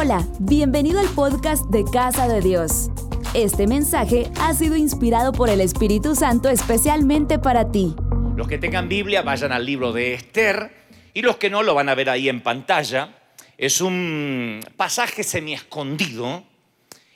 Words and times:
Hola, 0.00 0.24
bienvenido 0.38 1.00
al 1.00 1.08
podcast 1.08 1.64
de 1.70 1.82
Casa 1.82 2.28
de 2.28 2.40
Dios. 2.40 2.88
Este 3.34 3.66
mensaje 3.66 4.30
ha 4.40 4.54
sido 4.54 4.76
inspirado 4.76 5.32
por 5.32 5.50
el 5.50 5.60
Espíritu 5.60 6.14
Santo 6.14 6.48
especialmente 6.48 7.40
para 7.40 7.72
ti. 7.72 7.96
Los 8.36 8.46
que 8.46 8.58
tengan 8.58 8.88
Biblia 8.88 9.22
vayan 9.22 9.50
al 9.50 9.66
libro 9.66 9.92
de 9.92 10.14
Esther 10.14 10.70
y 11.14 11.22
los 11.22 11.36
que 11.38 11.50
no 11.50 11.64
lo 11.64 11.74
van 11.74 11.88
a 11.88 11.96
ver 11.96 12.10
ahí 12.10 12.28
en 12.28 12.42
pantalla. 12.42 13.32
Es 13.56 13.80
un 13.80 14.60
pasaje 14.76 15.24
semi 15.24 15.54
escondido, 15.54 16.44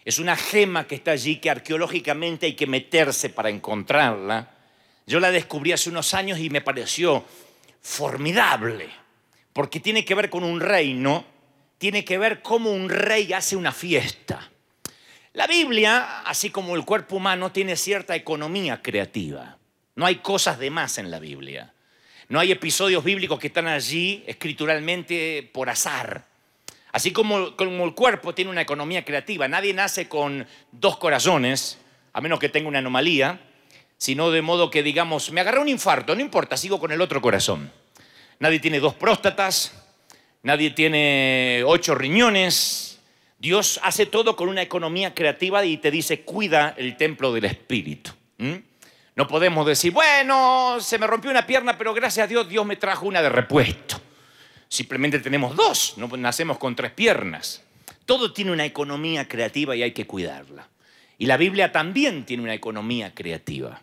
es 0.04 0.18
una 0.18 0.34
gema 0.34 0.88
que 0.88 0.96
está 0.96 1.12
allí 1.12 1.36
que 1.36 1.50
arqueológicamente 1.50 2.46
hay 2.46 2.54
que 2.54 2.66
meterse 2.66 3.30
para 3.30 3.48
encontrarla. 3.48 4.56
Yo 5.06 5.20
la 5.20 5.30
descubrí 5.30 5.70
hace 5.70 5.88
unos 5.88 6.14
años 6.14 6.40
y 6.40 6.50
me 6.50 6.62
pareció 6.62 7.24
formidable, 7.80 8.88
porque 9.52 9.78
tiene 9.78 10.04
que 10.04 10.16
ver 10.16 10.28
con 10.28 10.42
un 10.42 10.58
reino 10.58 11.30
tiene 11.82 12.04
que 12.04 12.16
ver 12.16 12.42
cómo 12.42 12.70
un 12.70 12.88
rey 12.88 13.32
hace 13.32 13.56
una 13.56 13.72
fiesta. 13.72 14.52
La 15.32 15.48
Biblia, 15.48 16.20
así 16.20 16.48
como 16.48 16.76
el 16.76 16.84
cuerpo 16.84 17.16
humano, 17.16 17.50
tiene 17.50 17.74
cierta 17.74 18.14
economía 18.14 18.80
creativa. 18.80 19.58
No 19.96 20.06
hay 20.06 20.18
cosas 20.18 20.60
de 20.60 20.70
más 20.70 20.98
en 20.98 21.10
la 21.10 21.18
Biblia. 21.18 21.74
No 22.28 22.38
hay 22.38 22.52
episodios 22.52 23.02
bíblicos 23.02 23.40
que 23.40 23.48
están 23.48 23.66
allí 23.66 24.22
escrituralmente 24.28 25.50
por 25.52 25.68
azar. 25.68 26.24
Así 26.92 27.12
como, 27.12 27.56
como 27.56 27.84
el 27.84 27.94
cuerpo 27.94 28.32
tiene 28.32 28.52
una 28.52 28.60
economía 28.60 29.04
creativa, 29.04 29.48
nadie 29.48 29.74
nace 29.74 30.08
con 30.08 30.46
dos 30.70 30.98
corazones, 30.98 31.78
a 32.12 32.20
menos 32.20 32.38
que 32.38 32.48
tenga 32.48 32.68
una 32.68 32.78
anomalía, 32.78 33.40
sino 33.98 34.30
de 34.30 34.40
modo 34.40 34.70
que 34.70 34.84
digamos, 34.84 35.32
me 35.32 35.40
agarré 35.40 35.58
un 35.58 35.68
infarto, 35.68 36.14
no 36.14 36.20
importa, 36.20 36.56
sigo 36.56 36.78
con 36.78 36.92
el 36.92 37.00
otro 37.00 37.20
corazón. 37.20 37.72
Nadie 38.38 38.60
tiene 38.60 38.78
dos 38.78 38.94
próstatas, 38.94 39.81
nadie 40.42 40.70
tiene 40.70 41.62
ocho 41.66 41.94
riñones. 41.94 43.00
Dios 43.38 43.80
hace 43.82 44.06
todo 44.06 44.36
con 44.36 44.48
una 44.48 44.62
economía 44.62 45.14
creativa 45.14 45.64
y 45.64 45.76
te 45.76 45.90
dice, 45.90 46.22
cuida 46.22 46.74
el 46.76 46.96
templo 46.96 47.32
del 47.32 47.46
Espíritu. 47.46 48.12
No 49.14 49.26
podemos 49.26 49.66
decir, 49.66 49.92
bueno, 49.92 50.78
se 50.80 50.98
me 50.98 51.06
rompió 51.06 51.30
una 51.30 51.46
pierna, 51.46 51.76
pero 51.76 51.92
gracias 51.92 52.24
a 52.24 52.28
Dios 52.28 52.48
Dios 52.48 52.64
me 52.64 52.76
trajo 52.76 53.06
una 53.06 53.20
de 53.20 53.28
repuesto. 53.28 54.00
Simplemente 54.68 55.18
tenemos 55.18 55.54
dos, 55.54 55.94
no 55.98 56.08
nacemos 56.16 56.56
con 56.56 56.74
tres 56.74 56.92
piernas. 56.92 57.62
Todo 58.06 58.32
tiene 58.32 58.52
una 58.52 58.64
economía 58.64 59.28
creativa 59.28 59.76
y 59.76 59.82
hay 59.82 59.92
que 59.92 60.06
cuidarla. 60.06 60.68
Y 61.18 61.26
la 61.26 61.36
Biblia 61.36 61.72
también 61.72 62.24
tiene 62.24 62.42
una 62.42 62.54
economía 62.54 63.14
creativa. 63.14 63.80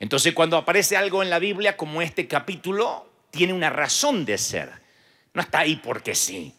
Entonces 0.00 0.34
cuando 0.34 0.56
aparece 0.56 0.96
algo 0.96 1.22
en 1.22 1.30
la 1.30 1.38
Biblia 1.38 1.76
como 1.76 2.02
este 2.02 2.26
capítulo, 2.26 3.08
tiene 3.30 3.52
una 3.52 3.70
razón 3.70 4.24
de 4.24 4.36
ser. 4.36 4.81
No 5.34 5.42
está 5.42 5.60
ahí 5.60 5.76
porque 5.76 6.14
sí. 6.14 6.54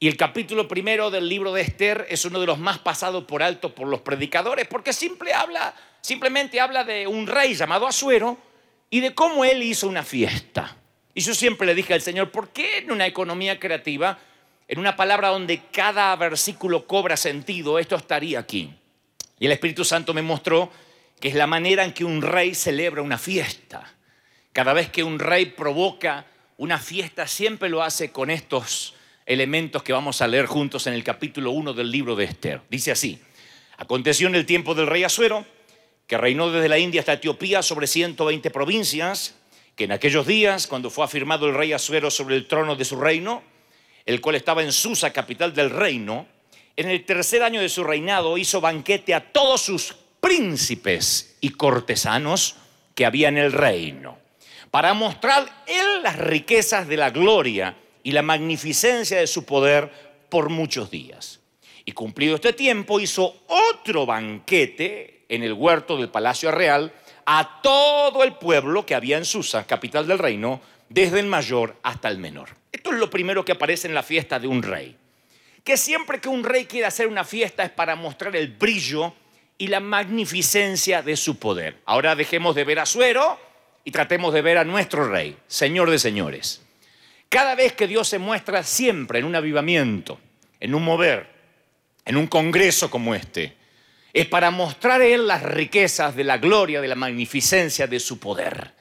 Y 0.00 0.08
el 0.08 0.16
capítulo 0.16 0.66
primero 0.68 1.10
del 1.10 1.28
libro 1.28 1.52
de 1.52 1.62
Esther 1.62 2.06
es 2.10 2.24
uno 2.24 2.40
de 2.40 2.46
los 2.46 2.58
más 2.58 2.78
pasados 2.78 3.24
por 3.24 3.42
alto 3.42 3.74
por 3.74 3.88
los 3.88 4.00
predicadores, 4.00 4.66
porque 4.66 4.92
simplemente 4.92 6.60
habla 6.60 6.84
de 6.84 7.06
un 7.06 7.26
rey 7.26 7.54
llamado 7.54 7.86
Asuero 7.86 8.36
y 8.90 9.00
de 9.00 9.14
cómo 9.14 9.44
él 9.44 9.62
hizo 9.62 9.88
una 9.88 10.02
fiesta. 10.02 10.76
Y 11.14 11.20
yo 11.20 11.34
siempre 11.34 11.66
le 11.66 11.74
dije 11.74 11.94
al 11.94 12.02
Señor, 12.02 12.30
¿por 12.30 12.50
qué 12.50 12.78
en 12.78 12.90
una 12.90 13.06
economía 13.06 13.58
creativa, 13.60 14.18
en 14.66 14.78
una 14.78 14.96
palabra 14.96 15.28
donde 15.28 15.62
cada 15.72 16.14
versículo 16.16 16.86
cobra 16.86 17.16
sentido, 17.16 17.78
esto 17.78 17.96
estaría 17.96 18.40
aquí? 18.40 18.74
Y 19.38 19.46
el 19.46 19.52
Espíritu 19.52 19.84
Santo 19.84 20.12
me 20.12 20.22
mostró 20.22 20.70
que 21.20 21.28
es 21.28 21.34
la 21.34 21.46
manera 21.46 21.84
en 21.84 21.92
que 21.92 22.04
un 22.04 22.20
rey 22.20 22.54
celebra 22.54 23.00
una 23.00 23.16
fiesta. 23.16 23.94
Cada 24.52 24.72
vez 24.72 24.90
que 24.90 25.02
un 25.02 25.18
rey 25.18 25.46
provoca 25.46 26.26
una 26.56 26.78
fiesta 26.78 27.26
siempre 27.26 27.68
lo 27.68 27.82
hace 27.82 28.12
con 28.12 28.30
estos 28.30 28.94
elementos 29.26 29.82
que 29.82 29.92
vamos 29.92 30.22
a 30.22 30.28
leer 30.28 30.46
juntos 30.46 30.86
en 30.86 30.94
el 30.94 31.02
capítulo 31.02 31.50
1 31.50 31.72
del 31.72 31.90
libro 31.90 32.14
de 32.14 32.24
Esther. 32.24 32.60
Dice 32.70 32.92
así, 32.92 33.18
aconteció 33.76 34.28
en 34.28 34.34
el 34.34 34.46
tiempo 34.46 34.74
del 34.74 34.86
rey 34.86 35.02
Asuero, 35.02 35.44
que 36.06 36.18
reinó 36.18 36.50
desde 36.50 36.68
la 36.68 36.78
India 36.78 37.00
hasta 37.00 37.14
Etiopía 37.14 37.62
sobre 37.62 37.86
120 37.86 38.50
provincias, 38.50 39.34
que 39.74 39.84
en 39.84 39.92
aquellos 39.92 40.26
días, 40.26 40.66
cuando 40.66 40.90
fue 40.90 41.04
afirmado 41.04 41.48
el 41.48 41.54
rey 41.54 41.72
Asuero 41.72 42.10
sobre 42.10 42.36
el 42.36 42.46
trono 42.46 42.76
de 42.76 42.84
su 42.84 43.00
reino, 43.00 43.42
el 44.06 44.20
cual 44.20 44.36
estaba 44.36 44.62
en 44.62 44.70
Susa, 44.70 45.12
capital 45.12 45.54
del 45.54 45.70
reino, 45.70 46.26
en 46.76 46.90
el 46.90 47.04
tercer 47.04 47.42
año 47.42 47.60
de 47.60 47.68
su 47.68 47.82
reinado 47.82 48.36
hizo 48.38 48.60
banquete 48.60 49.14
a 49.14 49.32
todos 49.32 49.62
sus 49.62 49.96
príncipes 50.20 51.36
y 51.40 51.50
cortesanos 51.50 52.56
que 52.94 53.06
había 53.06 53.28
en 53.28 53.38
el 53.38 53.52
reino 53.52 54.23
para 54.74 54.92
mostrar 54.92 55.46
Él 55.68 56.02
las 56.02 56.18
riquezas 56.18 56.88
de 56.88 56.96
la 56.96 57.10
gloria 57.10 57.76
y 58.02 58.10
la 58.10 58.22
magnificencia 58.22 59.20
de 59.20 59.28
su 59.28 59.44
poder 59.44 59.88
por 60.28 60.48
muchos 60.50 60.90
días. 60.90 61.38
Y 61.84 61.92
cumplido 61.92 62.34
este 62.34 62.54
tiempo 62.54 62.98
hizo 62.98 63.44
otro 63.46 64.04
banquete 64.04 65.26
en 65.28 65.44
el 65.44 65.52
huerto 65.52 65.96
del 65.96 66.08
Palacio 66.08 66.50
Real 66.50 66.92
a 67.24 67.60
todo 67.62 68.24
el 68.24 68.34
pueblo 68.34 68.84
que 68.84 68.96
había 68.96 69.16
en 69.16 69.24
Susa, 69.24 69.64
capital 69.64 70.08
del 70.08 70.18
reino, 70.18 70.60
desde 70.88 71.20
el 71.20 71.26
mayor 71.26 71.76
hasta 71.84 72.08
el 72.08 72.18
menor. 72.18 72.48
Esto 72.72 72.92
es 72.92 72.98
lo 72.98 73.08
primero 73.08 73.44
que 73.44 73.52
aparece 73.52 73.86
en 73.86 73.94
la 73.94 74.02
fiesta 74.02 74.40
de 74.40 74.48
un 74.48 74.64
rey. 74.64 74.96
Que 75.62 75.76
siempre 75.76 76.20
que 76.20 76.28
un 76.28 76.42
rey 76.42 76.64
quiere 76.64 76.86
hacer 76.86 77.06
una 77.06 77.22
fiesta 77.22 77.62
es 77.62 77.70
para 77.70 77.94
mostrar 77.94 78.34
el 78.34 78.48
brillo 78.48 79.14
y 79.56 79.68
la 79.68 79.78
magnificencia 79.78 81.00
de 81.00 81.16
su 81.16 81.38
poder. 81.38 81.78
Ahora 81.84 82.16
dejemos 82.16 82.56
de 82.56 82.64
ver 82.64 82.80
a 82.80 82.86
Suero 82.86 83.53
y 83.84 83.90
tratemos 83.90 84.32
de 84.32 84.42
ver 84.42 84.58
a 84.58 84.64
nuestro 84.64 85.08
Rey, 85.08 85.36
Señor 85.46 85.90
de 85.90 85.98
señores. 85.98 86.62
Cada 87.28 87.54
vez 87.54 87.74
que 87.74 87.86
Dios 87.86 88.08
se 88.08 88.18
muestra 88.18 88.62
siempre 88.62 89.18
en 89.18 89.24
un 89.24 89.34
avivamiento, 89.34 90.18
en 90.60 90.74
un 90.74 90.84
mover, 90.84 91.28
en 92.04 92.16
un 92.16 92.26
congreso 92.26 92.90
como 92.90 93.14
este, 93.14 93.56
es 94.12 94.26
para 94.26 94.50
mostrar 94.50 95.00
a 95.00 95.06
Él 95.06 95.26
las 95.26 95.42
riquezas 95.42 96.14
de 96.14 96.24
la 96.24 96.38
gloria, 96.38 96.80
de 96.80 96.88
la 96.88 96.94
magnificencia 96.94 97.86
de 97.86 98.00
su 98.00 98.18
poder. 98.18 98.72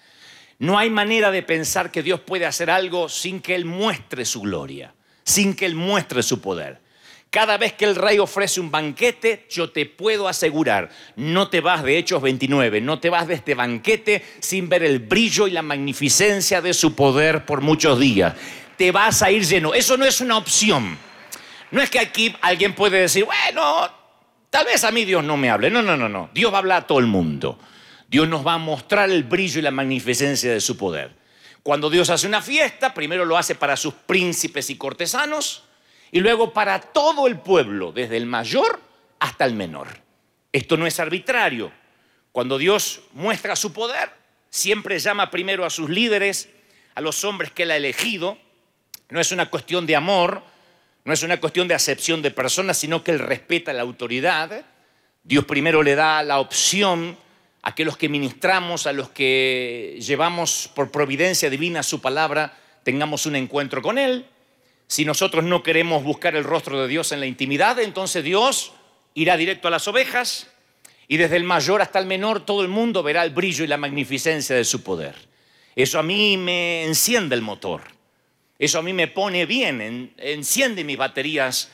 No 0.59 0.77
hay 0.77 0.89
manera 0.89 1.31
de 1.31 1.41
pensar 1.41 1.91
que 1.91 2.03
Dios 2.03 2.19
puede 2.19 2.45
hacer 2.45 2.69
algo 2.69 3.09
sin 3.09 3.41
que 3.41 3.55
Él 3.55 3.65
muestre 3.65 4.23
su 4.25 4.41
gloria, 4.41 4.93
sin 5.23 5.55
que 5.55 5.65
Él 5.65 5.75
muestre 5.75 6.21
su 6.21 6.39
poder. 6.39 6.82
Cada 7.33 7.57
vez 7.57 7.73
que 7.73 7.85
el 7.85 7.95
rey 7.95 8.19
ofrece 8.19 8.61
un 8.61 8.69
banquete, 8.69 9.47
yo 9.49 9.71
te 9.71 9.87
puedo 9.87 10.27
asegurar, 10.27 10.91
no 11.15 11.49
te 11.49 11.61
vas 11.61 11.81
de 11.81 11.97
Hechos 11.97 12.21
29, 12.21 12.79
no 12.79 12.99
te 12.99 13.09
vas 13.09 13.27
de 13.27 13.33
este 13.33 13.55
banquete 13.55 14.23
sin 14.39 14.69
ver 14.69 14.83
el 14.83 14.99
brillo 14.99 15.47
y 15.47 15.51
la 15.51 15.63
magnificencia 15.63 16.61
de 16.61 16.75
su 16.75 16.93
poder 16.93 17.43
por 17.43 17.61
muchos 17.61 17.99
días. 17.99 18.35
Te 18.77 18.91
vas 18.91 19.23
a 19.23 19.31
ir 19.31 19.43
lleno. 19.45 19.73
Eso 19.73 19.97
no 19.97 20.05
es 20.05 20.21
una 20.21 20.37
opción. 20.37 20.95
No 21.71 21.81
es 21.81 21.89
que 21.89 21.97
aquí 21.97 22.35
alguien 22.39 22.75
puede 22.75 22.99
decir, 22.99 23.25
bueno, 23.25 23.89
tal 24.51 24.67
vez 24.67 24.83
a 24.83 24.91
mí 24.91 25.03
Dios 25.03 25.23
no 25.23 25.35
me 25.35 25.49
hable. 25.49 25.71
No, 25.71 25.81
no, 25.81 25.97
no, 25.97 26.07
no. 26.07 26.29
Dios 26.35 26.53
va 26.53 26.57
a 26.57 26.59
hablar 26.59 26.83
a 26.83 26.85
todo 26.85 26.99
el 26.99 27.07
mundo. 27.07 27.57
Dios 28.07 28.27
nos 28.27 28.45
va 28.45 28.53
a 28.53 28.59
mostrar 28.59 29.09
el 29.09 29.23
brillo 29.23 29.57
y 29.57 29.63
la 29.63 29.71
magnificencia 29.71 30.53
de 30.53 30.61
su 30.61 30.77
poder. 30.77 31.15
Cuando 31.63 31.89
Dios 31.89 32.11
hace 32.11 32.27
una 32.27 32.43
fiesta, 32.43 32.93
primero 32.93 33.25
lo 33.25 33.39
hace 33.39 33.55
para 33.55 33.75
sus 33.75 33.95
príncipes 33.95 34.69
y 34.69 34.77
cortesanos 34.77 35.63
y 36.13 36.19
luego 36.19 36.53
para 36.53 36.79
todo 36.79 37.25
el 37.25 37.39
pueblo, 37.39 37.91
desde 37.91 38.17
el 38.17 38.27
mayor 38.27 38.79
hasta 39.17 39.45
el 39.45 39.55
menor. 39.55 39.87
Esto 40.51 40.77
no 40.77 40.85
es 40.85 40.99
arbitrario. 40.99 41.71
Cuando 42.31 42.59
Dios 42.59 43.01
muestra 43.13 43.55
su 43.55 43.73
poder, 43.73 44.11
siempre 44.51 44.99
llama 44.99 45.31
primero 45.31 45.65
a 45.65 45.71
sus 45.71 45.89
líderes, 45.89 46.49
a 46.93 47.01
los 47.01 47.23
hombres 47.23 47.51
que 47.51 47.63
Él 47.63 47.71
ha 47.71 47.77
elegido. 47.77 48.37
No 49.09 49.19
es 49.19 49.31
una 49.31 49.49
cuestión 49.49 49.87
de 49.87 49.95
amor, 49.95 50.43
no 51.03 51.13
es 51.13 51.23
una 51.23 51.39
cuestión 51.39 51.67
de 51.67 51.73
acepción 51.73 52.21
de 52.21 52.29
personas, 52.29 52.77
sino 52.77 53.03
que 53.03 53.09
Él 53.09 53.17
respeta 53.17 53.73
la 53.73 53.81
autoridad. 53.81 54.65
Dios 55.23 55.45
primero 55.45 55.81
le 55.81 55.95
da 55.95 56.21
la 56.21 56.39
opción 56.39 57.17
a 57.63 57.73
que 57.73 57.85
los 57.85 57.97
que 57.97 58.07
ministramos, 58.07 58.85
a 58.85 58.93
los 58.93 59.09
que 59.09 59.97
llevamos 59.99 60.69
por 60.75 60.91
providencia 60.91 61.49
divina 61.49 61.81
su 61.81 62.01
palabra, 62.01 62.55
tengamos 62.83 63.25
un 63.25 63.35
encuentro 63.35 63.81
con 63.81 63.97
Él. 63.97 64.27
Si 64.93 65.05
nosotros 65.05 65.43
no 65.43 65.63
queremos 65.63 66.03
buscar 66.03 66.35
el 66.35 66.43
rostro 66.43 66.79
de 66.79 66.87
Dios 66.87 67.11
en 67.11 67.19
la 67.19 67.25
intimidad, 67.25 67.79
entonces 67.79 68.23
Dios 68.23 68.73
irá 69.15 69.37
directo 69.37 69.67
a 69.67 69.71
las 69.71 69.87
ovejas 69.87 70.51
y 71.07 71.17
desde 71.17 71.35
el 71.35 71.45
mayor 71.45 71.81
hasta 71.81 71.97
el 71.97 72.05
menor 72.05 72.45
todo 72.45 72.61
el 72.61 72.67
mundo 72.67 73.01
verá 73.01 73.23
el 73.23 73.31
brillo 73.31 73.63
y 73.63 73.67
la 73.67 73.77
magnificencia 73.77 74.55
de 74.55 74.63
su 74.63 74.83
poder. 74.83 75.15
Eso 75.75 75.97
a 75.97 76.03
mí 76.03 76.37
me 76.37 76.83
enciende 76.83 77.33
el 77.33 77.41
motor. 77.41 77.81
Eso 78.59 78.77
a 78.77 78.83
mí 78.83 78.93
me 78.93 79.07
pone 79.07 79.47
bien, 79.47 80.13
enciende 80.15 80.83
mis 80.83 80.97
baterías, 80.97 81.71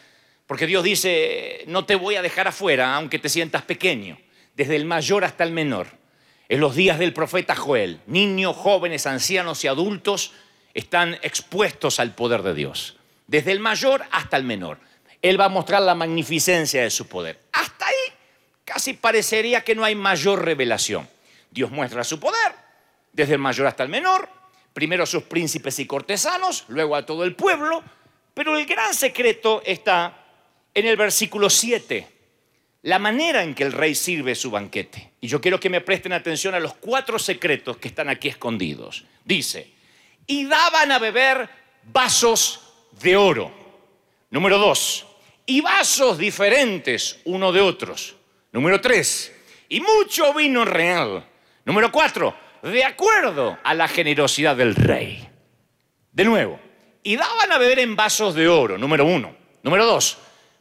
porque 0.47 0.65
Dios 0.65 0.85
dice, 0.85 1.65
no 1.67 1.83
te 1.83 1.95
voy 1.95 2.15
a 2.15 2.21
dejar 2.21 2.47
afuera, 2.47 2.95
aunque 2.95 3.19
te 3.19 3.27
sientas 3.27 3.63
pequeño, 3.63 4.17
desde 4.55 4.77
el 4.77 4.85
mayor 4.85 5.25
hasta 5.25 5.44
el 5.44 5.51
menor. 5.51 5.88
En 6.47 6.61
los 6.61 6.73
días 6.73 6.97
del 6.97 7.11
profeta 7.11 7.53
Joel, 7.53 7.99
niños, 8.07 8.55
jóvenes, 8.55 9.05
ancianos 9.07 9.65
y 9.65 9.67
adultos 9.67 10.31
están 10.73 11.15
expuestos 11.21 11.99
al 11.99 12.15
poder 12.15 12.44
de 12.44 12.53
Dios 12.53 12.95
desde 13.29 13.51
el 13.51 13.59
mayor 13.59 14.03
hasta 14.11 14.37
el 14.37 14.43
menor. 14.43 14.79
Él 15.21 15.39
va 15.39 15.45
a 15.45 15.49
mostrar 15.49 15.83
la 15.83 15.93
magnificencia 15.93 16.81
de 16.81 16.89
su 16.89 17.07
poder. 17.07 17.39
Hasta 17.51 17.85
ahí 17.85 18.13
casi 18.65 18.93
parecería 18.93 19.63
que 19.63 19.75
no 19.75 19.83
hay 19.83 19.93
mayor 19.93 20.43
revelación. 20.43 21.07
Dios 21.51 21.69
muestra 21.69 22.03
su 22.03 22.19
poder, 22.19 22.53
desde 23.13 23.33
el 23.33 23.39
mayor 23.39 23.67
hasta 23.67 23.83
el 23.83 23.89
menor, 23.89 24.27
primero 24.73 25.03
a 25.03 25.07
sus 25.07 25.23
príncipes 25.23 25.77
y 25.77 25.85
cortesanos, 25.85 26.65
luego 26.69 26.95
a 26.95 27.05
todo 27.05 27.23
el 27.23 27.35
pueblo, 27.35 27.83
pero 28.33 28.57
el 28.57 28.65
gran 28.65 28.93
secreto 28.95 29.61
está 29.63 30.25
en 30.73 30.87
el 30.87 30.97
versículo 30.97 31.49
7 31.49 32.07
la 32.83 32.97
manera 32.97 33.43
en 33.43 33.53
que 33.53 33.63
el 33.63 33.73
rey 33.73 33.93
sirve 33.93 34.35
su 34.35 34.49
banquete. 34.51 35.11
Y 35.19 35.27
yo 35.27 35.41
quiero 35.41 35.59
que 35.59 35.69
me 35.69 35.81
presten 35.81 36.13
atención 36.13 36.55
a 36.55 36.59
los 36.59 36.75
cuatro 36.75 37.19
secretos 37.19 37.77
que 37.77 37.89
están 37.89 38.07
aquí 38.07 38.29
escondidos. 38.29 39.03
Dice, 39.25 39.69
y 40.25 40.45
daban 40.45 40.91
a 40.91 40.99
beber 40.99 41.49
vasos 41.83 42.69
de 42.91 43.15
oro. 43.15 43.51
Número 44.30 44.57
dos, 44.57 45.06
y 45.45 45.62
vasos 45.62 46.18
diferentes 46.18 47.19
uno 47.25 47.51
de 47.51 47.62
otros. 47.62 48.15
Número 48.51 48.80
tres, 48.80 49.33
y 49.68 49.81
mucho 49.81 50.33
vino 50.33 50.65
real. 50.65 51.25
Número 51.65 51.91
cuatro, 51.91 52.36
de 52.62 52.83
acuerdo 52.83 53.57
a 53.63 53.74
la 53.74 53.88
generosidad 53.88 54.56
del 54.56 54.75
rey. 54.75 55.27
De 56.12 56.24
nuevo, 56.24 56.59
y 57.03 57.15
daban 57.15 57.51
a 57.51 57.57
beber 57.57 57.80
en 57.80 57.95
vasos 57.95 58.36
de 58.36 58.47
oro, 58.47 58.77
número 58.77 59.06
uno. 59.06 59.35
Número 59.63 59.85
dos, 59.85 60.18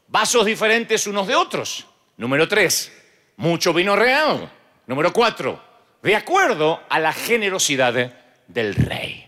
vasos 0.06 0.46
diferentes 0.46 1.06
unos 1.06 1.26
de 1.26 1.34
otros. 1.34 1.86
Número 2.16 2.48
tres, 2.48 2.92
mucho 3.36 3.72
vino 3.72 3.94
real. 3.96 4.50
Número 4.86 5.12
cuatro, 5.12 5.62
de 6.02 6.16
acuerdo 6.16 6.82
a 6.88 6.98
la 6.98 7.12
generosidad 7.12 8.12
del 8.46 8.74
rey. 8.74 9.27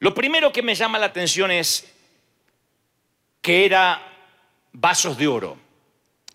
Lo 0.00 0.14
primero 0.14 0.52
que 0.52 0.62
me 0.62 0.74
llama 0.74 0.98
la 0.98 1.06
atención 1.06 1.50
es 1.50 1.92
que 3.40 3.64
eran 3.64 3.98
vasos 4.72 5.18
de 5.18 5.26
oro, 5.26 5.58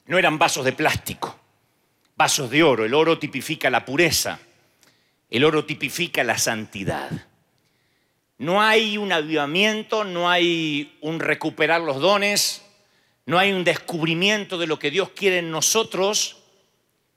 no 0.05 0.17
eran 0.17 0.37
vasos 0.37 0.65
de 0.65 0.73
plástico, 0.73 1.39
vasos 2.15 2.49
de 2.49 2.63
oro. 2.63 2.83
El 2.85 2.93
oro 2.93 3.17
tipifica 3.19 3.69
la 3.69 3.85
pureza, 3.85 4.39
el 5.29 5.43
oro 5.43 5.65
tipifica 5.65 6.23
la 6.23 6.37
santidad. 6.37 7.09
No 8.37 8.61
hay 8.61 8.97
un 8.97 9.13
avivamiento, 9.13 10.03
no 10.03 10.29
hay 10.29 10.97
un 11.01 11.19
recuperar 11.19 11.81
los 11.81 12.01
dones, 12.01 12.63
no 13.25 13.39
hay 13.39 13.53
un 13.53 13.63
descubrimiento 13.63 14.57
de 14.57 14.67
lo 14.67 14.79
que 14.79 14.91
Dios 14.91 15.09
quiere 15.09 15.37
en 15.37 15.51
nosotros 15.51 16.37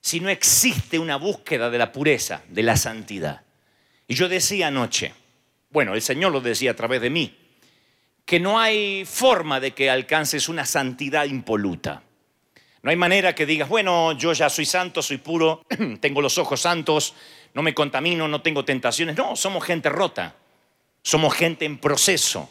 si 0.00 0.20
no 0.20 0.28
existe 0.28 1.00
una 1.00 1.16
búsqueda 1.16 1.68
de 1.68 1.78
la 1.78 1.90
pureza, 1.90 2.42
de 2.48 2.62
la 2.62 2.76
santidad. 2.76 3.42
Y 4.06 4.14
yo 4.14 4.28
decía 4.28 4.68
anoche, 4.68 5.12
bueno, 5.76 5.92
el 5.92 6.00
Señor 6.00 6.32
lo 6.32 6.40
decía 6.40 6.70
a 6.70 6.74
través 6.74 7.02
de 7.02 7.10
mí, 7.10 7.36
que 8.24 8.40
no 8.40 8.58
hay 8.58 9.04
forma 9.04 9.60
de 9.60 9.72
que 9.72 9.90
alcances 9.90 10.48
una 10.48 10.64
santidad 10.64 11.26
impoluta. 11.26 12.02
No 12.80 12.88
hay 12.88 12.96
manera 12.96 13.34
que 13.34 13.44
digas, 13.44 13.68
bueno, 13.68 14.12
yo 14.12 14.32
ya 14.32 14.48
soy 14.48 14.64
santo, 14.64 15.02
soy 15.02 15.18
puro, 15.18 15.66
tengo 16.00 16.22
los 16.22 16.38
ojos 16.38 16.62
santos, 16.62 17.12
no 17.52 17.60
me 17.60 17.74
contamino, 17.74 18.26
no 18.26 18.40
tengo 18.40 18.64
tentaciones. 18.64 19.18
No, 19.18 19.36
somos 19.36 19.62
gente 19.64 19.90
rota, 19.90 20.34
somos 21.02 21.34
gente 21.34 21.66
en 21.66 21.76
proceso. 21.76 22.50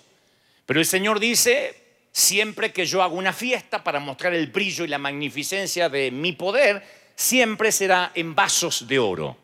Pero 0.67 0.79
el 0.79 0.85
Señor 0.85 1.19
dice, 1.19 2.05
siempre 2.11 2.71
que 2.71 2.85
yo 2.85 3.01
hago 3.01 3.15
una 3.15 3.33
fiesta 3.33 3.83
para 3.83 3.99
mostrar 3.99 4.35
el 4.35 4.51
brillo 4.51 4.85
y 4.85 4.89
la 4.89 4.99
magnificencia 4.99 5.89
de 5.89 6.11
mi 6.11 6.33
poder, 6.33 6.83
siempre 7.15 7.71
será 7.71 8.11
en 8.13 8.35
vasos 8.35 8.87
de 8.87 8.99
oro. 8.99 9.35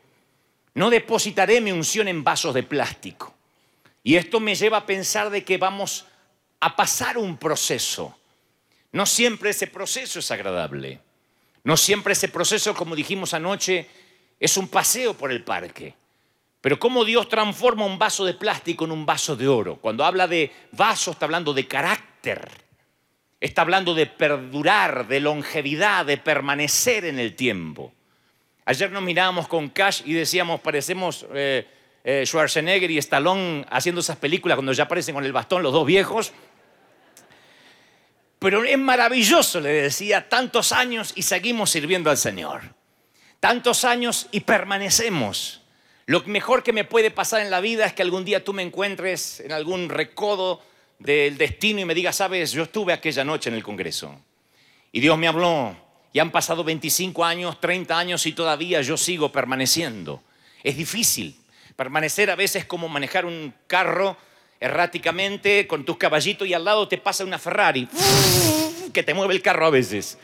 No 0.75 0.91
depositaré 0.91 1.61
mi 1.61 1.71
unción 1.71 2.07
en 2.07 2.23
vasos 2.23 2.53
de 2.53 2.61
plástico. 2.61 3.40
Y 4.03 4.15
esto 4.15 4.39
me 4.39 4.55
lleva 4.55 4.77
a 4.77 4.85
pensar 4.85 5.29
de 5.29 5.43
que 5.43 5.57
vamos 5.57 6.05
a 6.59 6.75
pasar 6.75 7.17
un 7.17 7.37
proceso. 7.37 8.17
No 8.91 9.05
siempre 9.05 9.51
ese 9.51 9.67
proceso 9.67 10.19
es 10.19 10.31
agradable. 10.31 10.99
No 11.63 11.77
siempre 11.77 12.13
ese 12.13 12.27
proceso, 12.27 12.73
como 12.73 12.95
dijimos 12.95 13.33
anoche, 13.33 13.87
es 14.39 14.57
un 14.57 14.67
paseo 14.67 15.13
por 15.13 15.31
el 15.31 15.43
parque. 15.43 15.93
Pero 16.61 16.79
cómo 16.79 17.05
Dios 17.05 17.29
transforma 17.29 17.85
un 17.85 17.99
vaso 17.99 18.25
de 18.25 18.33
plástico 18.33 18.85
en 18.85 18.91
un 18.91 19.05
vaso 19.05 19.35
de 19.35 19.47
oro. 19.47 19.77
Cuando 19.77 20.03
habla 20.03 20.27
de 20.27 20.51
vaso 20.71 21.11
está 21.11 21.25
hablando 21.25 21.53
de 21.53 21.67
carácter. 21.67 22.49
Está 23.39 23.63
hablando 23.63 23.95
de 23.95 24.05
perdurar, 24.05 25.07
de 25.07 25.19
longevidad, 25.19 26.05
de 26.05 26.17
permanecer 26.17 27.05
en 27.05 27.17
el 27.17 27.35
tiempo. 27.35 27.91
Ayer 28.65 28.91
nos 28.91 29.01
mirábamos 29.01 29.47
con 29.47 29.69
Cash 29.69 30.03
y 30.05 30.13
decíamos, 30.13 30.61
parecemos 30.61 31.25
eh, 31.33 31.67
eh, 32.03 32.23
Schwarzenegger 32.25 32.89
y 32.91 32.97
Stallone 32.97 33.65
haciendo 33.69 34.01
esas 34.01 34.17
películas 34.17 34.55
cuando 34.55 34.73
ya 34.73 34.83
aparecen 34.83 35.15
con 35.15 35.25
el 35.25 35.33
bastón 35.33 35.63
los 35.63 35.73
dos 35.73 35.85
viejos. 35.85 36.33
Pero 38.39 38.63
es 38.63 38.77
maravilloso, 38.77 39.59
le 39.59 39.69
decía, 39.69 40.27
tantos 40.27 40.71
años 40.71 41.13
y 41.15 41.21
seguimos 41.21 41.69
sirviendo 41.69 42.09
al 42.09 42.17
Señor. 42.17 42.61
Tantos 43.39 43.85
años 43.85 44.27
y 44.31 44.41
permanecemos. 44.41 45.61
Lo 46.07 46.23
mejor 46.23 46.63
que 46.63 46.73
me 46.73 46.83
puede 46.83 47.11
pasar 47.11 47.41
en 47.41 47.51
la 47.51 47.61
vida 47.61 47.85
es 47.85 47.93
que 47.93 48.01
algún 48.01 48.25
día 48.25 48.43
tú 48.43 48.53
me 48.53 48.63
encuentres 48.63 49.39
en 49.39 49.51
algún 49.51 49.89
recodo 49.89 50.61
del 50.97 51.37
destino 51.37 51.81
y 51.81 51.85
me 51.85 51.93
diga, 51.93 52.11
sabes, 52.11 52.51
yo 52.51 52.63
estuve 52.63 52.93
aquella 52.93 53.23
noche 53.23 53.49
en 53.49 53.55
el 53.55 53.63
Congreso 53.63 54.19
y 54.91 54.99
Dios 54.99 55.17
me 55.17 55.27
habló 55.27 55.75
y 56.13 56.19
han 56.19 56.31
pasado 56.31 56.63
25 56.63 57.23
años, 57.23 57.61
30 57.61 57.97
años 57.97 58.25
y 58.25 58.33
todavía 58.33 58.81
yo 58.81 58.97
sigo 58.97 59.31
permaneciendo. 59.31 60.21
Es 60.63 60.75
difícil. 60.75 61.40
Permanecer 61.75 62.29
a 62.29 62.35
veces 62.35 62.65
como 62.65 62.89
manejar 62.89 63.25
un 63.25 63.53
carro 63.67 64.17
erráticamente 64.59 65.65
con 65.67 65.83
tus 65.83 65.97
caballitos 65.97 66.47
y 66.47 66.53
al 66.53 66.63
lado 66.63 66.87
te 66.87 66.97
pasa 66.97 67.23
una 67.23 67.39
Ferrari 67.39 67.87
que 68.93 69.03
te 69.03 69.13
mueve 69.13 69.33
el 69.33 69.41
carro 69.41 69.65
a 69.65 69.69
veces. 69.71 70.17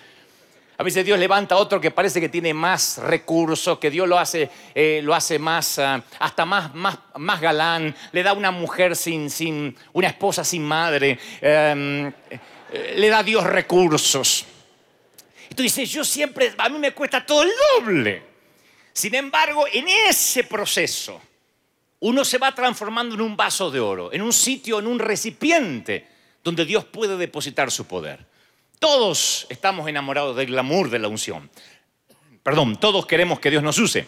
A 0.79 0.83
veces 0.83 1.03
Dios 1.03 1.17
levanta 1.17 1.55
a 1.55 1.57
otro 1.57 1.81
que 1.81 1.89
parece 1.89 2.21
que 2.21 2.29
tiene 2.29 2.53
más 2.53 2.99
recursos, 2.99 3.79
que 3.79 3.89
Dios 3.89 4.07
lo 4.07 4.19
hace, 4.19 4.47
eh, 4.75 5.01
lo 5.03 5.15
hace 5.15 5.39
más, 5.39 5.79
ah, 5.79 6.03
hasta 6.19 6.45
más, 6.45 6.75
más, 6.75 6.99
más 7.15 7.41
galán, 7.41 7.95
le 8.11 8.21
da 8.21 8.33
una 8.33 8.51
mujer 8.51 8.95
sin, 8.95 9.31
sin 9.31 9.75
una 9.93 10.09
esposa 10.09 10.43
sin 10.43 10.63
madre, 10.63 11.17
em, 11.41 12.05
eh, 12.05 12.93
le 12.95 13.09
da 13.09 13.23
Dios 13.23 13.43
recursos. 13.43 14.45
Y 15.50 15.55
tú 15.55 15.63
dices, 15.63 15.89
yo 15.89 16.05
siempre, 16.05 16.53
a 16.55 16.69
mí 16.69 16.77
me 16.77 16.91
cuesta 16.91 17.25
todo 17.25 17.41
el 17.41 17.50
doble. 17.79 18.21
Sin 18.93 19.15
embargo, 19.15 19.65
en 19.73 19.88
ese 19.88 20.43
proceso, 20.43 21.19
uno 21.99 22.23
se 22.23 22.38
va 22.38 22.53
transformando 22.53 23.15
en 23.15 23.21
un 23.21 23.35
vaso 23.35 23.71
de 23.71 23.79
oro, 23.79 24.13
en 24.13 24.21
un 24.21 24.33
sitio, 24.33 24.79
en 24.79 24.88
un 24.88 24.99
recipiente 24.99 26.07
donde 26.44 26.65
Dios 26.65 26.85
puede 26.85 27.17
depositar 27.17 27.71
su 27.71 27.88
poder. 27.88 28.25
Todos 28.79 29.47
estamos 29.49 29.88
enamorados 29.88 30.35
del 30.35 30.47
glamour 30.47 30.89
de 30.89 30.99
la 30.99 31.07
unción. 31.07 31.49
Perdón, 32.44 32.79
todos 32.79 33.05
queremos 33.05 33.39
que 33.39 33.49
Dios 33.49 33.63
nos 33.63 33.79
use. 33.79 34.05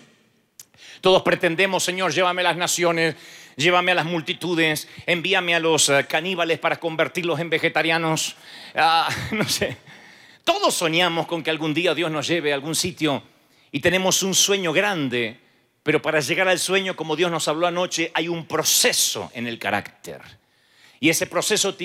Todos 1.02 1.24
pretendemos, 1.24 1.84
Señor, 1.84 2.14
llévame 2.14 2.42
a 2.42 2.46
las 2.46 2.58
naciones, 2.58 3.16
llévame 3.56 3.92
a 3.92 3.96
las 3.96 4.06
multitudes, 4.06 4.88
envíame 5.06 5.56
a 5.56 5.60
los 5.60 5.90
eh, 5.90 6.06
caníbales 6.08 6.60
para 6.60 6.80
convertirlos 6.80 7.40
en 7.40 7.50
vegetarianos. 7.50 8.36
Ah, 8.76 9.10
no 9.32 9.48
sé. 9.48 9.78
Todos 10.44 10.74
soñamos 10.76 11.26
con 11.26 11.42
que 11.42 11.50
algún 11.50 11.74
día 11.74 11.96
Dios 11.96 12.12
nos 12.12 12.28
lleve 12.28 12.52
a 12.52 12.56
algún 12.56 12.76
sitio 12.76 13.24
y 13.72 13.80
tenemos 13.80 14.24
un 14.24 14.34
sueño 14.34 14.74
grande, 14.74 15.40
pero 15.90 16.04
para 16.04 16.20
llegar 16.20 16.48
al 16.48 16.60
sueño, 16.60 16.96
como 16.96 17.16
Dios 17.16 17.32
nos 17.32 17.48
habló 17.48 17.66
anoche, 17.66 18.12
hay 18.14 18.28
un 18.28 18.46
proceso 18.46 19.32
en 19.34 19.48
el 19.48 19.58
carácter. 19.58 20.22
Y 21.00 21.10
ese 21.10 21.26
proceso 21.26 21.76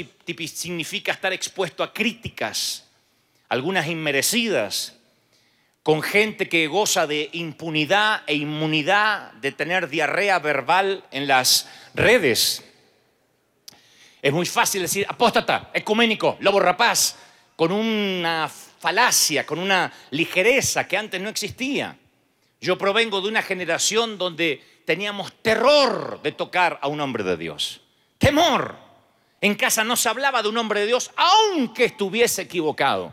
significa 0.47 1.11
estar 1.11 1.33
expuesto 1.33 1.83
a 1.83 1.95
críticas, 1.95 2.85
algunas 3.49 3.87
inmerecidas, 3.87 4.97
con 5.83 6.03
gente 6.03 6.51
que 6.51 6.67
goza 6.67 7.07
de 7.07 7.31
impunidad 7.33 8.25
e 8.27 8.35
inmunidad 8.35 9.33
de 9.41 9.53
tener 9.53 9.89
diarrea 9.89 10.39
verbal 10.39 11.03
en 11.11 11.27
las 11.27 11.67
redes. 11.95 12.63
Es 14.21 14.35
muy 14.35 14.45
fácil 14.45 14.83
decir 14.83 15.07
apóstata, 15.09 15.71
ecuménico, 15.73 16.37
lobo 16.41 16.61
rapaz, 16.61 17.17
con 17.57 17.73
una 17.73 18.51
falacia, 18.81 19.47
con 19.47 19.59
una 19.59 19.91
ligereza 20.11 20.87
que 20.87 20.99
antes 20.99 21.19
no 21.23 21.31
existía. 21.31 21.97
Yo 22.65 22.79
provengo 22.79 23.21
de 23.21 23.29
una 23.29 23.43
generación 23.43 24.17
donde 24.17 24.81
teníamos 24.87 25.35
terror 25.43 26.23
de 26.23 26.33
tocar 26.33 26.79
a 26.81 26.89
un 26.89 26.99
hombre 26.99 27.23
de 27.23 27.37
Dios. 27.37 27.83
Temor. 28.17 28.75
En 29.43 29.55
casa 29.55 29.85
no 29.85 29.97
se 29.97 30.09
hablaba 30.09 30.43
de 30.43 30.49
un 30.49 30.57
hombre 30.57 30.81
de 30.81 30.87
Dios, 30.87 31.11
aunque 31.15 31.85
estuviese 31.85 32.41
equivocado. 32.41 33.13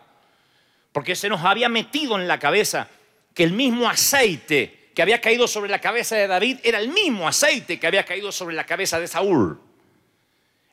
Porque 0.94 1.18
se 1.18 1.28
nos 1.28 1.44
había 1.44 1.68
metido 1.68 2.18
en 2.18 2.30
la 2.30 2.40
cabeza 2.40 2.88
que 3.34 3.44
el 3.44 3.52
mismo 3.52 3.90
aceite 3.90 4.92
que 4.96 5.02
había 5.02 5.20
caído 5.20 5.50
sobre 5.50 5.70
la 5.70 5.82
cabeza 5.82 6.16
de 6.16 6.28
David 6.28 6.60
era 6.64 6.80
el 6.80 6.88
mismo 6.88 7.28
aceite 7.28 7.78
que 7.78 7.88
había 7.88 8.06
caído 8.06 8.32
sobre 8.32 8.56
la 8.56 8.66
cabeza 8.66 9.02
de 9.02 9.08
Saúl. 9.10 9.60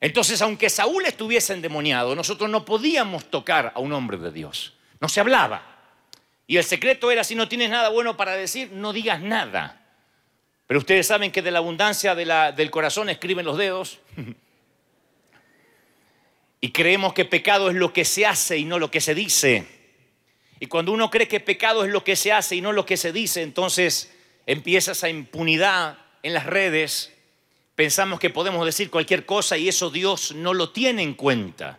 Entonces, 0.00 0.40
aunque 0.40 0.70
Saúl 0.70 1.04
estuviese 1.04 1.52
endemoniado, 1.52 2.14
nosotros 2.14 2.48
no 2.48 2.64
podíamos 2.64 3.24
tocar 3.28 3.72
a 3.74 3.80
un 3.80 3.92
hombre 3.92 4.18
de 4.18 4.30
Dios. 4.30 4.74
No 5.00 5.08
se 5.08 5.18
hablaba. 5.18 5.67
Y 6.50 6.56
el 6.56 6.64
secreto 6.64 7.10
era, 7.10 7.24
si 7.24 7.34
no 7.34 7.46
tienes 7.46 7.68
nada 7.68 7.90
bueno 7.90 8.16
para 8.16 8.34
decir, 8.34 8.70
no 8.72 8.94
digas 8.94 9.20
nada. 9.20 9.82
Pero 10.66 10.80
ustedes 10.80 11.06
saben 11.06 11.30
que 11.30 11.42
de 11.42 11.50
la 11.50 11.58
abundancia 11.58 12.14
del 12.14 12.70
corazón 12.70 13.10
escriben 13.10 13.44
los 13.44 13.58
dedos. 13.58 14.00
Y 16.60 16.72
creemos 16.72 17.12
que 17.12 17.26
pecado 17.26 17.68
es 17.68 17.76
lo 17.76 17.92
que 17.92 18.04
se 18.06 18.26
hace 18.26 18.56
y 18.56 18.64
no 18.64 18.78
lo 18.78 18.90
que 18.90 19.00
se 19.00 19.14
dice. 19.14 19.66
Y 20.58 20.66
cuando 20.66 20.90
uno 20.90 21.10
cree 21.10 21.28
que 21.28 21.38
pecado 21.38 21.84
es 21.84 21.92
lo 21.92 22.02
que 22.02 22.16
se 22.16 22.32
hace 22.32 22.56
y 22.56 22.62
no 22.62 22.72
lo 22.72 22.84
que 22.84 22.96
se 22.96 23.12
dice, 23.12 23.42
entonces 23.42 24.12
empieza 24.46 24.92
esa 24.92 25.08
impunidad 25.10 25.98
en 26.22 26.32
las 26.32 26.46
redes. 26.46 27.14
Pensamos 27.76 28.18
que 28.18 28.30
podemos 28.30 28.64
decir 28.64 28.90
cualquier 28.90 29.26
cosa 29.26 29.58
y 29.58 29.68
eso 29.68 29.90
Dios 29.90 30.34
no 30.34 30.54
lo 30.54 30.70
tiene 30.70 31.02
en 31.02 31.12
cuenta. 31.12 31.78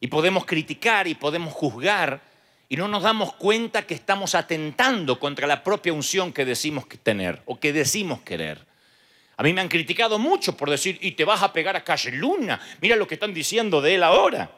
Y 0.00 0.08
podemos 0.08 0.46
criticar 0.46 1.06
y 1.06 1.14
podemos 1.14 1.52
juzgar 1.52 2.33
y 2.74 2.76
no 2.76 2.88
nos 2.88 3.04
damos 3.04 3.34
cuenta 3.34 3.86
que 3.86 3.94
estamos 3.94 4.34
atentando 4.34 5.20
contra 5.20 5.46
la 5.46 5.62
propia 5.62 5.92
unción 5.92 6.32
que 6.32 6.44
decimos 6.44 6.86
tener 7.04 7.40
o 7.44 7.60
que 7.60 7.72
decimos 7.72 8.22
querer. 8.22 8.66
A 9.36 9.44
mí 9.44 9.52
me 9.52 9.60
han 9.60 9.68
criticado 9.68 10.18
mucho 10.18 10.56
por 10.56 10.70
decir, 10.70 10.98
y 11.00 11.12
te 11.12 11.24
vas 11.24 11.40
a 11.44 11.52
pegar 11.52 11.76
a 11.76 11.84
Calle 11.84 12.10
Luna, 12.10 12.60
mira 12.80 12.96
lo 12.96 13.06
que 13.06 13.14
están 13.14 13.32
diciendo 13.32 13.80
de 13.80 13.94
él 13.94 14.02
ahora. 14.02 14.50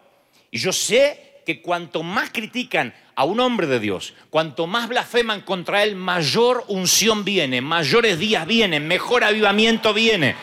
Y 0.51 0.57
yo 0.57 0.73
sé 0.73 1.43
que 1.45 1.61
cuanto 1.61 2.03
más 2.03 2.31
critican 2.31 2.95
a 3.15 3.25
un 3.25 3.39
hombre 3.39 3.67
de 3.67 3.81
Dios, 3.81 4.15
cuanto 4.31 4.67
más 4.67 4.89
blasfeman 4.89 5.43
contra 5.43 5.83
él, 5.83 5.95
mayor 5.95 6.65
unción 6.69 7.23
viene, 7.23 7.61
mayores 7.61 8.19
días 8.19 8.47
vienen, 8.47 8.89
mejor 8.89 9.25
avivamiento 9.25 9.93
viene. 9.93 10.37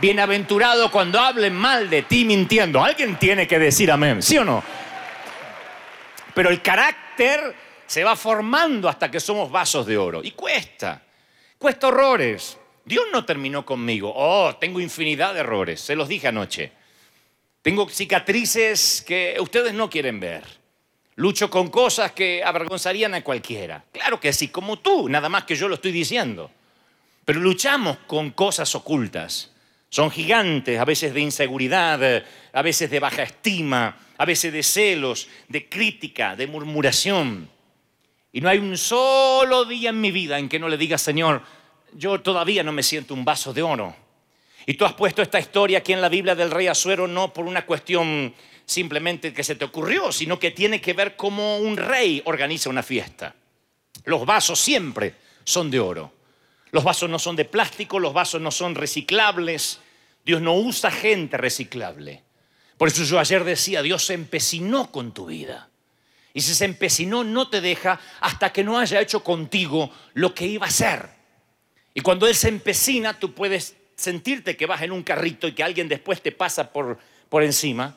Bienaventurado 0.00 0.90
cuando 0.90 1.20
hablen 1.20 1.54
mal 1.54 1.90
de 1.90 2.04
ti 2.04 2.24
mintiendo. 2.24 2.82
Alguien 2.82 3.18
tiene 3.18 3.46
que 3.46 3.58
decir 3.58 3.90
amén, 3.90 4.22
¿sí 4.22 4.38
o 4.38 4.46
no? 4.46 4.64
Pero 6.38 6.50
el 6.50 6.62
carácter 6.62 7.52
se 7.84 8.04
va 8.04 8.14
formando 8.14 8.88
hasta 8.88 9.10
que 9.10 9.18
somos 9.18 9.50
vasos 9.50 9.84
de 9.86 9.98
oro. 9.98 10.20
Y 10.22 10.30
cuesta, 10.30 11.02
cuesta 11.58 11.88
horrores. 11.88 12.56
Dios 12.84 13.06
no 13.12 13.24
terminó 13.24 13.66
conmigo. 13.66 14.12
Oh, 14.14 14.54
tengo 14.54 14.78
infinidad 14.78 15.34
de 15.34 15.40
errores, 15.40 15.80
se 15.80 15.96
los 15.96 16.06
dije 16.06 16.28
anoche. 16.28 16.70
Tengo 17.60 17.88
cicatrices 17.88 19.02
que 19.04 19.36
ustedes 19.40 19.74
no 19.74 19.90
quieren 19.90 20.20
ver. 20.20 20.44
Lucho 21.16 21.50
con 21.50 21.70
cosas 21.70 22.12
que 22.12 22.44
avergonzarían 22.44 23.14
a 23.14 23.24
cualquiera. 23.24 23.82
Claro 23.90 24.20
que 24.20 24.32
sí, 24.32 24.46
como 24.46 24.78
tú, 24.78 25.08
nada 25.08 25.28
más 25.28 25.42
que 25.42 25.56
yo 25.56 25.66
lo 25.66 25.74
estoy 25.74 25.90
diciendo. 25.90 26.52
Pero 27.24 27.40
luchamos 27.40 27.98
con 28.06 28.30
cosas 28.30 28.72
ocultas. 28.76 29.50
Son 29.88 30.08
gigantes, 30.08 30.78
a 30.78 30.84
veces 30.84 31.12
de 31.12 31.20
inseguridad, 31.20 32.22
a 32.52 32.62
veces 32.62 32.88
de 32.90 33.00
baja 33.00 33.24
estima, 33.24 33.96
a 34.18 34.24
veces 34.24 34.52
de 34.52 34.62
celos, 34.62 35.28
de 35.48 35.68
crítica, 35.68 36.36
de 36.36 36.46
murmuración. 36.46 37.48
Y 38.32 38.40
no 38.40 38.48
hay 38.48 38.58
un 38.58 38.76
solo 38.76 39.64
día 39.64 39.90
en 39.90 40.00
mi 40.00 40.10
vida 40.10 40.38
en 40.38 40.48
que 40.48 40.58
no 40.58 40.68
le 40.68 40.76
diga, 40.76 40.98
Señor, 40.98 41.42
yo 41.94 42.20
todavía 42.20 42.62
no 42.62 42.72
me 42.72 42.82
siento 42.82 43.14
un 43.14 43.24
vaso 43.24 43.54
de 43.54 43.62
oro. 43.62 43.96
Y 44.66 44.74
tú 44.74 44.84
has 44.84 44.92
puesto 44.92 45.22
esta 45.22 45.38
historia 45.38 45.78
aquí 45.78 45.92
en 45.92 46.02
la 46.02 46.10
Biblia 46.10 46.34
del 46.34 46.50
rey 46.50 46.66
Azuero 46.66 47.08
no 47.08 47.32
por 47.32 47.46
una 47.46 47.64
cuestión 47.64 48.34
simplemente 48.66 49.32
que 49.32 49.42
se 49.42 49.54
te 49.54 49.64
ocurrió, 49.64 50.12
sino 50.12 50.38
que 50.38 50.50
tiene 50.50 50.80
que 50.80 50.92
ver 50.92 51.16
cómo 51.16 51.56
un 51.56 51.76
rey 51.76 52.20
organiza 52.26 52.68
una 52.68 52.82
fiesta. 52.82 53.34
Los 54.04 54.26
vasos 54.26 54.60
siempre 54.60 55.14
son 55.44 55.70
de 55.70 55.80
oro. 55.80 56.12
Los 56.70 56.84
vasos 56.84 57.08
no 57.08 57.18
son 57.18 57.34
de 57.34 57.46
plástico, 57.46 57.98
los 57.98 58.12
vasos 58.12 58.42
no 58.42 58.50
son 58.50 58.74
reciclables. 58.74 59.80
Dios 60.22 60.42
no 60.42 60.54
usa 60.54 60.90
gente 60.90 61.38
reciclable. 61.38 62.27
Por 62.78 62.88
eso 62.88 63.02
yo 63.02 63.18
ayer 63.18 63.42
decía, 63.42 63.82
Dios 63.82 64.06
se 64.06 64.14
empecinó 64.14 64.92
con 64.92 65.12
tu 65.12 65.26
vida. 65.26 65.68
Y 66.32 66.40
si 66.40 66.54
se 66.54 66.64
empecinó, 66.64 67.24
no 67.24 67.50
te 67.50 67.60
deja 67.60 67.98
hasta 68.20 68.52
que 68.52 68.62
no 68.62 68.78
haya 68.78 69.00
hecho 69.00 69.24
contigo 69.24 69.90
lo 70.14 70.32
que 70.32 70.46
iba 70.46 70.66
a 70.66 70.68
hacer. 70.68 71.08
Y 71.92 72.00
cuando 72.00 72.28
Él 72.28 72.36
se 72.36 72.48
empecina, 72.48 73.18
tú 73.18 73.34
puedes 73.34 73.74
sentirte 73.96 74.56
que 74.56 74.66
vas 74.66 74.82
en 74.82 74.92
un 74.92 75.02
carrito 75.02 75.48
y 75.48 75.52
que 75.52 75.64
alguien 75.64 75.88
después 75.88 76.22
te 76.22 76.30
pasa 76.30 76.72
por, 76.72 76.98
por 77.28 77.42
encima. 77.42 77.96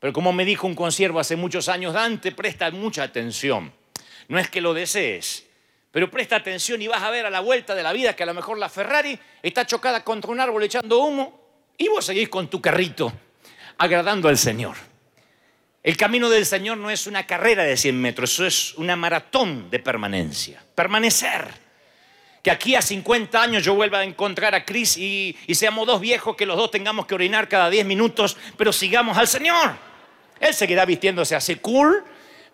Pero 0.00 0.14
como 0.14 0.32
me 0.32 0.46
dijo 0.46 0.66
un 0.66 0.74
consiervo 0.74 1.20
hace 1.20 1.36
muchos 1.36 1.68
años, 1.68 1.92
Dante, 1.92 2.32
presta 2.32 2.70
mucha 2.70 3.02
atención. 3.02 3.70
No 4.28 4.38
es 4.38 4.48
que 4.48 4.62
lo 4.62 4.72
desees, 4.72 5.44
pero 5.90 6.10
presta 6.10 6.36
atención 6.36 6.80
y 6.80 6.86
vas 6.86 7.02
a 7.02 7.10
ver 7.10 7.26
a 7.26 7.30
la 7.30 7.40
vuelta 7.40 7.74
de 7.74 7.82
la 7.82 7.92
vida 7.92 8.16
que 8.16 8.22
a 8.22 8.26
lo 8.26 8.32
mejor 8.32 8.56
la 8.56 8.70
Ferrari 8.70 9.18
está 9.42 9.66
chocada 9.66 10.02
contra 10.02 10.30
un 10.30 10.40
árbol 10.40 10.62
echando 10.62 11.00
humo 11.00 11.42
y 11.76 11.88
vos 11.88 12.06
seguís 12.06 12.30
con 12.30 12.48
tu 12.48 12.62
carrito 12.62 13.12
agradando 13.78 14.28
al 14.28 14.38
Señor. 14.38 14.76
El 15.82 15.96
camino 15.96 16.30
del 16.30 16.46
Señor 16.46 16.78
no 16.78 16.90
es 16.90 17.06
una 17.06 17.26
carrera 17.26 17.62
de 17.64 17.76
100 17.76 18.00
metros, 18.00 18.32
eso 18.32 18.46
es 18.46 18.74
una 18.76 18.96
maratón 18.96 19.70
de 19.70 19.78
permanencia. 19.78 20.64
Permanecer 20.74 21.64
que 22.42 22.50
aquí 22.50 22.74
a 22.74 22.82
50 22.82 23.42
años 23.42 23.64
yo 23.64 23.74
vuelva 23.74 24.00
a 24.00 24.04
encontrar 24.04 24.54
a 24.54 24.64
Cris 24.64 24.98
y, 24.98 25.36
seamos 25.54 25.86
dos 25.86 26.00
viejos 26.00 26.36
que 26.36 26.44
los 26.44 26.58
dos 26.58 26.70
tengamos 26.70 27.06
que 27.06 27.14
orinar 27.14 27.48
cada 27.48 27.70
10 27.70 27.86
minutos, 27.86 28.36
pero 28.56 28.72
sigamos 28.72 29.16
al 29.16 29.28
Señor. 29.28 29.76
Él 30.40 30.52
seguirá 30.52 30.84
vistiéndose 30.84 31.34
así 31.34 31.56
cool, 31.56 32.04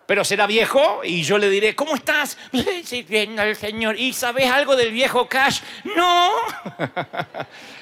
pero 0.05 0.23
será 0.23 0.47
viejo 0.47 1.01
y 1.03 1.23
yo 1.23 1.37
le 1.37 1.49
diré, 1.49 1.75
¿cómo 1.75 1.95
estás? 1.95 2.37
Sirviendo 2.85 3.41
al 3.41 3.55
Señor. 3.55 3.99
¿Y 3.99 4.13
sabes 4.13 4.49
algo 4.49 4.77
del 4.77 4.91
viejo 4.91 5.27
Cash? 5.27 5.59
No. 5.83 6.31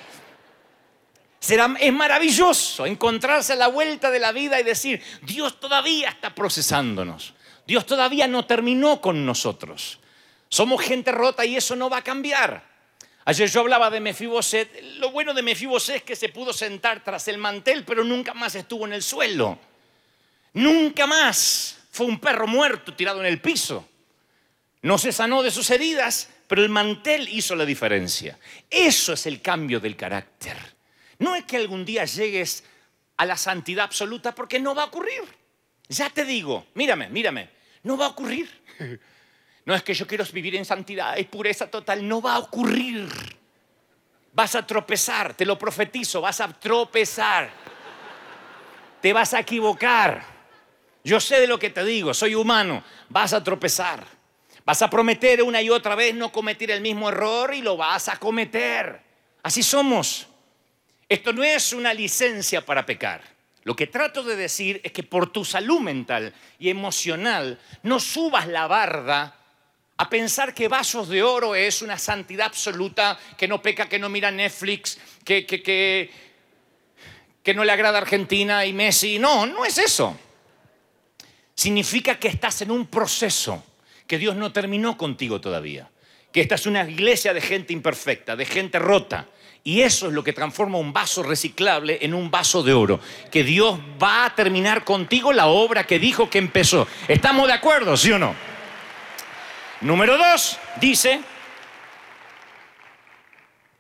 Es 1.42 1.94
maravilloso 1.94 2.86
encontrarse 2.86 3.54
a 3.54 3.56
la 3.56 3.68
vuelta 3.68 4.12
de 4.12 4.20
la 4.20 4.32
vida 4.32 4.60
y 4.60 4.64
decir, 4.64 5.02
Dios 5.22 5.60
todavía 5.60 6.10
está 6.10 6.36
procesándonos. 6.36 7.34
Dios 7.66 7.86
todavía 7.86 8.28
no 8.28 8.46
terminó 8.46 9.00
con 9.00 9.26
nosotros. 9.26 10.00
Somos 10.50 10.82
gente 10.82 11.12
rota 11.12 11.46
y 11.46 11.56
eso 11.56 11.76
no 11.76 11.90
va 11.90 11.98
a 11.98 12.04
cambiar. 12.04 12.68
Ayer 13.26 13.50
yo 13.50 13.62
hablaba 13.62 13.90
de 13.90 14.00
Mefiboset. 14.00 14.82
Lo 14.98 15.12
bueno 15.12 15.34
de 15.34 15.44
Mefiboset 15.44 15.98
es 15.98 16.04
que 16.04 16.16
se 16.16 16.30
pudo 16.30 16.52
sentar 16.52 17.04
tras 17.04 17.28
el 17.28 17.38
mantel, 17.38 17.86
pero 17.86 18.04
nunca 18.04 18.34
más 18.34 18.56
estuvo 18.56 18.86
en 18.86 18.94
el 18.94 19.04
suelo. 19.04 19.60
Nunca 20.54 21.06
más 21.06 21.78
fue 21.92 22.08
un 22.08 22.20
perro 22.20 22.48
muerto 22.48 22.96
tirado 22.96 23.20
en 23.20 23.28
el 23.28 23.40
piso. 23.40 23.88
No 24.82 24.98
se 24.98 25.12
sanó 25.12 25.44
de 25.44 25.52
sus 25.52 25.70
heridas, 25.70 26.30
pero 26.48 26.64
el 26.64 26.70
mantel 26.70 27.30
hizo 27.30 27.56
la 27.56 27.66
diferencia. 27.66 28.40
Eso 28.70 29.14
es 29.14 29.26
el 29.28 29.42
cambio 29.42 29.80
del 29.80 29.96
carácter. 29.96 30.79
No 31.20 31.36
es 31.36 31.44
que 31.46 31.58
algún 31.58 31.86
día 31.86 32.06
llegues 32.06 32.64
a 33.18 33.26
la 33.26 33.38
santidad 33.38 33.86
absoluta 33.86 34.34
porque 34.34 34.60
no 34.60 34.74
va 34.74 34.84
a 34.84 34.86
ocurrir. 34.88 35.22
Ya 35.90 36.10
te 36.10 36.26
digo, 36.26 36.68
mírame, 36.74 37.10
mírame, 37.10 37.50
no 37.84 37.98
va 37.98 38.08
a 38.08 38.10
ocurrir. 38.10 38.50
No 39.66 39.76
es 39.76 39.84
que 39.84 39.94
yo 39.94 40.08
quiero 40.08 40.26
vivir 40.34 40.56
en 40.56 40.66
santidad 40.66 41.16
y 41.18 41.26
pureza 41.26 41.70
total, 41.70 42.08
no 42.08 42.24
va 42.24 42.36
a 42.36 42.40
ocurrir. 42.40 43.08
Vas 44.34 44.56
a 44.56 44.66
tropezar, 44.66 45.36
te 45.36 45.46
lo 45.46 45.60
profetizo, 45.60 46.22
vas 46.22 46.42
a 46.42 46.48
tropezar. 46.48 47.52
Te 49.00 49.14
vas 49.14 49.32
a 49.36 49.42
equivocar. 49.42 50.24
Yo 51.04 51.20
sé 51.20 51.42
de 51.42 51.46
lo 51.46 51.60
que 51.60 51.70
te 51.70 51.84
digo, 51.84 52.16
soy 52.16 52.34
humano, 52.34 52.84
vas 53.10 53.34
a 53.34 53.44
tropezar. 53.44 54.04
Vas 54.66 54.82
a 54.82 54.90
prometer 54.90 55.44
una 55.44 55.62
y 55.62 55.70
otra 55.70 55.94
vez 55.94 56.16
no 56.16 56.32
cometer 56.32 56.72
el 56.72 56.82
mismo 56.82 57.10
error 57.10 57.54
y 57.54 57.62
lo 57.62 57.78
vas 57.78 58.10
a 58.10 58.18
cometer. 58.18 59.04
Así 59.44 59.62
somos. 59.62 60.29
Esto 61.10 61.34
no 61.34 61.44
es 61.44 61.74
una 61.74 61.92
licencia 61.92 62.64
para 62.64 62.86
pecar. 62.86 63.22
Lo 63.64 63.76
que 63.76 63.88
trato 63.88 64.24
de 64.24 64.36
decir 64.36 64.80
es 64.84 64.92
que 64.92 65.04
por 65.04 65.32
tu 65.32 65.44
salud 65.44 65.80
mental 65.80 66.34
y 66.60 66.70
emocional 66.70 67.60
no 67.84 68.00
subas 68.00 68.48
la 68.48 68.68
barda 68.68 69.36
a 69.98 70.10
pensar 70.10 70.54
que 70.54 70.70
Vasos 70.70 71.10
de 71.10 71.22
Oro 71.22 71.56
es 71.56 71.82
una 71.82 71.98
santidad 71.98 72.46
absoluta, 72.46 73.20
que 73.38 73.50
no 73.50 73.62
peca, 73.62 73.90
que 73.90 74.00
no 74.00 74.08
mira 74.08 74.32
Netflix, 74.32 74.98
que, 75.26 75.46
que, 75.46 75.62
que, 75.62 76.10
que 77.44 77.54
no 77.54 77.66
le 77.66 77.72
agrada 77.74 77.98
Argentina 77.98 78.66
y 78.66 78.72
Messi. 78.72 79.20
No, 79.20 79.46
no 79.46 79.66
es 79.66 79.78
eso. 79.78 80.18
Significa 81.54 82.18
que 82.18 82.30
estás 82.30 82.62
en 82.62 82.72
un 82.72 82.88
proceso, 82.88 83.62
que 84.08 84.18
Dios 84.18 84.38
no 84.38 84.54
terminó 84.54 84.98
contigo 84.98 85.42
todavía, 85.42 85.90
que 86.32 86.40
esta 86.40 86.56
es 86.56 86.66
una 86.66 86.90
iglesia 86.90 87.34
de 87.34 87.42
gente 87.42 87.74
imperfecta, 87.74 88.38
de 88.38 88.46
gente 88.46 88.80
rota. 88.80 89.28
Y 89.64 89.82
eso 89.82 90.08
es 90.08 90.14
lo 90.14 90.24
que 90.24 90.34
transforma 90.34 90.78
un 90.78 90.94
vaso 90.94 91.22
reciclable 91.22 92.00
en 92.02 92.14
un 92.14 92.32
vaso 92.32 92.64
de 92.64 92.74
oro. 92.74 93.00
Que 93.32 93.44
Dios 93.44 93.80
va 94.02 94.26
a 94.26 94.36
terminar 94.36 94.84
contigo 94.84 95.34
la 95.34 95.48
obra 95.48 95.86
que 95.86 96.00
dijo 96.00 96.30
que 96.30 96.38
empezó. 96.38 96.88
¿Estamos 97.08 97.48
de 97.48 97.54
acuerdo, 97.54 97.98
sí 97.98 98.12
o 98.12 98.20
no? 98.20 98.34
Número 99.82 100.18
dos, 100.18 100.58
dice, 100.80 101.22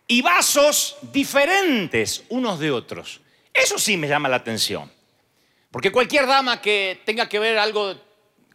y 0.08 0.22
vasos 0.22 0.98
diferentes 1.02 2.24
unos 2.30 2.60
de 2.60 2.72
otros. 2.72 3.22
Eso 3.54 3.78
sí 3.78 3.96
me 3.96 4.08
llama 4.08 4.30
la 4.30 4.38
atención. 4.38 4.92
Porque 5.72 5.92
cualquier 5.92 6.26
dama 6.26 6.62
que 6.62 7.02
tenga 7.06 7.30
que 7.30 7.38
ver 7.38 7.60
algo 7.60 7.96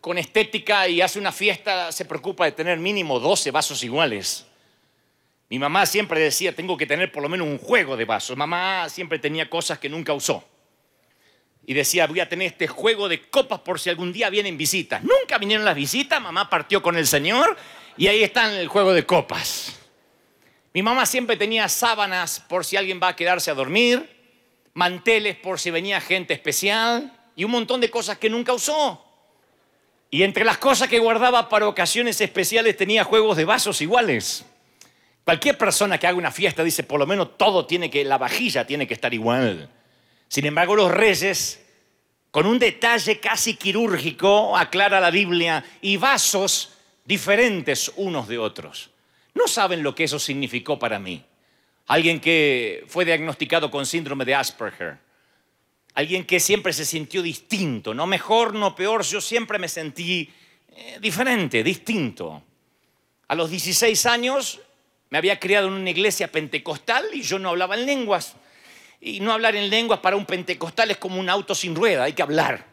con 0.00 0.18
estética 0.18 0.88
y 0.88 1.00
hace 1.00 1.18
una 1.18 1.32
fiesta 1.32 1.92
se 1.92 2.04
preocupa 2.04 2.44
de 2.44 2.52
tener 2.52 2.78
mínimo 2.78 3.20
12 3.20 3.50
vasos 3.50 3.82
iguales. 3.84 4.46
Mi 5.50 5.58
mamá 5.58 5.86
siempre 5.86 6.20
decía, 6.20 6.54
tengo 6.54 6.76
que 6.76 6.86
tener 6.86 7.12
por 7.12 7.22
lo 7.22 7.28
menos 7.28 7.46
un 7.46 7.58
juego 7.58 7.96
de 7.96 8.04
vasos. 8.04 8.36
Mamá 8.36 8.88
siempre 8.88 9.18
tenía 9.18 9.48
cosas 9.48 9.78
que 9.78 9.88
nunca 9.88 10.12
usó 10.12 10.44
y 11.66 11.74
decía, 11.74 12.06
voy 12.06 12.20
a 12.20 12.28
tener 12.28 12.48
este 12.48 12.66
juego 12.66 13.08
de 13.08 13.28
copas 13.28 13.60
por 13.60 13.80
si 13.80 13.90
algún 13.90 14.12
día 14.12 14.30
vienen 14.30 14.56
visitas. 14.56 15.02
Nunca 15.02 15.38
vinieron 15.38 15.64
las 15.64 15.74
visitas, 15.74 16.20
mamá 16.20 16.50
partió 16.50 16.82
con 16.82 16.96
el 16.96 17.06
Señor 17.06 17.56
y 17.96 18.06
ahí 18.08 18.22
está 18.22 18.58
el 18.58 18.68
juego 18.68 18.92
de 18.92 19.06
copas. 19.06 19.78
Mi 20.72 20.82
mamá 20.82 21.06
siempre 21.06 21.36
tenía 21.36 21.68
sábanas 21.68 22.40
por 22.40 22.64
si 22.64 22.76
alguien 22.76 23.00
va 23.02 23.08
a 23.08 23.16
quedarse 23.16 23.50
a 23.50 23.54
dormir, 23.54 24.10
manteles 24.74 25.36
por 25.36 25.60
si 25.60 25.70
venía 25.70 26.00
gente 26.00 26.34
especial 26.34 27.16
y 27.36 27.44
un 27.44 27.52
montón 27.52 27.80
de 27.80 27.90
cosas 27.90 28.18
que 28.18 28.28
nunca 28.28 28.52
usó. 28.52 29.00
Y 30.10 30.22
entre 30.22 30.44
las 30.44 30.58
cosas 30.58 30.88
que 30.88 30.98
guardaba 30.98 31.48
para 31.48 31.66
ocasiones 31.66 32.20
especiales 32.20 32.76
tenía 32.76 33.04
juegos 33.04 33.36
de 33.36 33.44
vasos 33.44 33.80
iguales. 33.80 34.44
Cualquier 35.24 35.56
persona 35.56 35.98
que 35.98 36.06
haga 36.06 36.18
una 36.18 36.30
fiesta 36.30 36.62
dice, 36.62 36.82
por 36.82 37.00
lo 37.00 37.06
menos 37.06 37.38
todo 37.38 37.66
tiene 37.66 37.90
que, 37.90 38.04
la 38.04 38.18
vajilla 38.18 38.66
tiene 38.66 38.86
que 38.86 38.94
estar 38.94 39.12
igual. 39.14 39.70
Sin 40.28 40.44
embargo, 40.46 40.76
los 40.76 40.90
reyes 40.90 41.64
con 42.34 42.46
un 42.46 42.58
detalle 42.58 43.20
casi 43.20 43.54
quirúrgico, 43.54 44.56
aclara 44.56 44.98
la 44.98 45.12
Biblia, 45.12 45.64
y 45.80 45.96
vasos 45.96 46.72
diferentes 47.04 47.92
unos 47.94 48.26
de 48.26 48.38
otros. 48.38 48.90
No 49.34 49.46
saben 49.46 49.84
lo 49.84 49.94
que 49.94 50.02
eso 50.02 50.18
significó 50.18 50.76
para 50.76 50.98
mí. 50.98 51.24
Alguien 51.86 52.18
que 52.18 52.84
fue 52.88 53.04
diagnosticado 53.04 53.70
con 53.70 53.86
síndrome 53.86 54.24
de 54.24 54.34
Asperger. 54.34 54.98
Alguien 55.94 56.24
que 56.24 56.40
siempre 56.40 56.72
se 56.72 56.84
sintió 56.84 57.22
distinto, 57.22 57.94
no 57.94 58.04
mejor, 58.04 58.52
no 58.52 58.74
peor, 58.74 59.04
yo 59.04 59.20
siempre 59.20 59.60
me 59.60 59.68
sentí 59.68 60.28
eh, 60.70 60.98
diferente, 61.00 61.62
distinto. 61.62 62.42
A 63.28 63.36
los 63.36 63.48
16 63.48 64.06
años 64.06 64.60
me 65.14 65.18
había 65.18 65.38
criado 65.38 65.68
en 65.68 65.74
una 65.74 65.90
iglesia 65.90 66.26
pentecostal 66.26 67.04
y 67.12 67.22
yo 67.22 67.38
no 67.38 67.50
hablaba 67.50 67.76
en 67.76 67.86
lenguas. 67.86 68.34
Y 69.00 69.20
no 69.20 69.32
hablar 69.32 69.54
en 69.54 69.70
lenguas 69.70 70.00
para 70.00 70.16
un 70.16 70.26
pentecostal 70.26 70.90
es 70.90 70.96
como 70.96 71.20
un 71.20 71.30
auto 71.30 71.54
sin 71.54 71.76
rueda, 71.76 72.02
hay 72.02 72.14
que 72.14 72.22
hablar. 72.22 72.64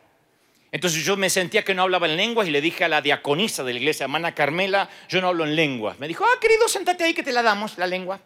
Entonces 0.72 1.06
yo 1.06 1.16
me 1.16 1.30
sentía 1.30 1.64
que 1.64 1.76
no 1.76 1.84
hablaba 1.84 2.08
en 2.08 2.18
lenguas 2.18 2.48
y 2.48 2.50
le 2.50 2.60
dije 2.60 2.84
a 2.84 2.88
la 2.88 3.00
diaconisa 3.00 3.64
de 3.64 3.74
la 3.74 3.80
iglesia, 3.80 4.06
hermana 4.06 4.34
Carmela, 4.34 4.90
yo 5.08 5.22
no 5.22 5.28
hablo 5.28 5.44
en 5.44 5.56
lenguas. 5.56 6.00
Me 6.00 6.08
dijo, 6.08 6.26
ah, 6.26 6.40
querido, 6.42 6.68
sentate 6.68 7.04
ahí 7.04 7.14
que 7.14 7.22
te 7.22 7.32
la 7.32 7.44
damos, 7.44 7.78
la 7.78 7.86
lengua. 7.86 8.20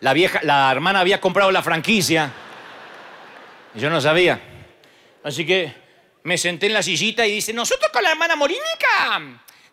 La 0.00 0.14
vieja, 0.14 0.40
la 0.42 0.72
hermana 0.72 1.00
había 1.00 1.20
comprado 1.20 1.52
la 1.52 1.62
franquicia. 1.62 2.32
Y 3.74 3.78
yo 3.78 3.90
no 3.90 4.00
sabía. 4.00 4.40
Así 5.22 5.44
que 5.44 5.70
me 6.22 6.38
senté 6.38 6.64
en 6.64 6.72
la 6.72 6.82
sillita 6.82 7.26
y 7.26 7.32
dice, 7.32 7.52
nosotros 7.52 7.90
con 7.92 8.02
la 8.02 8.12
hermana 8.12 8.36
Morínica 8.36 9.20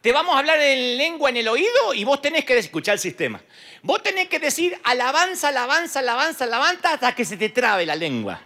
te 0.01 0.13
vamos 0.13 0.35
a 0.35 0.39
hablar 0.39 0.59
en 0.61 0.97
lengua 0.97 1.29
en 1.29 1.37
el 1.37 1.47
oído 1.47 1.93
y 1.93 2.03
vos 2.05 2.21
tenés 2.21 2.45
que 2.45 2.57
escuchar 2.57 2.93
el 2.93 2.99
sistema. 2.99 3.41
Vos 3.81 4.01
tenés 4.01 4.29
que 4.29 4.39
decir 4.39 4.79
alabanza, 4.83 5.49
alabanza, 5.49 5.99
alabanza, 5.99 6.45
alabanza 6.45 6.93
hasta 6.93 7.13
que 7.13 7.25
se 7.25 7.35
te 7.35 7.49
trabe 7.49 7.85
la 7.85 7.95
lengua. 7.95 8.41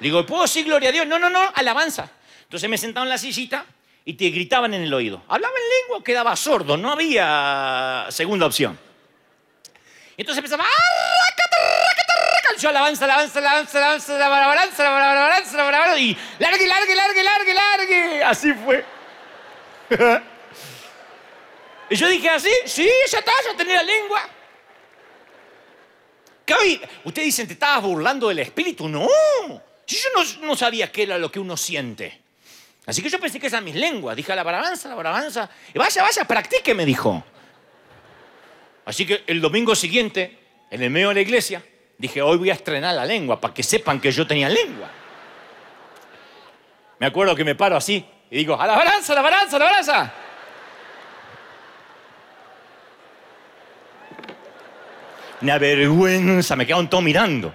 Digo, 0.00 0.24
¿puedo 0.26 0.42
decir 0.42 0.66
gloria 0.66 0.90
a 0.90 0.92
Dios? 0.92 1.06
No, 1.06 1.18
no, 1.18 1.30
no, 1.30 1.52
alabanza. 1.54 2.10
Entonces 2.42 2.68
me 2.68 2.76
sentaba 2.78 3.04
en 3.04 3.10
la 3.10 3.18
sillita 3.18 3.64
y 4.04 4.14
te 4.14 4.28
gritaban 4.30 4.74
en 4.74 4.82
el 4.82 4.92
oído. 4.92 5.22
Hablaba 5.28 5.54
en 5.56 5.80
lengua, 5.80 6.04
quedaba 6.04 6.36
sordo, 6.36 6.76
no 6.76 6.92
había 6.92 8.06
segunda 8.10 8.46
opción. 8.46 8.78
Entonces 10.16 10.38
empezaba, 10.38 10.64
yo 12.58 12.68
alabanza, 12.70 13.04
alabanza, 13.04 13.38
alabanza, 13.38 13.78
alabanza, 13.78 14.16
alabanza, 14.16 14.82
alabanza, 14.82 15.62
alabanza, 15.62 15.98
y 15.98 16.16
largue, 16.38 16.66
largue, 16.66 16.94
largue, 16.94 17.22
largue, 17.22 17.54
largue. 17.54 18.24
Así 18.24 18.52
fue. 18.52 18.84
Y 21.90 21.96
yo 21.96 22.08
dije 22.08 22.28
así, 22.28 22.50
sí, 22.66 22.88
ya 23.10 23.18
está, 23.18 23.32
ya 23.44 23.56
tenía 23.56 23.76
la 23.76 23.82
lengua. 23.82 24.28
Ustedes 27.04 27.26
dicen, 27.26 27.46
¿te 27.46 27.52
estabas 27.54 27.82
burlando 27.82 28.28
del 28.28 28.40
espíritu? 28.40 28.88
No. 28.88 29.08
Yo 29.86 29.98
no, 30.42 30.56
sabía 30.56 30.90
qué 30.92 31.04
era 31.04 31.18
lo 31.18 31.30
que 31.30 31.40
uno 31.40 31.56
siente. 31.56 32.20
Así 32.86 33.02
que 33.02 33.08
yo 33.08 33.18
pensé 33.18 33.38
que 33.38 33.46
esas 33.46 33.62
mis 33.62 33.74
lenguas. 33.74 34.16
Dije, 34.16 34.34
la 34.34 34.42
barabanza, 34.42 34.88
la 34.88 34.94
barabanza. 34.94 35.48
Y 35.72 35.78
vaya, 35.78 36.02
vaya, 36.02 36.24
practique, 36.24 36.74
me 36.74 36.84
dijo. 36.84 37.22
Así 38.84 39.06
que 39.06 39.24
el 39.26 39.40
domingo 39.40 39.74
siguiente, 39.74 40.38
en 40.70 40.82
el 40.82 40.90
medio 40.90 41.08
de 41.08 41.14
la 41.14 41.20
iglesia, 41.20 41.62
dije, 41.98 42.22
hoy 42.22 42.38
voy 42.38 42.50
a 42.50 42.54
estrenar 42.54 42.94
la 42.94 43.04
lengua 43.04 43.40
para 43.40 43.52
que 43.52 43.62
sepan 43.62 44.00
que 44.00 44.10
yo 44.10 44.26
tenía 44.26 44.48
lengua. 44.48 44.90
Me 46.98 47.06
acuerdo 47.06 47.34
que 47.34 47.44
me 47.44 47.54
paro 47.54 47.76
así 47.76 48.04
y 48.30 48.38
digo, 48.38 48.60
a 48.60 48.66
la 48.66 48.76
balanza, 48.76 49.12
a 49.12 49.16
la 49.16 49.22
balanza, 49.22 49.56
a 49.56 49.58
la 49.58 49.64
balanza. 49.64 50.14
Una 55.40 55.58
vergüenza, 55.58 56.56
me 56.56 56.66
quedaron 56.66 56.88
todos 56.88 57.04
mirando. 57.04 57.54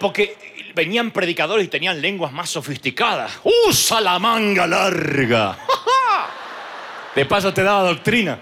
Porque 0.00 0.70
venían 0.74 1.10
predicadores 1.10 1.66
y 1.66 1.68
tenían 1.68 2.00
lenguas 2.00 2.32
más 2.32 2.50
sofisticadas. 2.50 3.40
¡Usa 3.68 4.00
la 4.00 4.18
manga 4.18 4.66
larga! 4.66 5.58
De 7.14 7.26
paso 7.26 7.52
te 7.52 7.62
daba 7.62 7.82
doctrina. 7.82 8.38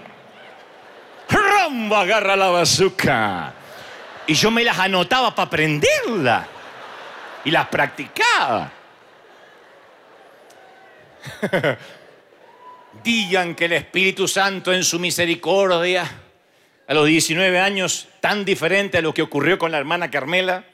¡Ramba, 1.29 2.01
agarra 2.01 2.35
la 2.35 2.49
bazooka! 2.49 3.53
Y 4.27 4.33
yo 4.33 4.49
me 4.51 4.63
las 4.63 4.79
anotaba 4.79 5.35
para 5.35 5.47
aprenderla. 5.47 6.47
Y 7.43 7.51
las 7.51 7.67
practicaba. 7.67 8.71
Digan 13.03 13.55
que 13.55 13.65
el 13.65 13.73
Espíritu 13.73 14.27
Santo 14.27 14.71
en 14.73 14.83
su 14.83 14.99
misericordia, 14.99 16.09
a 16.87 16.93
los 16.93 17.07
19 17.07 17.59
años, 17.59 18.07
tan 18.19 18.43
diferente 18.45 18.97
a 18.97 19.01
lo 19.01 19.13
que 19.13 19.21
ocurrió 19.21 19.57
con 19.57 19.71
la 19.71 19.77
hermana 19.77 20.11
Carmela, 20.11 20.65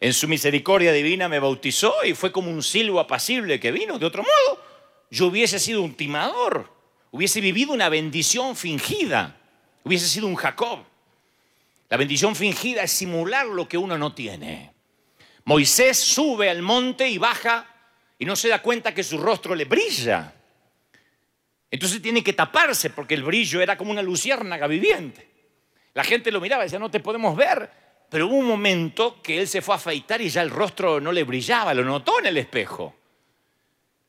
en 0.00 0.12
su 0.12 0.28
misericordia 0.28 0.92
divina 0.92 1.28
me 1.28 1.40
bautizó 1.40 2.04
y 2.04 2.14
fue 2.14 2.30
como 2.30 2.50
un 2.50 2.62
silbo 2.62 3.00
apacible 3.00 3.58
que 3.58 3.72
vino. 3.72 3.98
De 3.98 4.06
otro 4.06 4.22
modo, 4.22 4.62
yo 5.10 5.26
hubiese 5.26 5.58
sido 5.58 5.82
un 5.82 5.94
timador, 5.94 6.72
hubiese 7.10 7.40
vivido 7.40 7.72
una 7.72 7.88
bendición 7.88 8.54
fingida, 8.54 9.36
hubiese 9.82 10.06
sido 10.06 10.28
un 10.28 10.36
Jacob. 10.36 10.84
La 11.88 11.96
bendición 11.96 12.36
fingida 12.36 12.82
es 12.82 12.92
simular 12.92 13.46
lo 13.46 13.68
que 13.68 13.78
uno 13.78 13.98
no 13.98 14.14
tiene. 14.14 14.72
Moisés 15.44 15.98
sube 15.98 16.50
al 16.50 16.62
monte 16.62 17.08
y 17.08 17.18
baja 17.18 17.66
y 18.18 18.24
no 18.24 18.36
se 18.36 18.48
da 18.48 18.60
cuenta 18.60 18.94
que 18.94 19.02
su 19.02 19.18
rostro 19.18 19.54
le 19.54 19.64
brilla. 19.64 20.34
Entonces 21.70 22.00
tiene 22.00 22.22
que 22.22 22.34
taparse 22.34 22.90
porque 22.90 23.14
el 23.14 23.22
brillo 23.24 23.60
era 23.60 23.76
como 23.76 23.90
una 23.90 24.02
luciérnaga 24.02 24.66
viviente. 24.66 25.37
La 25.94 26.04
gente 26.04 26.30
lo 26.30 26.40
miraba 26.40 26.62
y 26.62 26.66
decía, 26.66 26.78
no 26.78 26.90
te 26.90 27.00
podemos 27.00 27.36
ver. 27.36 27.70
Pero 28.08 28.26
hubo 28.26 28.36
un 28.36 28.46
momento 28.46 29.20
que 29.22 29.40
él 29.40 29.48
se 29.48 29.60
fue 29.60 29.74
a 29.74 29.76
afeitar 29.76 30.20
y 30.20 30.30
ya 30.30 30.42
el 30.42 30.50
rostro 30.50 31.00
no 31.00 31.12
le 31.12 31.24
brillaba, 31.24 31.74
lo 31.74 31.84
notó 31.84 32.18
en 32.20 32.26
el 32.26 32.38
espejo. 32.38 32.94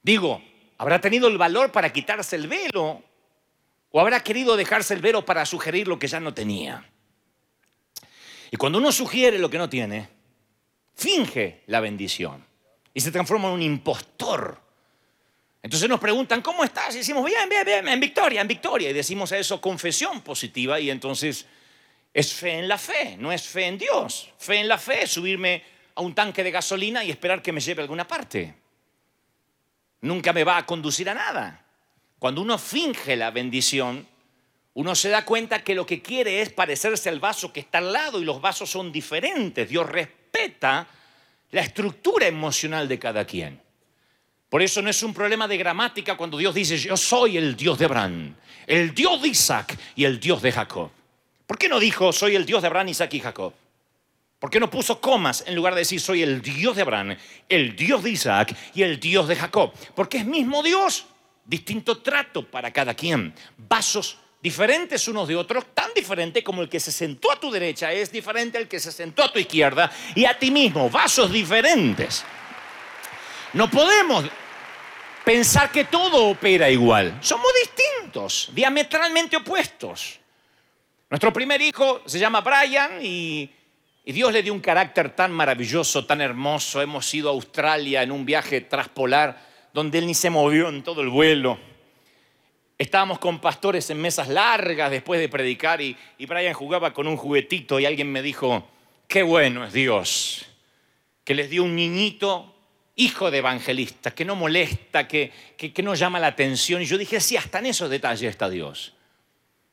Digo, 0.01 0.41
¿habrá 0.77 1.01
tenido 1.01 1.27
el 1.27 1.37
valor 1.37 1.71
para 1.71 1.91
quitarse 1.91 2.35
el 2.37 2.47
velo? 2.47 3.03
¿O 3.91 3.99
habrá 3.99 4.21
querido 4.21 4.55
dejarse 4.55 4.93
el 4.93 5.01
velo 5.01 5.25
para 5.25 5.45
sugerir 5.45 5.87
lo 5.87 5.99
que 5.99 6.07
ya 6.07 6.19
no 6.19 6.33
tenía? 6.33 6.89
Y 8.51 8.57
cuando 8.57 8.79
uno 8.79 8.91
sugiere 8.91 9.37
lo 9.37 9.49
que 9.49 9.57
no 9.57 9.69
tiene, 9.69 10.09
finge 10.95 11.63
la 11.67 11.81
bendición 11.81 12.45
y 12.93 13.01
se 13.01 13.11
transforma 13.11 13.49
en 13.49 13.55
un 13.55 13.61
impostor. 13.61 14.59
Entonces 15.61 15.89
nos 15.89 15.99
preguntan, 15.99 16.41
¿cómo 16.41 16.63
estás? 16.63 16.95
Y 16.95 16.99
decimos, 16.99 17.25
bien, 17.25 17.49
bien, 17.49 17.65
bien, 17.65 17.87
en 17.87 17.99
victoria, 17.99 18.41
en 18.41 18.47
victoria. 18.47 18.89
Y 18.89 18.93
decimos 18.93 19.31
a 19.33 19.37
eso 19.37 19.59
confesión 19.59 20.21
positiva 20.21 20.79
y 20.79 20.89
entonces 20.89 21.45
es 22.19 22.33
fe 22.33 22.59
en 22.59 22.67
la 22.67 22.77
fe, 22.77 23.15
no 23.17 23.31
es 23.31 23.47
fe 23.47 23.67
en 23.67 23.77
Dios. 23.77 24.29
Fe 24.37 24.59
en 24.59 24.67
la 24.67 24.77
fe 24.77 25.03
es 25.03 25.11
subirme 25.11 25.63
a 25.95 26.01
un 26.01 26.13
tanque 26.13 26.43
de 26.43 26.51
gasolina 26.51 27.03
y 27.03 27.11
esperar 27.11 27.41
que 27.41 27.53
me 27.53 27.61
lleve 27.61 27.81
a 27.81 27.83
alguna 27.83 28.05
parte. 28.05 28.53
Nunca 30.01 30.33
me 30.33 30.43
va 30.43 30.57
a 30.57 30.65
conducir 30.65 31.09
a 31.09 31.13
nada. 31.13 31.63
Cuando 32.19 32.41
uno 32.41 32.57
finge 32.57 33.15
la 33.15 33.31
bendición, 33.31 34.05
uno 34.73 34.95
se 34.95 35.09
da 35.09 35.23
cuenta 35.23 35.63
que 35.63 35.75
lo 35.75 35.85
que 35.85 36.01
quiere 36.01 36.41
es 36.41 36.51
parecerse 36.51 37.07
al 37.07 37.21
vaso 37.21 37.53
que 37.53 37.61
está 37.61 37.77
al 37.77 37.93
lado 37.93 38.21
y 38.21 38.25
los 38.25 38.41
vasos 38.41 38.69
son 38.69 38.91
diferentes. 38.91 39.69
Dios 39.69 39.87
respeta 39.87 40.87
la 41.51 41.61
estructura 41.61 42.27
emocional 42.27 42.89
de 42.89 42.99
cada 42.99 43.23
quien. 43.23 43.61
Por 44.49 44.61
eso 44.61 44.81
no 44.81 44.89
es 44.89 45.01
un 45.03 45.13
problema 45.13 45.47
de 45.47 45.57
gramática 45.57 46.17
cuando 46.17 46.37
Dios 46.37 46.53
dice, 46.53 46.77
yo 46.77 46.97
soy 46.97 47.37
el 47.37 47.55
Dios 47.55 47.79
de 47.79 47.85
Abraham, 47.85 48.35
el 48.67 48.93
Dios 48.93 49.21
de 49.21 49.29
Isaac 49.29 49.77
y 49.95 50.03
el 50.03 50.19
Dios 50.19 50.41
de 50.41 50.51
Jacob. 50.51 50.91
¿Por 51.49 51.57
qué 51.57 51.67
no 51.67 51.79
dijo 51.79 52.13
soy 52.13 52.35
el 52.35 52.45
Dios 52.45 52.61
de 52.61 52.67
Abraham, 52.67 52.89
Isaac 52.89 53.11
y 53.15 53.19
Jacob? 53.21 53.51
¿Por 54.37 54.51
qué 54.51 54.59
no 54.59 54.69
puso 54.69 55.01
comas 55.01 55.43
en 55.47 55.55
lugar 55.55 55.73
de 55.73 55.79
decir 55.79 55.99
soy 55.99 56.21
el 56.21 56.43
Dios 56.43 56.75
de 56.75 56.83
Abraham, 56.83 57.17
el 57.49 57.75
Dios 57.75 58.03
de 58.03 58.11
Isaac 58.11 58.55
y 58.75 58.83
el 58.83 58.99
Dios 58.99 59.27
de 59.27 59.35
Jacob? 59.35 59.73
Porque 59.95 60.19
es 60.19 60.25
mismo 60.27 60.61
Dios, 60.61 61.07
distinto 61.43 62.03
trato 62.03 62.45
para 62.45 62.71
cada 62.71 62.93
quien, 62.93 63.33
vasos 63.57 64.19
diferentes 64.39 65.07
unos 65.07 65.27
de 65.27 65.37
otros, 65.37 65.65
tan 65.73 65.91
diferente 65.95 66.43
como 66.43 66.61
el 66.61 66.69
que 66.69 66.79
se 66.79 66.91
sentó 66.91 67.31
a 67.31 67.39
tu 67.39 67.49
derecha 67.49 67.91
es 67.91 68.11
diferente 68.11 68.59
al 68.59 68.67
que 68.67 68.79
se 68.79 68.91
sentó 68.91 69.23
a 69.23 69.33
tu 69.33 69.39
izquierda 69.39 69.91
y 70.13 70.25
a 70.25 70.37
ti 70.37 70.51
mismo, 70.51 70.87
vasos 70.91 71.31
diferentes. 71.31 72.23
No 73.53 73.71
podemos 73.71 74.23
pensar 75.25 75.71
que 75.71 75.85
todo 75.85 76.27
opera 76.27 76.69
igual, 76.69 77.17
somos 77.21 77.51
distintos, 77.59 78.51
diametralmente 78.53 79.35
opuestos. 79.35 80.19
Nuestro 81.09 81.33
primer 81.33 81.59
hijo 81.59 82.03
se 82.05 82.19
llama 82.19 82.41
Brian 82.41 82.99
y, 83.01 83.49
Dios 84.05 84.33
le 84.33 84.41
dio 84.41 84.53
un 84.53 84.59
carácter 84.59 85.15
tan 85.15 85.31
maravilloso, 85.31 86.05
tan 86.05 86.19
hermoso. 86.21 86.81
Hemos 86.81 87.13
ido 87.13 87.29
a 87.29 87.33
Australia 87.33 88.01
en 88.01 88.11
un 88.11 88.25
viaje 88.25 88.61
traspolar 88.61 89.39
donde 89.71 89.99
él 89.99 90.07
ni 90.07 90.15
se 90.15 90.31
movió 90.31 90.69
en 90.69 90.81
todo 90.81 91.01
el 91.01 91.09
vuelo. 91.09 91.59
Estábamos 92.77 93.19
con 93.19 93.39
pastores 93.39 93.87
en 93.89 94.01
mesas 94.01 94.27
largas 94.27 94.89
después 94.89 95.19
de 95.19 95.29
predicar 95.29 95.81
y, 95.81 95.95
Brian 96.19 96.53
jugaba 96.53 96.93
con 96.93 97.07
un 97.07 97.17
juguetito 97.17 97.79
y 97.79 97.85
alguien 97.85 98.11
me 98.11 98.23
dijo, 98.23 98.67
qué 99.07 99.21
bueno 99.21 99.65
es 99.65 99.73
Dios, 99.73 100.47
que 101.23 101.35
les 101.35 101.49
dio 101.49 101.63
un 101.63 101.75
niñito 101.75 102.55
hijo 102.95 103.29
de 103.29 103.39
evangelista, 103.39 104.11
que 104.11 104.25
no 104.25 104.35
molesta, 104.35 105.07
que, 105.07 105.31
que, 105.55 105.71
que 105.71 105.83
no 105.83 105.93
llama 105.93 106.19
la 106.19 106.27
atención. 106.27 106.81
Y 106.81 106.85
yo 106.85 106.97
dije, 106.97 107.19
sí, 107.19 107.37
hasta 107.37 107.59
en 107.59 107.67
esos 107.67 107.89
detalles 107.89 108.29
está 108.29 108.49
Dios. 108.49 108.93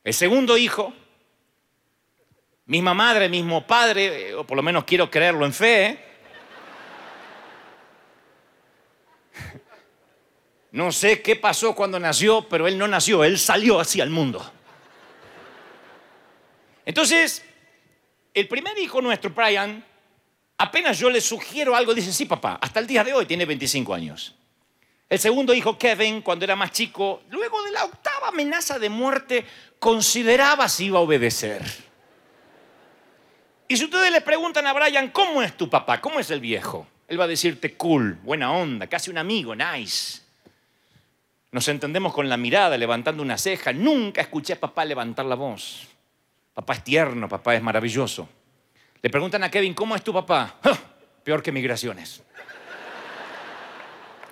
El 0.03 0.13
segundo 0.13 0.57
hijo 0.57 0.93
misma 2.67 2.93
madre, 2.93 3.27
mismo 3.27 3.65
padre, 3.65 4.35
o 4.35 4.45
por 4.45 4.55
lo 4.55 4.63
menos 4.63 4.83
quiero 4.83 5.09
creerlo 5.09 5.45
en 5.45 5.53
fe, 5.53 6.07
No 10.77 10.91
sé 10.91 11.23
qué 11.23 11.35
pasó 11.35 11.73
cuando 11.73 11.99
nació, 11.99 12.47
pero 12.47 12.67
él 12.67 12.77
no 12.77 12.87
nació, 12.87 13.23
él 13.23 13.39
salió 13.39 13.79
así 13.79 13.99
al 13.99 14.11
mundo. 14.11 14.51
Entonces, 16.85 17.43
el 18.31 18.47
primer 18.47 18.77
hijo 18.77 19.01
nuestro, 19.01 19.31
Brian, 19.31 19.83
apenas 20.57 20.99
yo 20.99 21.09
le 21.09 21.19
sugiero 21.19 21.75
algo, 21.75 21.95
dice, 21.95 22.13
sí, 22.13 22.25
papá, 22.25 22.59
hasta 22.61 22.79
el 22.79 22.85
día 22.85 23.03
de 23.03 23.11
hoy 23.11 23.25
tiene 23.25 23.45
25 23.45 23.93
años. 23.93 24.35
El 25.09 25.17
segundo 25.17 25.53
hijo, 25.53 25.79
Kevin, 25.79 26.21
cuando 26.21 26.45
era 26.45 26.55
más 26.55 26.71
chico, 26.71 27.23
luego 27.31 27.63
de 27.63 27.71
la 27.71 27.85
octava 27.85 28.27
amenaza 28.27 28.77
de 28.77 28.89
muerte, 28.89 29.45
consideraba 29.79 30.69
si 30.69 30.85
iba 30.85 30.99
a 30.99 31.01
obedecer. 31.01 31.86
Y 33.67 33.75
si 33.75 33.85
ustedes 33.85 34.11
le 34.11 34.21
preguntan 34.21 34.65
a 34.65 34.73
Brian, 34.73 35.09
¿cómo 35.09 35.41
es 35.41 35.55
tu 35.57 35.69
papá? 35.69 35.99
¿Cómo 35.99 36.19
es 36.19 36.31
el 36.31 36.39
viejo? 36.39 36.87
Él 37.07 37.19
va 37.19 37.25
a 37.25 37.27
decirte 37.27 37.75
cool, 37.75 38.15
buena 38.23 38.51
onda, 38.51 38.87
casi 38.87 39.09
un 39.09 39.17
amigo, 39.17 39.55
nice. 39.55 40.21
Nos 41.51 41.67
entendemos 41.67 42.13
con 42.13 42.29
la 42.29 42.37
mirada, 42.37 42.77
levantando 42.77 43.23
una 43.23 43.37
ceja. 43.37 43.73
Nunca 43.73 44.21
escuché 44.21 44.53
a 44.53 44.59
papá 44.59 44.85
levantar 44.85 45.25
la 45.25 45.35
voz. 45.35 45.87
Papá 46.53 46.73
es 46.73 46.83
tierno, 46.83 47.29
papá 47.29 47.55
es 47.55 47.61
maravilloso. 47.61 48.27
Le 49.01 49.09
preguntan 49.09 49.43
a 49.43 49.51
Kevin, 49.51 49.73
¿cómo 49.73 49.95
es 49.95 50.03
tu 50.03 50.13
papá? 50.13 50.55
Peor 51.23 51.41
que 51.41 51.51
migraciones. 51.51 52.23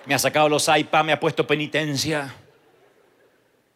Me 0.06 0.14
ha 0.14 0.20
sacado 0.20 0.50
los 0.50 0.68
iPad, 0.68 1.04
me 1.04 1.14
ha 1.14 1.20
puesto 1.20 1.48
penitencia. 1.48 2.34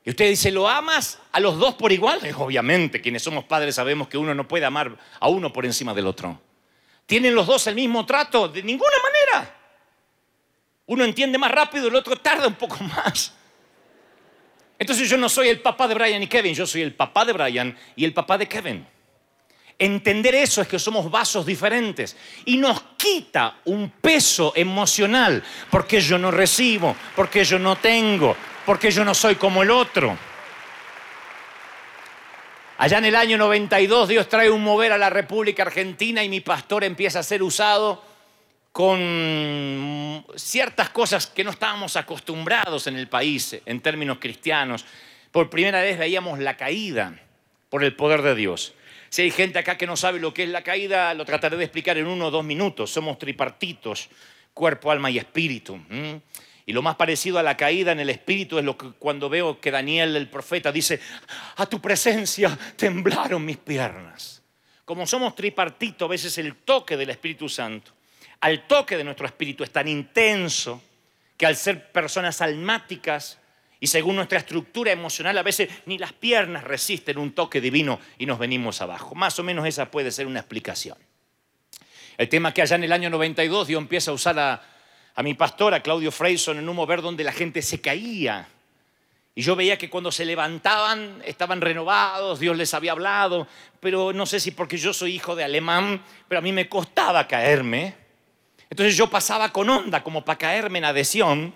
Y 0.06 0.12
usted 0.12 0.30
dice, 0.30 0.52
¿lo 0.52 0.68
amas 0.68 1.20
a 1.32 1.40
los 1.40 1.58
dos 1.58 1.76
por 1.76 1.92
igual? 1.92 2.20
Obviamente, 2.38 3.02
quienes 3.02 3.22
somos 3.22 3.44
padres 3.44 3.76
sabemos 3.76 4.08
que 4.08 4.18
uno 4.18 4.34
no 4.34 4.48
puede 4.48 4.66
amar 4.66 4.98
a 5.20 5.28
uno 5.28 5.52
por 5.52 5.66
encima 5.66 5.94
del 5.94 6.08
otro. 6.08 6.40
¿Tienen 7.06 7.36
los 7.36 7.48
dos 7.48 7.68
el 7.68 7.76
mismo 7.76 8.06
trato? 8.06 8.48
De 8.48 8.64
ninguna 8.64 8.96
manera. 9.04 9.56
Uno 10.86 11.04
entiende 11.04 11.38
más 11.38 11.52
rápido, 11.52 11.88
el 11.88 11.96
otro 11.96 12.16
tarda 12.16 12.48
un 12.48 12.56
poco 12.56 12.84
más. 12.84 13.34
Entonces 14.80 15.10
yo 15.10 15.18
no 15.18 15.28
soy 15.28 15.50
el 15.50 15.60
papá 15.60 15.88
de 15.88 15.94
Brian 15.94 16.24
y 16.24 16.28
Kevin, 16.28 16.56
yo 16.56 16.66
soy 16.66 16.82
el 16.82 16.96
papá 16.96 17.26
de 17.26 17.34
Brian 17.34 17.78
y 17.96 18.06
el 18.06 18.14
papá 18.14 18.38
de 18.38 18.48
Kevin. 18.48 18.88
Entender 19.78 20.36
eso 20.36 20.62
es 20.62 20.68
que 20.68 20.80
somos 20.80 21.12
vasos 21.12 21.46
diferentes 21.46 22.16
y 22.46 22.58
nos 22.58 22.82
quita 22.98 23.60
un 23.66 23.90
peso 23.90 24.54
emocional 24.56 25.44
porque 25.70 26.02
yo 26.02 26.18
no 26.18 26.32
recibo, 26.32 26.96
porque 27.16 27.44
yo 27.44 27.60
no 27.60 27.76
tengo, 27.76 28.36
porque 28.70 28.92
yo 28.92 29.04
no 29.04 29.16
soy 29.16 29.34
como 29.34 29.64
el 29.64 29.72
otro. 29.72 30.16
Allá 32.78 33.00
en 33.00 33.06
el 33.06 33.16
año 33.16 33.36
92 33.36 34.10
Dios 34.10 34.30
trae 34.30 34.48
un 34.52 34.64
mover 34.64 34.92
a 34.92 34.98
la 35.00 35.10
República 35.10 35.64
Argentina 35.64 36.24
y 36.24 36.30
mi 36.30 36.40
pastor 36.42 36.84
empieza 36.84 37.18
a 37.18 37.24
ser 37.24 37.42
usado 37.42 38.04
con 38.72 40.24
ciertas 40.36 40.92
cosas 40.92 41.26
que 41.26 41.44
no 41.44 41.50
estábamos 41.50 41.96
acostumbrados 41.96 42.86
en 42.86 42.96
el 42.98 43.08
país 43.08 43.60
en 43.66 43.82
términos 43.82 44.20
cristianos. 44.20 44.86
Por 45.32 45.50
primera 45.50 45.82
vez 45.82 45.98
veíamos 45.98 46.38
la 46.38 46.56
caída 46.56 47.20
por 47.72 47.84
el 47.84 47.96
poder 47.96 48.22
de 48.22 48.36
Dios. 48.36 48.76
Si 49.10 49.24
hay 49.24 49.32
gente 49.32 49.58
acá 49.58 49.80
que 49.80 49.88
no 49.88 49.98
sabe 49.98 50.20
lo 50.20 50.32
que 50.32 50.44
es 50.44 50.50
la 50.50 50.62
caída, 50.62 51.12
lo 51.16 51.26
trataré 51.26 51.58
de 51.58 51.64
explicar 51.64 51.98
en 51.98 52.06
uno 52.06 52.28
o 52.28 52.32
dos 52.32 52.46
minutos. 52.46 52.92
Somos 52.92 53.18
tripartitos, 53.18 54.10
cuerpo, 54.54 54.92
alma 54.92 55.10
y 55.10 55.18
espíritu. 55.18 55.80
Y 56.70 56.72
lo 56.72 56.84
más 56.84 56.98
parecido 56.98 57.40
a 57.40 57.44
la 57.44 57.58
caída 57.58 57.94
en 57.94 58.00
el 58.00 58.12
espíritu 58.12 58.60
es 58.60 58.64
lo 58.64 58.78
que 58.78 58.92
cuando 59.00 59.28
veo 59.28 59.60
que 59.60 59.72
Daniel 59.72 60.16
el 60.16 60.30
profeta 60.30 60.72
dice, 60.72 61.00
a 61.56 61.66
tu 61.66 61.82
presencia 61.82 62.56
temblaron 62.76 63.44
mis 63.44 63.58
piernas. 63.58 64.44
Como 64.86 65.08
somos 65.08 65.34
tripartitos, 65.34 66.06
a 66.06 66.12
veces 66.12 66.38
el 66.38 66.58
toque 66.58 66.96
del 66.96 67.10
Espíritu 67.10 67.50
Santo 67.50 67.94
al 68.42 68.68
toque 68.68 68.98
de 68.98 69.04
nuestro 69.04 69.26
espíritu 69.26 69.64
es 69.64 69.72
tan 69.72 69.88
intenso 69.88 70.80
que 71.36 71.48
al 71.48 71.56
ser 71.56 71.92
personas 71.92 72.40
almáticas 72.40 73.40
y 73.80 73.88
según 73.88 74.18
nuestra 74.18 74.38
estructura 74.38 74.92
emocional 74.92 75.36
a 75.40 75.44
veces 75.44 75.70
ni 75.88 75.98
las 75.98 76.14
piernas 76.14 76.64
resisten 76.66 77.18
un 77.18 77.32
toque 77.32 77.62
divino 77.62 78.00
y 78.20 78.28
nos 78.28 78.38
venimos 78.38 78.80
abajo. 78.80 79.16
Más 79.16 79.40
o 79.40 79.44
menos 79.44 79.66
esa 79.66 79.90
puede 79.90 80.12
ser 80.12 80.28
una 80.28 80.42
explicación. 80.42 81.00
El 82.16 82.30
tema 82.30 82.54
que 82.54 82.62
allá 82.62 82.76
en 82.76 82.84
el 82.84 82.92
año 82.92 83.10
92 83.10 83.70
Dios 83.70 83.82
empieza 83.82 84.12
a 84.12 84.14
usar 84.14 84.38
a, 84.38 84.62
a 85.20 85.22
mi 85.22 85.34
pastora 85.34 85.82
Claudio 85.82 86.14
Freyson 86.14 86.60
en 86.60 86.70
un 86.70 86.76
mover 86.78 87.02
donde 87.02 87.26
la 87.26 87.34
gente 87.34 87.62
se 87.62 87.82
caía. 87.82 88.48
Y 89.36 89.42
yo 89.42 89.54
veía 89.54 89.78
que 89.78 89.90
cuando 89.90 90.14
se 90.14 90.24
levantaban 90.24 91.22
estaban 91.26 91.60
renovados, 91.60 92.40
Dios 92.40 92.56
les 92.56 92.74
había 92.74 92.94
hablado, 92.94 93.46
pero 93.82 94.14
no 94.14 94.26
sé 94.26 94.40
si 94.40 94.52
porque 94.52 94.78
yo 94.78 94.94
soy 94.94 95.16
hijo 95.16 95.36
de 95.36 95.44
alemán, 95.44 96.02
pero 96.30 96.40
a 96.40 96.42
mí 96.42 96.54
me 96.54 96.70
costaba 96.70 97.28
caerme. 97.28 97.96
Entonces 98.70 98.96
yo 98.96 99.10
pasaba 99.10 99.52
con 99.52 99.70
onda 99.70 100.02
como 100.02 100.24
para 100.24 100.38
caerme 100.38 100.80
en 100.80 100.86
adhesión 100.86 101.54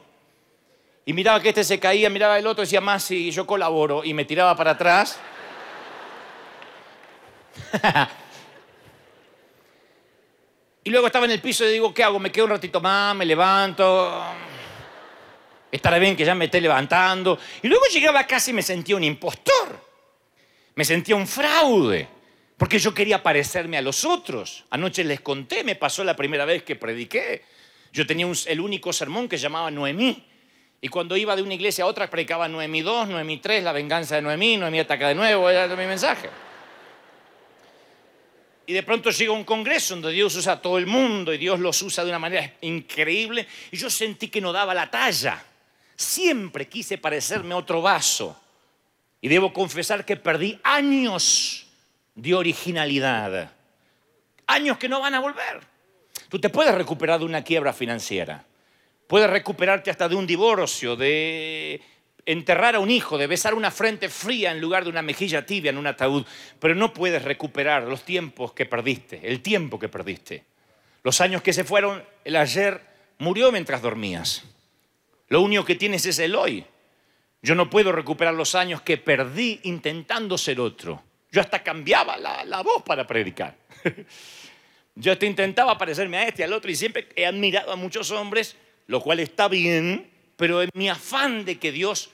y 1.05 1.13
miraba 1.13 1.39
que 1.39 1.47
este 1.47 1.63
se 1.63 1.79
caía, 1.79 2.09
miraba 2.09 2.37
el 2.37 2.47
otro 2.47 2.63
y 2.63 2.65
decía, 2.65 2.81
más 2.81 3.05
si 3.05 3.31
yo 3.31 3.47
colaboro 3.47 4.03
y 4.03 4.13
me 4.13 4.25
tiraba 4.25 4.57
para 4.57 4.71
atrás. 4.71 5.17
y 10.83 10.89
luego 10.89 11.07
estaba 11.07 11.25
en 11.25 11.31
el 11.31 11.39
piso 11.39 11.65
y 11.65 11.71
digo, 11.71 11.93
¿qué 11.93 12.03
hago? 12.03 12.19
Me 12.19 12.31
quedo 12.31 12.45
un 12.45 12.51
ratito 12.51 12.81
más, 12.81 13.15
me 13.15 13.25
levanto. 13.25 14.23
Estará 15.71 15.97
bien 15.97 16.15
que 16.15 16.25
ya 16.25 16.35
me 16.35 16.45
esté 16.45 16.59
levantando. 16.59 17.39
Y 17.61 17.67
luego 17.67 17.85
llegaba 17.85 18.19
a 18.19 18.27
casa 18.27 18.51
y 18.51 18.53
me 18.53 18.61
sentía 18.61 18.95
un 18.95 19.03
impostor. 19.03 19.79
Me 20.75 20.83
sentía 20.83 21.15
un 21.15 21.25
fraude. 21.25 22.07
Porque 22.57 22.79
yo 22.79 22.93
quería 22.93 23.23
parecerme 23.23 23.77
a 23.77 23.81
los 23.81 24.03
otros. 24.05 24.65
Anoche 24.69 25.03
les 25.03 25.21
conté, 25.21 25.63
me 25.63 25.75
pasó 25.75 26.03
la 26.03 26.15
primera 26.15 26.45
vez 26.45 26.63
que 26.63 26.75
prediqué. 26.75 27.43
Yo 27.91 28.05
tenía 28.05 28.27
el 28.47 28.59
único 28.59 28.91
sermón 28.91 29.29
que 29.29 29.37
llamaba 29.37 29.71
Noemí. 29.71 30.27
Y 30.81 30.89
cuando 30.89 31.15
iba 31.15 31.35
de 31.35 31.41
una 31.41 31.53
iglesia 31.53 31.85
a 31.85 31.87
otra, 31.87 32.09
predicaba 32.09 32.47
Noemí 32.49 32.81
2, 32.81 33.07
Noemí 33.07 33.37
3, 33.37 33.63
la 33.63 33.71
venganza 33.71 34.15
de 34.15 34.21
Noemí, 34.21 34.57
Noemí 34.57 34.79
ataca 34.79 35.07
de 35.07 35.15
nuevo, 35.15 35.49
era 35.49 35.67
mi 35.67 35.85
mensaje. 35.85 36.29
Y 38.65 38.73
de 38.73 38.83
pronto 38.83 39.09
llega 39.09 39.31
un 39.31 39.43
congreso 39.43 39.95
donde 39.95 40.11
Dios 40.11 40.35
usa 40.35 40.53
a 40.53 40.61
todo 40.61 40.77
el 40.77 40.87
mundo 40.87 41.33
y 41.33 41.37
Dios 41.37 41.59
los 41.59 41.81
usa 41.81 42.03
de 42.03 42.09
una 42.09 42.19
manera 42.19 42.53
increíble. 42.61 43.47
Y 43.71 43.77
yo 43.77 43.89
sentí 43.89 44.29
que 44.29 44.39
no 44.39 44.53
daba 44.53 44.73
la 44.73 44.89
talla. 44.89 45.43
Siempre 45.95 46.67
quise 46.67 46.97
parecerme 46.97 47.53
otro 47.53 47.81
vaso. 47.81 48.39
Y 49.19 49.27
debo 49.27 49.53
confesar 49.53 50.05
que 50.05 50.15
perdí 50.15 50.59
años 50.63 51.67
de 52.15 52.33
originalidad. 52.33 53.51
Años 54.47 54.77
que 54.77 54.89
no 54.89 55.01
van 55.01 55.15
a 55.15 55.19
volver. 55.19 55.61
Tú 56.29 56.39
te 56.39 56.49
puedes 56.49 56.73
recuperar 56.73 57.19
de 57.19 57.25
una 57.25 57.43
quiebra 57.43 57.73
financiera. 57.73 58.45
Puedes 59.07 59.29
recuperarte 59.29 59.91
hasta 59.91 60.07
de 60.07 60.15
un 60.15 60.25
divorcio, 60.25 60.95
de 60.95 61.81
enterrar 62.25 62.75
a 62.75 62.79
un 62.79 62.89
hijo, 62.89 63.17
de 63.17 63.27
besar 63.27 63.53
una 63.53 63.71
frente 63.71 64.09
fría 64.09 64.51
en 64.51 64.61
lugar 64.61 64.83
de 64.83 64.89
una 64.89 65.01
mejilla 65.01 65.45
tibia 65.45 65.69
en 65.69 65.77
un 65.77 65.87
ataúd, 65.87 66.25
pero 66.59 66.75
no 66.75 66.93
puedes 66.93 67.23
recuperar 67.23 67.83
los 67.83 68.03
tiempos 68.03 68.53
que 68.53 68.65
perdiste, 68.65 69.21
el 69.23 69.41
tiempo 69.41 69.79
que 69.79 69.89
perdiste. 69.89 70.43
Los 71.03 71.19
años 71.21 71.41
que 71.41 71.53
se 71.53 71.63
fueron, 71.63 72.03
el 72.23 72.35
ayer 72.35 72.81
murió 73.17 73.51
mientras 73.51 73.81
dormías. 73.81 74.43
Lo 75.27 75.41
único 75.41 75.65
que 75.65 75.75
tienes 75.75 76.05
es 76.05 76.19
el 76.19 76.35
hoy. 76.35 76.65
Yo 77.41 77.55
no 77.55 77.69
puedo 77.69 77.91
recuperar 77.91 78.33
los 78.33 78.55
años 78.55 78.81
que 78.81 78.97
perdí 78.97 79.59
intentando 79.63 80.37
ser 80.37 80.61
otro. 80.61 81.03
Yo 81.29 81.41
hasta 81.41 81.61
cambiaba 81.61 82.15
la, 82.17 82.61
voz 82.61 82.83
para 82.83 83.05
predicar. 83.05 83.57
Yo 84.95 85.11
hasta 85.11 85.25
intentaba 85.25 85.75
parecerme 85.77 86.17
a 86.17 86.27
este, 86.27 86.43
al 86.43 86.53
otro, 86.53 86.69
y 86.69 86.75
siempre 86.75 87.09
he 87.15 87.25
admirado 87.25 87.71
a 87.71 87.75
muchos 87.75 88.11
hombres, 88.11 88.55
lo 88.85 89.01
cual 89.01 89.19
está 89.19 89.47
bien, 89.47 90.12
pero 90.35 90.61
en 90.61 90.69
mi 90.73 90.89
afán 90.89 91.45
de 91.45 91.59
que 91.59 91.71
Dios 91.71 92.09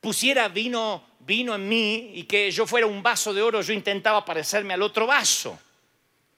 pusiera 0.00 0.48
vino, 0.48 1.04
vino 1.20 1.54
en 1.54 1.68
mí 1.68 2.12
y 2.14 2.24
que 2.24 2.50
yo 2.50 2.66
fuera 2.66 2.86
un 2.86 3.02
vaso 3.02 3.34
de 3.34 3.42
oro, 3.42 3.62
yo 3.62 3.72
intentaba 3.72 4.24
parecerme 4.24 4.74
al 4.74 4.82
otro 4.82 5.06
vaso. 5.06 5.58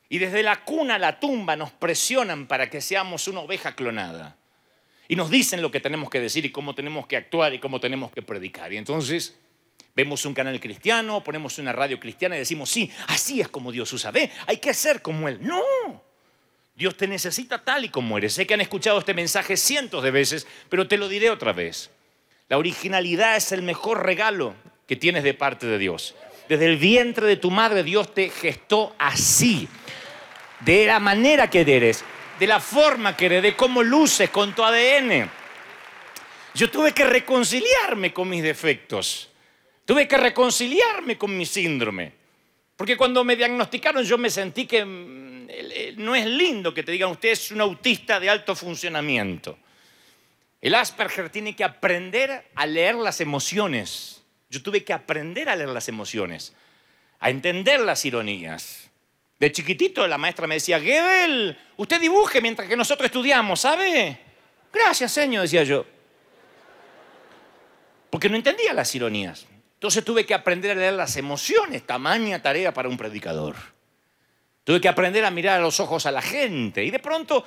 Y 0.09 0.19
desde 0.19 0.43
la 0.43 0.65
cuna 0.65 0.97
a 0.97 0.99
la 0.99 1.19
tumba 1.19 1.57
nos 1.57 1.71
presionan 1.71 2.47
para 2.47 2.69
que 2.69 2.81
seamos 2.81 3.29
una 3.29 3.41
oveja 3.41 3.75
clonada. 3.75 4.37
Y 5.09 5.17
nos 5.17 5.31
dicen 5.31 5.63
lo 5.63 5.71
que 5.71 5.81
tenemos 5.81 6.11
que 6.11 6.21
decir 6.21 6.45
y 6.45 6.53
cómo 6.53 6.75
tenemos 6.75 7.07
que 7.07 7.17
actuar 7.17 7.55
y 7.55 7.59
cómo 7.59 7.81
tenemos 7.81 8.13
que 8.13 8.23
predicar. 8.23 8.73
Y 8.73 8.77
entonces 8.77 9.37
Vemos 9.95 10.25
un 10.25 10.33
canal 10.33 10.59
cristiano, 10.59 11.23
ponemos 11.23 11.59
una 11.59 11.73
radio 11.73 12.01
cristiana 12.01 12.37
y 12.37 12.39
decimos, 12.39 12.71
sí, 12.71 12.91
así 13.09 13.43
es 13.43 13.49
como 13.49 13.71
Dios 13.71 13.93
usa. 13.93 14.11
Ve, 14.11 14.31
hay 14.47 14.57
que 14.57 14.73
ser 14.73 15.03
como 15.03 15.29
Él. 15.29 15.39
No, 15.43 15.63
Dios 16.75 16.97
te 16.97 17.07
necesita 17.07 17.63
tal 17.63 17.85
y 17.85 17.89
como 17.89 18.17
eres. 18.19 18.35
Sé 18.35 18.47
que 18.47 18.55
han 18.55 18.61
escuchado 18.61 18.99
este 18.99 19.15
mensaje 19.15 19.57
cientos 19.57 20.03
de 20.03 20.11
veces, 20.11 20.47
pero 20.69 20.89
te 20.89 20.97
lo 20.97 21.09
diré 21.09 21.31
otra 21.31 21.53
vez. 21.53 21.91
La 22.49 22.59
originalidad 22.59 23.37
es 23.37 23.53
el 23.53 23.63
mejor 23.63 24.05
regalo 24.05 24.55
que 24.87 24.97
tienes 24.97 25.23
de 25.23 25.35
parte 25.35 25.67
de 25.67 25.79
Dios. 25.79 26.15
Desde 26.49 26.67
el 26.67 26.77
vientre 26.77 27.27
de 27.27 27.37
tu 27.37 27.51
madre 27.51 27.83
Dios 27.83 28.13
te 28.15 28.31
gestó 28.31 28.95
así, 28.99 29.69
de 30.61 30.87
la 30.87 31.01
manera 31.01 31.49
que 31.49 31.61
eres, 31.61 32.05
de 32.39 32.47
la 32.47 32.61
forma 32.61 33.17
que 33.17 33.27
eres, 33.27 33.43
de 33.43 33.57
cómo 33.57 33.83
luces 33.83 34.31
con 34.31 34.55
tu 34.55 34.63
ADN. 34.63 35.31
Yo 36.55 36.71
tuve 36.71 36.93
que 36.93 37.05
reconciliarme 37.05 38.13
con 38.13 38.29
mis 38.29 38.43
defectos. 38.43 39.31
Tuve 39.85 40.07
que 40.07 40.17
reconciliarme 40.17 41.17
con 41.17 41.37
mi 41.37 41.47
síndrome. 41.47 42.22
Porque 42.83 42.97
cuando 42.97 43.23
me 43.23 43.37
diagnosticaron 43.37 44.03
yo 44.03 44.19
me 44.19 44.29
sentí 44.29 44.67
que 44.67 44.85
mm, 44.85 45.47
no 45.99 46.17
es 46.17 46.27
lindo 46.27 46.75
que 46.75 46.83
te 46.83 46.91
digan 46.91 47.11
usted 47.11 47.29
es 47.29 47.53
un 47.53 47.61
autista 47.61 48.19
de 48.19 48.29
alto 48.29 48.57
funcionamiento. 48.57 49.57
El 50.61 50.75
Asperger 50.75 51.31
tiene 51.31 51.55
que 51.55 51.63
aprender 51.63 52.51
a 52.57 52.67
leer 52.67 52.97
las 52.97 53.21
emociones. 53.21 54.25
Yo 54.51 54.65
tuve 54.65 54.83
que 54.83 54.93
aprender 54.93 55.49
a 55.49 55.55
leer 55.55 55.69
las 55.69 55.87
emociones, 55.87 56.57
a 57.21 57.31
entender 57.31 57.79
las 57.79 58.05
ironías. 58.05 58.91
De 59.39 59.53
chiquitito 59.53 60.05
la 60.09 60.19
maestra 60.19 60.49
me 60.49 60.57
decía, 60.57 60.81
Gebel, 60.81 61.57
usted 61.77 62.01
dibuje 62.01 62.41
mientras 62.41 62.69
que 62.69 62.77
nosotros 62.77 63.07
estudiamos, 63.07 63.61
¿sabe? 63.61 64.19
Gracias, 64.73 65.13
señor, 65.13 65.43
decía 65.43 65.63
yo. 65.63 65.87
Porque 68.11 68.29
no 68.29 68.35
entendía 68.35 68.73
las 68.73 68.93
ironías. 68.93 69.47
Entonces 69.83 70.05
tuve 70.05 70.25
que 70.25 70.33
aprender 70.33 70.71
a 70.71 70.75
leer 70.77 70.93
las 70.93 71.17
emociones, 71.17 71.85
tamaña 71.85 72.41
tarea 72.41 72.73
para 72.73 72.89
un 72.89 72.97
predicador. 72.97 73.57
Tuve 74.63 74.81
que 74.81 74.87
aprender 74.87 75.25
a 75.25 75.31
mirar 75.33 75.59
a 75.59 75.61
los 75.61 75.81
ojos 75.81 76.07
a 76.07 76.13
la 76.13 76.23
gente. 76.23 76.85
Y 76.85 76.93
de 76.93 77.01
pronto 77.01 77.45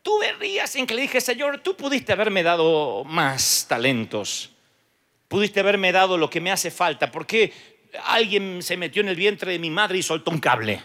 tuve 0.00 0.34
días 0.40 0.74
en 0.76 0.86
que 0.86 0.94
le 0.94 1.02
dije, 1.02 1.20
Señor, 1.20 1.60
tú 1.60 1.76
pudiste 1.76 2.14
haberme 2.14 2.42
dado 2.42 3.04
más 3.04 3.66
talentos. 3.68 4.50
Pudiste 5.28 5.60
haberme 5.60 5.92
dado 5.92 6.16
lo 6.16 6.30
que 6.30 6.40
me 6.40 6.50
hace 6.50 6.70
falta. 6.70 7.10
porque 7.10 7.52
alguien 8.06 8.62
se 8.62 8.78
metió 8.78 9.02
en 9.02 9.10
el 9.10 9.16
vientre 9.16 9.52
de 9.52 9.58
mi 9.58 9.68
madre 9.68 9.98
y 9.98 10.02
soltó 10.02 10.30
un 10.30 10.40
cable? 10.40 10.80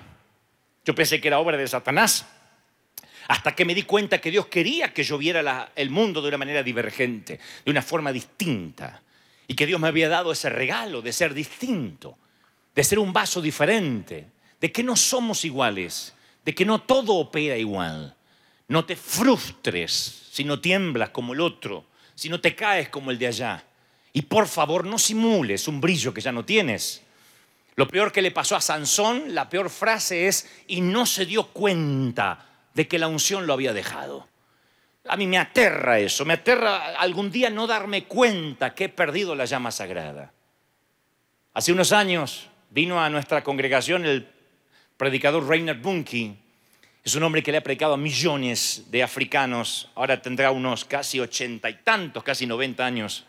Yo 0.84 0.94
pensé 0.94 1.22
que 1.22 1.30
era 1.30 1.40
obra 1.40 1.56
de 1.56 1.66
Satanás. 1.66 2.26
Hasta 3.30 3.56
que 3.56 3.64
me 3.64 3.74
di 3.74 3.84
cuenta 3.84 4.20
que 4.20 4.32
Dios 4.32 4.48
quería 4.48 4.94
que 4.94 5.04
yo 5.04 5.18
viera 5.18 5.72
el 5.78 5.92
mundo 5.92 6.22
de 6.22 6.28
una 6.28 6.38
manera 6.38 6.62
divergente, 6.62 7.40
de 7.64 7.72
una 7.72 7.82
forma 7.82 8.12
distinta. 8.12 9.02
Y 9.50 9.56
que 9.56 9.66
Dios 9.66 9.82
me 9.82 9.88
había 9.88 10.08
dado 10.10 10.32
ese 10.32 10.48
regalo 10.48 11.02
de 11.02 11.12
ser 11.12 11.34
distinto, 11.34 12.18
de 12.76 12.84
ser 12.84 13.00
un 13.00 13.12
vaso 13.12 13.42
diferente, 13.42 14.28
de 14.62 14.72
que 14.72 14.84
no 14.84 14.96
somos 14.96 15.44
iguales, 15.44 16.14
de 16.46 16.54
que 16.54 16.66
no 16.66 16.84
todo 16.84 17.16
opera 17.16 17.58
igual. 17.58 18.16
No 18.68 18.86
te 18.86 18.96
frustres 18.96 20.28
si 20.32 20.44
no 20.44 20.62
tiemblas 20.62 21.10
como 21.10 21.34
el 21.34 21.42
otro, 21.42 21.86
si 22.14 22.30
no 22.30 22.40
te 22.40 22.56
caes 22.56 22.90
como 22.90 23.10
el 23.10 23.18
de 23.18 23.26
allá. 23.26 23.64
Y 24.14 24.22
por 24.22 24.48
favor, 24.48 24.86
no 24.86 25.00
simules 25.00 25.68
un 25.68 25.82
brillo 25.82 26.14
que 26.14 26.22
ya 26.22 26.32
no 26.32 26.46
tienes. 26.46 27.02
Lo 27.76 27.88
peor 27.88 28.12
que 28.12 28.22
le 28.22 28.30
pasó 28.30 28.56
a 28.56 28.62
Sansón, 28.62 29.34
la 29.34 29.50
peor 29.50 29.72
frase 29.72 30.28
es, 30.28 30.48
y 30.68 30.82
no 30.82 31.08
se 31.08 31.26
dio 31.26 31.48
cuenta 31.48 32.46
de 32.76 32.88
que 32.88 33.00
la 33.00 33.08
unción 33.08 33.48
lo 33.48 33.54
había 33.54 33.74
dejado. 33.74 34.28
A 35.08 35.18
mí 35.18 35.28
me 35.28 35.38
aterra 35.38 36.00
eso, 36.00 36.26
me 36.26 36.34
aterra 36.34 37.00
algún 37.00 37.32
día 37.32 37.50
no 37.50 37.66
darme 37.66 38.04
cuenta 38.04 38.76
que 38.76 38.86
he 38.86 38.90
perdido 38.90 39.34
la 39.34 39.46
llama 39.46 39.72
sagrada. 39.72 40.34
Hace 41.54 41.72
unos 41.72 41.92
años 41.92 42.48
vino 42.70 43.02
a 43.02 43.10
nuestra 43.10 43.44
congregación 43.44 44.06
el 44.06 44.28
predicador 44.98 45.48
Reiner 45.48 45.78
Bunke 45.78 46.36
es 47.04 47.16
un 47.16 47.24
hombre 47.24 47.42
que 47.42 47.52
le 47.52 47.58
ha 47.58 47.64
predicado 47.64 47.94
a 47.94 47.98
millones 47.98 48.86
de 48.92 49.02
africanos, 49.02 49.90
ahora 49.96 50.22
tendrá 50.22 50.52
unos 50.52 50.86
casi 50.86 51.20
ochenta 51.20 51.70
y 51.70 51.76
tantos, 51.76 52.24
casi 52.24 52.46
noventa 52.46 52.86
años. 52.86 53.26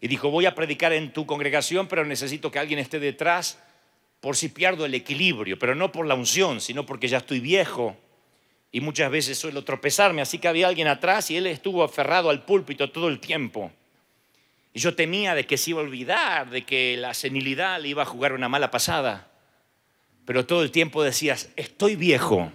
Y 0.00 0.08
dijo, 0.08 0.30
voy 0.30 0.46
a 0.46 0.54
predicar 0.54 0.92
en 0.92 1.12
tu 1.12 1.26
congregación, 1.26 1.86
pero 1.88 2.04
necesito 2.04 2.50
que 2.50 2.58
alguien 2.58 2.78
esté 2.78 2.98
detrás 2.98 3.58
por 4.20 4.36
si 4.36 4.48
pierdo 4.48 4.86
el 4.86 4.94
equilibrio, 4.94 5.58
pero 5.58 5.74
no 5.74 5.92
por 5.92 6.06
la 6.06 6.14
unción, 6.14 6.60
sino 6.60 6.84
porque 6.84 7.06
ya 7.06 7.18
estoy 7.18 7.40
viejo 7.40 7.96
y 8.76 8.80
muchas 8.80 9.10
veces 9.10 9.38
suelo 9.38 9.64
tropezarme. 9.64 10.20
Así 10.20 10.38
que 10.38 10.48
había 10.48 10.68
alguien 10.68 10.88
atrás 10.88 11.30
y 11.30 11.36
él 11.36 11.46
estuvo 11.46 11.82
aferrado 11.82 12.28
al 12.28 12.44
púlpito 12.44 12.90
todo 12.90 13.08
el 13.08 13.20
tiempo. 13.20 13.70
Y 14.74 14.80
yo 14.80 14.94
temía 14.94 15.34
de 15.34 15.46
que 15.46 15.56
se 15.56 15.70
iba 15.70 15.80
a 15.80 15.84
olvidar, 15.84 16.50
de 16.50 16.64
que 16.64 16.96
la 16.98 17.14
senilidad 17.14 17.80
le 17.80 17.88
iba 17.88 18.02
a 18.02 18.06
jugar 18.06 18.32
una 18.32 18.48
mala 18.48 18.70
pasada. 18.70 19.28
Pero 20.26 20.44
todo 20.44 20.62
el 20.62 20.70
tiempo 20.70 21.02
decías, 21.02 21.48
estoy 21.56 21.96
viejo 21.96 22.52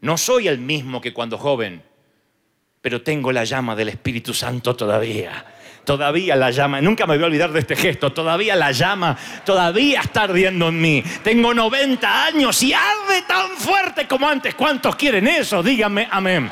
no 0.00 0.16
soy 0.16 0.48
el 0.48 0.58
mismo 0.58 1.00
que 1.00 1.12
cuando 1.12 1.36
joven, 1.36 1.82
pero 2.80 3.02
tengo 3.02 3.32
la 3.32 3.44
llama 3.44 3.76
del 3.76 3.90
Espíritu 3.90 4.32
Santo 4.32 4.74
todavía. 4.74 5.44
Todavía 5.84 6.36
la 6.36 6.50
llama, 6.50 6.80
nunca 6.80 7.06
me 7.06 7.16
voy 7.16 7.24
a 7.24 7.26
olvidar 7.26 7.52
de 7.52 7.60
este 7.60 7.74
gesto, 7.74 8.12
todavía 8.12 8.54
la 8.54 8.70
llama, 8.70 9.16
todavía 9.44 10.00
está 10.02 10.22
ardiendo 10.22 10.68
en 10.68 10.80
mí. 10.80 11.02
Tengo 11.24 11.54
90 11.54 12.26
años 12.26 12.62
y 12.62 12.72
arde 12.72 13.22
tan 13.26 13.50
fuerte 13.50 14.06
como 14.06 14.28
antes. 14.28 14.54
¿Cuántos 14.54 14.94
quieren 14.96 15.26
eso? 15.26 15.62
Díganme 15.62 16.06
amén. 16.10 16.50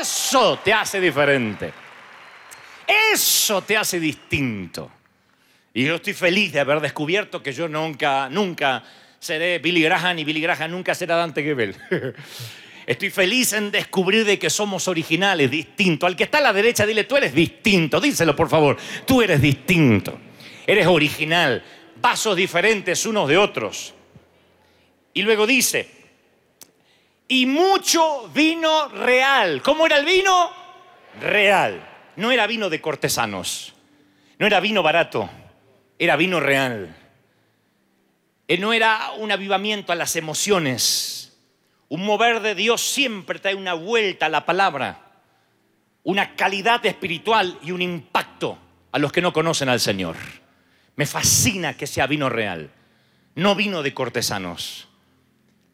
Eso 0.00 0.58
te 0.62 0.72
hace 0.72 1.00
diferente. 1.00 1.72
Eso 3.12 3.62
te 3.62 3.76
hace 3.76 3.98
distinto. 3.98 4.90
Y 5.74 5.84
yo 5.84 5.96
estoy 5.96 6.14
feliz 6.14 6.52
de 6.52 6.60
haber 6.60 6.80
descubierto 6.80 7.42
que 7.42 7.52
yo 7.52 7.68
nunca, 7.68 8.28
nunca 8.30 8.82
seré 9.18 9.58
Billy 9.58 9.82
Graham 9.82 10.18
y 10.20 10.24
Billy 10.24 10.40
Graham 10.40 10.70
nunca 10.70 10.94
será 10.94 11.16
Dante 11.16 11.42
Gebel. 11.42 11.76
Estoy 12.86 13.10
feliz 13.10 13.52
en 13.52 13.72
descubrir 13.72 14.24
de 14.24 14.38
que 14.38 14.48
somos 14.48 14.86
originales, 14.86 15.50
distintos. 15.50 16.06
Al 16.06 16.14
que 16.14 16.24
está 16.24 16.38
a 16.38 16.42
la 16.42 16.52
derecha, 16.52 16.86
dile, 16.86 17.04
tú 17.04 17.16
eres 17.16 17.34
distinto. 17.34 18.00
Díselo, 18.00 18.36
por 18.36 18.48
favor. 18.48 18.76
Tú 19.04 19.22
eres 19.22 19.40
distinto. 19.42 20.16
Eres 20.64 20.86
original. 20.86 21.64
Vasos 22.00 22.36
diferentes 22.36 23.04
unos 23.04 23.28
de 23.28 23.36
otros. 23.36 23.92
Y 25.14 25.22
luego 25.22 25.46
dice, 25.46 25.90
y 27.26 27.46
mucho 27.46 28.30
vino 28.32 28.88
real. 28.88 29.62
¿Cómo 29.62 29.86
era 29.86 29.98
el 29.98 30.04
vino? 30.04 30.50
Real. 31.20 31.84
No 32.14 32.30
era 32.30 32.46
vino 32.46 32.70
de 32.70 32.80
cortesanos. 32.80 33.74
No 34.38 34.46
era 34.46 34.60
vino 34.60 34.82
barato. 34.82 35.28
Era 35.98 36.14
vino 36.14 36.38
real. 36.38 36.94
Eh, 38.46 38.58
no 38.58 38.72
era 38.72 39.10
un 39.18 39.32
avivamiento 39.32 39.92
a 39.92 39.96
las 39.96 40.14
emociones. 40.14 41.25
Un 41.88 42.04
mover 42.04 42.40
de 42.40 42.54
Dios 42.54 42.82
siempre 42.82 43.38
trae 43.38 43.54
una 43.54 43.74
vuelta 43.74 44.26
a 44.26 44.28
la 44.28 44.44
palabra, 44.44 45.00
una 46.02 46.34
calidad 46.34 46.84
espiritual 46.84 47.58
y 47.62 47.70
un 47.70 47.82
impacto 47.82 48.58
a 48.90 48.98
los 48.98 49.12
que 49.12 49.22
no 49.22 49.32
conocen 49.32 49.68
al 49.68 49.80
Señor. 49.80 50.16
Me 50.96 51.06
fascina 51.06 51.76
que 51.76 51.86
sea 51.86 52.06
vino 52.06 52.28
real, 52.28 52.70
no 53.34 53.54
vino 53.54 53.82
de 53.82 53.94
cortesanos. 53.94 54.88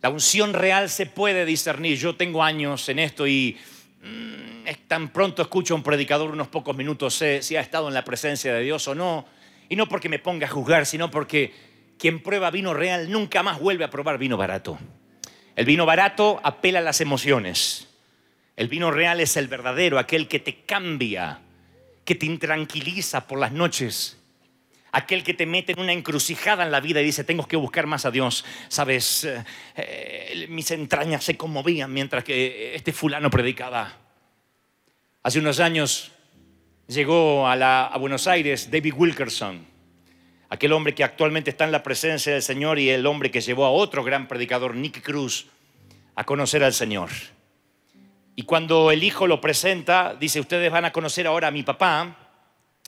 La 0.03 0.11
unción 0.11 0.53
real 0.53 0.91
se 0.91 1.07
puede 1.07 1.47
discernir. 1.47 1.97
Yo 1.97 2.17
tengo 2.17 2.43
años 2.43 2.89
en 2.89 2.99
esto 2.99 3.27
y 3.27 3.57
mm, 4.03 4.69
tan 4.89 5.11
pronto 5.11 5.43
escucho 5.43 5.75
a 5.75 5.77
un 5.77 5.83
predicador 5.83 6.31
unos 6.31 6.49
pocos 6.49 6.77
minutos 6.77 7.15
sé 7.15 7.41
si 7.41 7.57
ha 7.57 7.61
estado 7.61 7.89
en 7.89 7.95
la 7.95 8.05
presencia 8.05 8.53
de 8.53 8.63
Dios 8.63 8.87
o 8.89 8.95
no. 8.95 9.25
Y 9.69 9.77
no 9.77 9.89
porque 9.89 10.09
me 10.09 10.19
ponga 10.19 10.47
a 10.47 10.51
juzgar, 10.51 10.85
sino 10.87 11.11
porque 11.11 11.55
quien 11.99 12.23
prueba 12.23 12.51
vino 12.51 12.75
real 12.75 13.11
nunca 13.11 13.43
más 13.43 13.61
vuelve 13.61 13.85
a 13.85 13.91
probar 13.91 14.19
vino 14.19 14.37
barato. 14.37 14.77
El 15.55 15.67
vino 15.67 15.85
barato 15.85 16.41
apela 16.43 16.79
a 16.79 16.83
las 16.83 17.01
emociones. 17.01 17.89
El 18.57 18.69
vino 18.69 18.91
real 18.91 19.21
es 19.21 19.37
el 19.37 19.49
verdadero, 19.49 19.99
aquel 19.99 20.29
que 20.29 20.39
te 20.39 20.65
cambia, 20.65 21.41
que 22.05 22.15
te 22.15 22.27
intranquiliza 22.27 23.27
por 23.27 23.39
las 23.39 23.53
noches, 23.53 24.19
aquel 24.93 25.23
que 25.25 25.35
te 25.35 25.47
mete 25.47 25.73
en 25.73 25.81
una 25.81 25.93
encrucijada 25.93 26.65
en 26.65 26.71
la 26.71 26.81
vida 26.81 27.01
y 27.01 27.05
dice, 27.05 27.25
tengo 27.25 27.47
que 27.47 27.57
buscar 27.57 27.87
más 27.87 28.05
a 28.05 28.11
Dios. 28.11 28.45
Sabes, 28.69 29.25
eh, 29.25 29.45
eh, 29.77 30.47
mis 30.49 30.71
entrañas 30.71 31.25
se 31.25 31.37
conmovían 31.37 31.93
mientras 31.93 32.25
que 32.25 32.75
este 32.75 32.93
fulano 32.93 33.31
predicaba. 33.31 33.97
Hace 35.23 35.39
unos 35.39 35.61
años 35.61 36.13
llegó 36.87 37.47
a, 37.47 37.87
a 37.87 37.99
Buenos 37.99 38.27
Aires 38.27 38.71
David 38.71 38.95
Wilkerson 38.95 39.72
aquel 40.53 40.75
hombre 40.75 40.95
que 40.95 41.03
actualmente 41.03 41.49
está 41.49 41.65
en 41.65 41.73
la 41.73 41.83
presencia 41.83 42.35
del 42.35 42.43
Señor 42.43 42.79
y 42.79 42.91
el 42.91 43.07
hombre 43.07 43.31
que 43.31 43.41
llevó 43.41 43.65
a 43.65 43.71
otro 43.71 44.05
gran 44.05 44.29
predicador, 44.29 44.77
Nick 44.77 45.01
Cruz, 45.01 45.47
a 46.15 46.25
conocer 46.25 46.63
al 46.63 46.75
Señor. 46.75 47.09
Y 48.37 48.43
cuando 48.43 48.91
el 48.91 49.03
hijo 49.03 49.27
lo 49.27 49.41
presenta, 49.41 50.15
dice, 50.15 50.41
ustedes 50.41 50.71
van 50.71 50.85
a 50.85 50.93
conocer 50.93 51.27
ahora 51.27 51.49
a 51.49 51.51
mi 51.51 51.63
papá, 51.63 52.19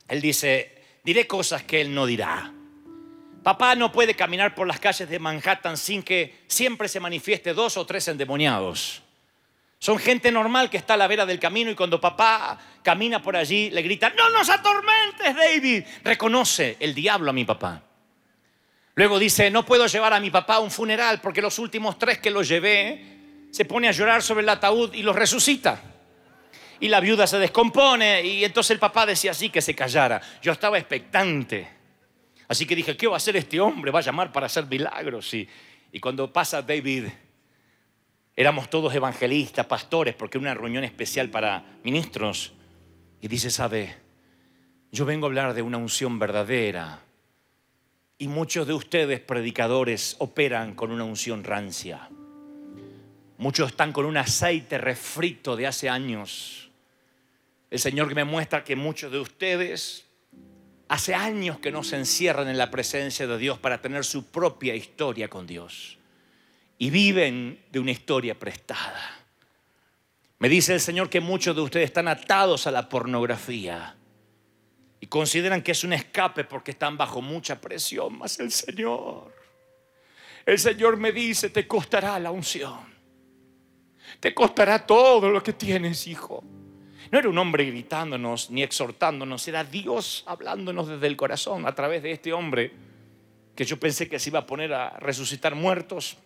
él 0.08 0.20
dice, 0.20 0.74
diré 1.04 1.26
cosas 1.26 1.62
que 1.62 1.80
él 1.80 1.94
no 1.94 2.04
dirá. 2.04 2.52
Papá 3.42 3.74
no 3.76 3.90
puede 3.90 4.14
caminar 4.14 4.54
por 4.54 4.66
las 4.66 4.78
calles 4.78 5.08
de 5.08 5.18
Manhattan 5.18 5.78
sin 5.78 6.02
que 6.02 6.44
siempre 6.46 6.86
se 6.86 7.00
manifieste 7.00 7.54
dos 7.54 7.78
o 7.78 7.86
tres 7.86 8.06
endemoniados. 8.08 9.03
Son 9.84 9.98
gente 9.98 10.32
normal 10.32 10.70
que 10.70 10.78
está 10.78 10.94
a 10.94 10.96
la 10.96 11.06
vera 11.06 11.26
del 11.26 11.38
camino 11.38 11.70
y 11.70 11.74
cuando 11.74 12.00
papá 12.00 12.58
camina 12.82 13.20
por 13.20 13.36
allí 13.36 13.68
le 13.68 13.82
grita, 13.82 14.08
no 14.16 14.30
nos 14.30 14.48
atormentes, 14.48 15.36
David. 15.36 15.84
Reconoce 16.02 16.78
el 16.80 16.94
diablo 16.94 17.28
a 17.28 17.34
mi 17.34 17.44
papá. 17.44 17.82
Luego 18.94 19.18
dice, 19.18 19.50
no 19.50 19.66
puedo 19.66 19.86
llevar 19.86 20.14
a 20.14 20.20
mi 20.20 20.30
papá 20.30 20.54
a 20.54 20.60
un 20.60 20.70
funeral 20.70 21.20
porque 21.20 21.42
los 21.42 21.58
últimos 21.58 21.98
tres 21.98 22.16
que 22.16 22.30
lo 22.30 22.42
llevé 22.42 23.48
se 23.50 23.66
pone 23.66 23.86
a 23.86 23.92
llorar 23.92 24.22
sobre 24.22 24.42
el 24.42 24.48
ataúd 24.48 24.94
y 24.94 25.02
los 25.02 25.14
resucita. 25.14 25.82
Y 26.80 26.88
la 26.88 27.00
viuda 27.00 27.26
se 27.26 27.38
descompone 27.38 28.22
y 28.24 28.42
entonces 28.42 28.70
el 28.70 28.78
papá 28.78 29.04
decía 29.04 29.32
así 29.32 29.50
que 29.50 29.60
se 29.60 29.74
callara. 29.74 30.18
Yo 30.40 30.52
estaba 30.52 30.78
expectante. 30.78 31.68
Así 32.48 32.64
que 32.64 32.74
dije, 32.74 32.96
¿qué 32.96 33.06
va 33.06 33.16
a 33.16 33.18
hacer 33.18 33.36
este 33.36 33.60
hombre? 33.60 33.90
Va 33.90 33.98
a 33.98 34.02
llamar 34.02 34.32
para 34.32 34.46
hacer 34.46 34.64
milagros. 34.64 35.34
Y, 35.34 35.46
y 35.92 36.00
cuando 36.00 36.32
pasa 36.32 36.62
David 36.62 37.08
Éramos 38.36 38.68
todos 38.68 38.94
evangelistas, 38.94 39.66
pastores, 39.66 40.14
porque 40.14 40.38
era 40.38 40.42
una 40.42 40.54
reunión 40.54 40.82
especial 40.82 41.30
para 41.30 41.78
ministros. 41.84 42.52
Y 43.20 43.28
dice, 43.28 43.50
sabe, 43.50 43.94
yo 44.90 45.04
vengo 45.04 45.26
a 45.26 45.28
hablar 45.28 45.54
de 45.54 45.62
una 45.62 45.78
unción 45.78 46.18
verdadera. 46.18 47.00
Y 48.18 48.28
muchos 48.28 48.66
de 48.66 48.72
ustedes, 48.72 49.20
predicadores, 49.20 50.16
operan 50.18 50.74
con 50.74 50.90
una 50.90 51.04
unción 51.04 51.44
rancia. 51.44 52.08
Muchos 53.38 53.70
están 53.70 53.92
con 53.92 54.04
un 54.06 54.16
aceite 54.16 54.78
refrito 54.78 55.56
de 55.56 55.66
hace 55.66 55.88
años. 55.88 56.70
El 57.70 57.78
Señor 57.78 58.12
me 58.14 58.24
muestra 58.24 58.64
que 58.64 58.76
muchos 58.76 59.10
de 59.10 59.18
ustedes 59.18 60.06
hace 60.88 61.14
años 61.14 61.58
que 61.58 61.72
no 61.72 61.82
se 61.82 61.96
encierran 61.96 62.48
en 62.48 62.58
la 62.58 62.70
presencia 62.70 63.26
de 63.26 63.38
Dios 63.38 63.58
para 63.58 63.80
tener 63.80 64.04
su 64.04 64.26
propia 64.26 64.74
historia 64.74 65.28
con 65.28 65.46
Dios. 65.46 65.98
Y 66.78 66.90
viven 66.90 67.64
de 67.70 67.78
una 67.78 67.92
historia 67.92 68.38
prestada. 68.38 69.24
Me 70.38 70.48
dice 70.48 70.74
el 70.74 70.80
Señor 70.80 71.08
que 71.08 71.20
muchos 71.20 71.54
de 71.54 71.62
ustedes 71.62 71.86
están 71.86 72.08
atados 72.08 72.66
a 72.66 72.70
la 72.70 72.88
pornografía 72.88 73.96
y 75.00 75.06
consideran 75.06 75.62
que 75.62 75.72
es 75.72 75.84
un 75.84 75.92
escape 75.92 76.44
porque 76.44 76.72
están 76.72 76.96
bajo 76.96 77.20
mucha 77.20 77.60
presión, 77.60 78.18
más 78.18 78.40
el 78.40 78.50
Señor. 78.50 79.34
El 80.46 80.58
Señor 80.58 80.96
me 80.96 81.12
dice, 81.12 81.50
te 81.50 81.66
costará 81.66 82.18
la 82.18 82.30
unción. 82.30 82.94
Te 84.20 84.34
costará 84.34 84.86
todo 84.86 85.30
lo 85.30 85.42
que 85.42 85.52
tienes, 85.52 86.06
hijo. 86.06 86.42
No 87.10 87.18
era 87.18 87.28
un 87.28 87.38
hombre 87.38 87.64
gritándonos 87.66 88.50
ni 88.50 88.62
exhortándonos, 88.62 89.46
era 89.46 89.62
Dios 89.62 90.24
hablándonos 90.26 90.88
desde 90.88 91.06
el 91.06 91.16
corazón 91.16 91.66
a 91.66 91.74
través 91.74 92.02
de 92.02 92.12
este 92.12 92.32
hombre 92.32 92.72
que 93.54 93.64
yo 93.64 93.78
pensé 93.78 94.08
que 94.08 94.18
se 94.18 94.30
iba 94.30 94.40
a 94.40 94.46
poner 94.46 94.72
a 94.72 94.90
resucitar 94.98 95.54
muertos. 95.54 96.16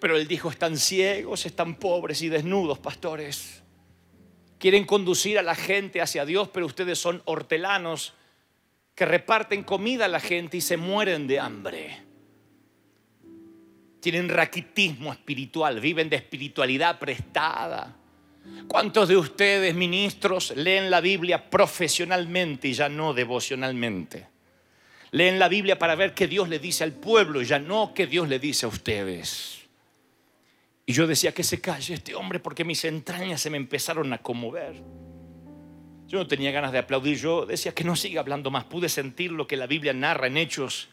Pero 0.00 0.16
él 0.16 0.26
dijo, 0.26 0.50
están 0.50 0.76
ciegos, 0.76 1.46
están 1.46 1.76
pobres 1.76 2.22
y 2.22 2.28
desnudos, 2.28 2.78
pastores. 2.78 3.62
Quieren 4.58 4.84
conducir 4.84 5.38
a 5.38 5.42
la 5.42 5.54
gente 5.54 6.00
hacia 6.00 6.24
Dios, 6.24 6.48
pero 6.48 6.66
ustedes 6.66 6.98
son 6.98 7.22
hortelanos 7.26 8.14
que 8.94 9.04
reparten 9.04 9.64
comida 9.64 10.04
a 10.04 10.08
la 10.08 10.20
gente 10.20 10.56
y 10.56 10.60
se 10.60 10.76
mueren 10.76 11.26
de 11.26 11.40
hambre. 11.40 12.02
Tienen 14.00 14.28
raquitismo 14.28 15.12
espiritual, 15.12 15.80
viven 15.80 16.08
de 16.08 16.16
espiritualidad 16.16 16.98
prestada. 16.98 17.96
¿Cuántos 18.68 19.08
de 19.08 19.16
ustedes, 19.16 19.74
ministros, 19.74 20.52
leen 20.56 20.90
la 20.90 21.00
Biblia 21.00 21.48
profesionalmente 21.50 22.68
y 22.68 22.74
ya 22.74 22.88
no 22.88 23.14
devocionalmente? 23.14 24.28
Leen 25.10 25.38
la 25.38 25.48
Biblia 25.48 25.78
para 25.78 25.94
ver 25.94 26.12
qué 26.12 26.26
Dios 26.26 26.48
le 26.48 26.58
dice 26.58 26.84
al 26.84 26.92
pueblo 26.92 27.40
y 27.40 27.46
ya 27.46 27.58
no 27.58 27.92
qué 27.94 28.06
Dios 28.06 28.28
le 28.28 28.38
dice 28.38 28.66
a 28.66 28.68
ustedes. 28.68 29.53
Y 30.86 30.92
yo 30.92 31.06
decía 31.06 31.32
que 31.32 31.42
se 31.42 31.60
calle 31.60 31.94
este 31.94 32.14
hombre 32.14 32.40
porque 32.40 32.64
mis 32.64 32.84
entrañas 32.84 33.40
se 33.40 33.50
me 33.50 33.56
empezaron 33.56 34.12
a 34.12 34.18
conmover. 34.18 34.82
Yo 36.06 36.18
no 36.18 36.26
tenía 36.26 36.50
ganas 36.50 36.72
de 36.72 36.78
aplaudir, 36.78 37.16
yo 37.18 37.46
decía 37.46 37.72
que 37.72 37.84
no 37.84 37.96
siga 37.96 38.20
hablando 38.20 38.50
más. 38.50 38.64
Pude 38.64 38.88
sentir 38.88 39.32
lo 39.32 39.46
que 39.46 39.56
la 39.56 39.66
Biblia 39.66 39.94
narra 39.94 40.26
en 40.26 40.36
Hechos, 40.36 40.88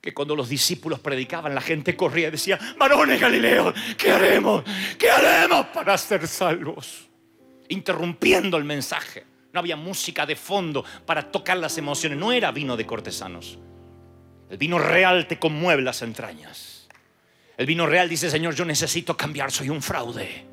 que 0.00 0.12
cuando 0.12 0.34
los 0.34 0.48
discípulos 0.48 0.98
predicaban, 0.98 1.54
la 1.54 1.60
gente 1.60 1.96
corría 1.96 2.28
y 2.28 2.32
decía, 2.32 2.58
varones 2.76 3.20
Galileo, 3.20 3.72
¿qué 3.96 4.10
haremos? 4.10 4.64
¿Qué 4.98 5.10
haremos 5.10 5.66
para 5.68 5.96
ser 5.96 6.26
salvos? 6.26 7.08
Interrumpiendo 7.68 8.56
el 8.56 8.64
mensaje. 8.64 9.24
No 9.52 9.60
había 9.60 9.76
música 9.76 10.26
de 10.26 10.34
fondo 10.34 10.84
para 11.06 11.30
tocar 11.30 11.56
las 11.56 11.78
emociones. 11.78 12.18
No 12.18 12.32
era 12.32 12.50
vino 12.50 12.76
de 12.76 12.84
cortesanos. 12.84 13.58
El 14.50 14.58
vino 14.58 14.78
real 14.78 15.28
te 15.28 15.38
conmueve 15.38 15.80
las 15.80 16.02
entrañas. 16.02 16.73
El 17.56 17.66
vino 17.66 17.86
real 17.86 18.08
dice, 18.08 18.30
Señor, 18.30 18.54
yo 18.54 18.64
necesito 18.64 19.16
cambiar, 19.16 19.52
soy 19.52 19.70
un 19.70 19.80
fraude. 19.80 20.44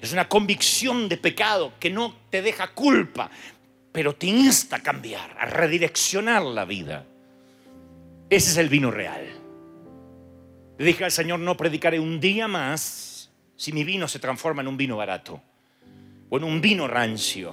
Es 0.00 0.12
una 0.12 0.28
convicción 0.28 1.08
de 1.08 1.16
pecado 1.16 1.72
que 1.80 1.90
no 1.90 2.14
te 2.30 2.42
deja 2.42 2.68
culpa, 2.68 3.30
pero 3.92 4.14
te 4.14 4.26
insta 4.26 4.76
a 4.76 4.82
cambiar, 4.82 5.36
a 5.38 5.46
redireccionar 5.46 6.42
la 6.42 6.64
vida. 6.64 7.06
Ese 8.28 8.50
es 8.50 8.56
el 8.58 8.68
vino 8.68 8.90
real. 8.90 9.26
Le 10.78 10.84
dije 10.84 11.04
al 11.04 11.12
Señor, 11.12 11.40
no 11.40 11.56
predicaré 11.56 11.98
un 11.98 12.20
día 12.20 12.46
más 12.46 13.30
si 13.56 13.72
mi 13.72 13.84
vino 13.84 14.06
se 14.06 14.18
transforma 14.18 14.60
en 14.60 14.68
un 14.68 14.76
vino 14.76 14.98
barato 14.98 15.40
o 16.28 16.36
en 16.36 16.44
un 16.44 16.60
vino 16.60 16.86
rancio. 16.86 17.52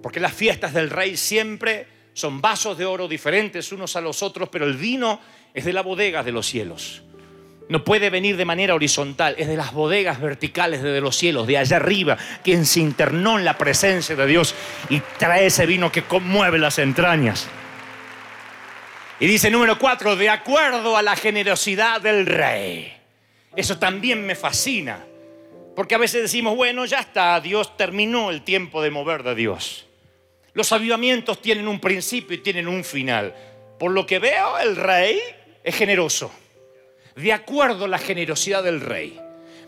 Porque 0.00 0.20
las 0.20 0.32
fiestas 0.32 0.72
del 0.72 0.90
rey 0.90 1.16
siempre 1.16 1.88
son 2.12 2.40
vasos 2.40 2.78
de 2.78 2.84
oro 2.84 3.08
diferentes 3.08 3.72
unos 3.72 3.96
a 3.96 4.00
los 4.00 4.22
otros, 4.22 4.48
pero 4.50 4.66
el 4.66 4.76
vino 4.76 5.18
es 5.52 5.64
de 5.64 5.72
la 5.72 5.82
bodega 5.82 6.22
de 6.22 6.30
los 6.30 6.46
cielos. 6.46 7.02
No 7.68 7.82
puede 7.82 8.10
venir 8.10 8.36
de 8.36 8.44
manera 8.44 8.74
horizontal, 8.74 9.36
es 9.38 9.48
de 9.48 9.56
las 9.56 9.72
bodegas 9.72 10.20
verticales 10.20 10.82
de 10.82 11.00
los 11.00 11.16
cielos, 11.16 11.46
de 11.46 11.56
allá 11.56 11.76
arriba, 11.76 12.18
quien 12.42 12.66
se 12.66 12.80
internó 12.80 13.38
en 13.38 13.44
la 13.44 13.56
presencia 13.56 14.14
de 14.14 14.26
Dios 14.26 14.54
y 14.90 15.00
trae 15.18 15.46
ese 15.46 15.64
vino 15.64 15.90
que 15.90 16.02
conmueve 16.02 16.58
las 16.58 16.78
entrañas. 16.78 17.48
Y 19.18 19.26
dice 19.26 19.50
número 19.50 19.78
cuatro, 19.78 20.14
de 20.14 20.28
acuerdo 20.28 20.96
a 20.96 21.02
la 21.02 21.16
generosidad 21.16 22.02
del 22.02 22.26
rey. 22.26 22.92
Eso 23.56 23.78
también 23.78 24.26
me 24.26 24.34
fascina, 24.34 25.02
porque 25.74 25.94
a 25.94 25.98
veces 25.98 26.20
decimos, 26.20 26.56
bueno, 26.56 26.84
ya 26.84 26.98
está, 26.98 27.40
Dios 27.40 27.78
terminó 27.78 28.30
el 28.30 28.42
tiempo 28.42 28.82
de 28.82 28.90
mover 28.90 29.22
de 29.22 29.34
Dios. 29.34 29.86
Los 30.52 30.70
avivamientos 30.72 31.40
tienen 31.40 31.66
un 31.66 31.80
principio 31.80 32.36
y 32.36 32.42
tienen 32.42 32.68
un 32.68 32.84
final. 32.84 33.34
Por 33.78 33.92
lo 33.92 34.04
que 34.04 34.18
veo, 34.18 34.58
el 34.58 34.76
rey 34.76 35.18
es 35.62 35.74
generoso 35.74 36.30
de 37.16 37.32
acuerdo 37.32 37.84
a 37.84 37.88
la 37.88 37.98
generosidad 37.98 38.62
del 38.62 38.80
rey. 38.80 39.20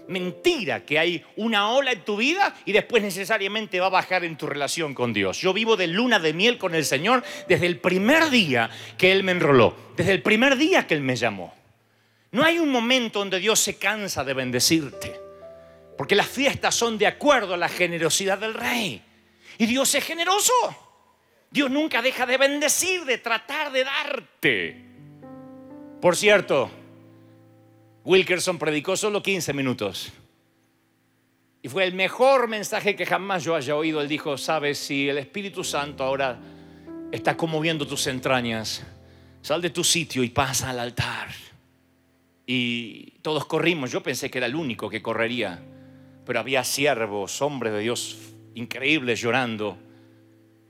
Mentira 0.08 0.84
que 0.84 0.98
hay 0.98 1.24
una 1.36 1.70
ola 1.70 1.92
en 1.92 2.04
tu 2.04 2.16
vida 2.16 2.54
y 2.64 2.72
después 2.72 3.02
necesariamente 3.02 3.80
va 3.80 3.86
a 3.86 3.90
bajar 3.90 4.24
en 4.24 4.36
tu 4.36 4.46
relación 4.46 4.94
con 4.94 5.12
Dios. 5.12 5.40
Yo 5.40 5.52
vivo 5.52 5.76
de 5.76 5.88
luna 5.88 6.20
de 6.20 6.32
miel 6.32 6.58
con 6.58 6.74
el 6.74 6.84
Señor 6.84 7.24
desde 7.48 7.66
el 7.66 7.80
primer 7.80 8.30
día 8.30 8.70
que 8.96 9.10
Él 9.10 9.24
me 9.24 9.32
enroló, 9.32 9.74
desde 9.96 10.12
el 10.12 10.22
primer 10.22 10.56
día 10.56 10.86
que 10.86 10.94
Él 10.94 11.00
me 11.00 11.16
llamó. 11.16 11.54
No 12.30 12.44
hay 12.44 12.58
un 12.58 12.70
momento 12.70 13.18
donde 13.18 13.40
Dios 13.40 13.58
se 13.58 13.78
cansa 13.78 14.22
de 14.22 14.34
bendecirte, 14.34 15.18
porque 15.96 16.14
las 16.14 16.28
fiestas 16.28 16.74
son 16.74 16.98
de 16.98 17.06
acuerdo 17.06 17.54
a 17.54 17.56
la 17.56 17.68
generosidad 17.68 18.38
del 18.38 18.54
rey. 18.54 19.02
Y 19.58 19.66
Dios 19.66 19.94
es 19.94 20.04
generoso. 20.04 20.52
Dios 21.50 21.70
nunca 21.70 22.02
deja 22.02 22.26
de 22.26 22.36
bendecir, 22.36 23.04
de 23.04 23.18
tratar 23.18 23.72
de 23.72 23.84
darte. 23.84 24.84
Por 26.00 26.14
cierto, 26.14 26.70
Wilkerson 28.06 28.56
predicó 28.56 28.96
solo 28.96 29.20
15 29.20 29.52
minutos. 29.52 30.12
Y 31.60 31.68
fue 31.68 31.82
el 31.82 31.92
mejor 31.92 32.46
mensaje 32.46 32.94
que 32.94 33.04
jamás 33.04 33.42
yo 33.42 33.56
haya 33.56 33.74
oído. 33.74 34.00
Él 34.00 34.06
dijo, 34.06 34.38
sabes, 34.38 34.78
si 34.78 35.08
el 35.08 35.18
Espíritu 35.18 35.64
Santo 35.64 36.04
ahora 36.04 36.38
está 37.10 37.36
conmoviendo 37.36 37.84
tus 37.84 38.06
entrañas, 38.06 38.84
sal 39.42 39.60
de 39.60 39.70
tu 39.70 39.82
sitio 39.82 40.22
y 40.22 40.28
pasa 40.28 40.70
al 40.70 40.78
altar. 40.78 41.30
Y 42.46 43.10
todos 43.22 43.44
corrimos. 43.44 43.90
Yo 43.90 44.04
pensé 44.04 44.30
que 44.30 44.38
era 44.38 44.46
el 44.46 44.54
único 44.54 44.88
que 44.88 45.02
correría. 45.02 45.60
Pero 46.24 46.38
había 46.38 46.62
siervos, 46.62 47.42
hombres 47.42 47.72
de 47.72 47.80
Dios 47.80 48.18
increíbles 48.54 49.20
llorando. 49.20 49.76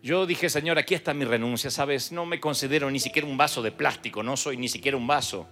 Yo 0.03 0.25
dije, 0.25 0.49
Señor, 0.49 0.79
aquí 0.79 0.95
está 0.95 1.13
mi 1.13 1.27
renuncia, 1.27 1.71
¿sabes? 1.71 2.13
No 2.13 2.25
me 2.25 2.41
considero 2.41 2.91
ni 2.91 2.99
siquiera 2.99 3.29
un 3.29 3.37
vaso 3.37 3.61
de 3.61 3.73
plástico, 3.73 4.23
no 4.23 4.39
soy 4.39 4.57
ni 4.57 4.69
siquiera 4.69 4.97
un 4.97 5.07
vaso. 5.07 5.47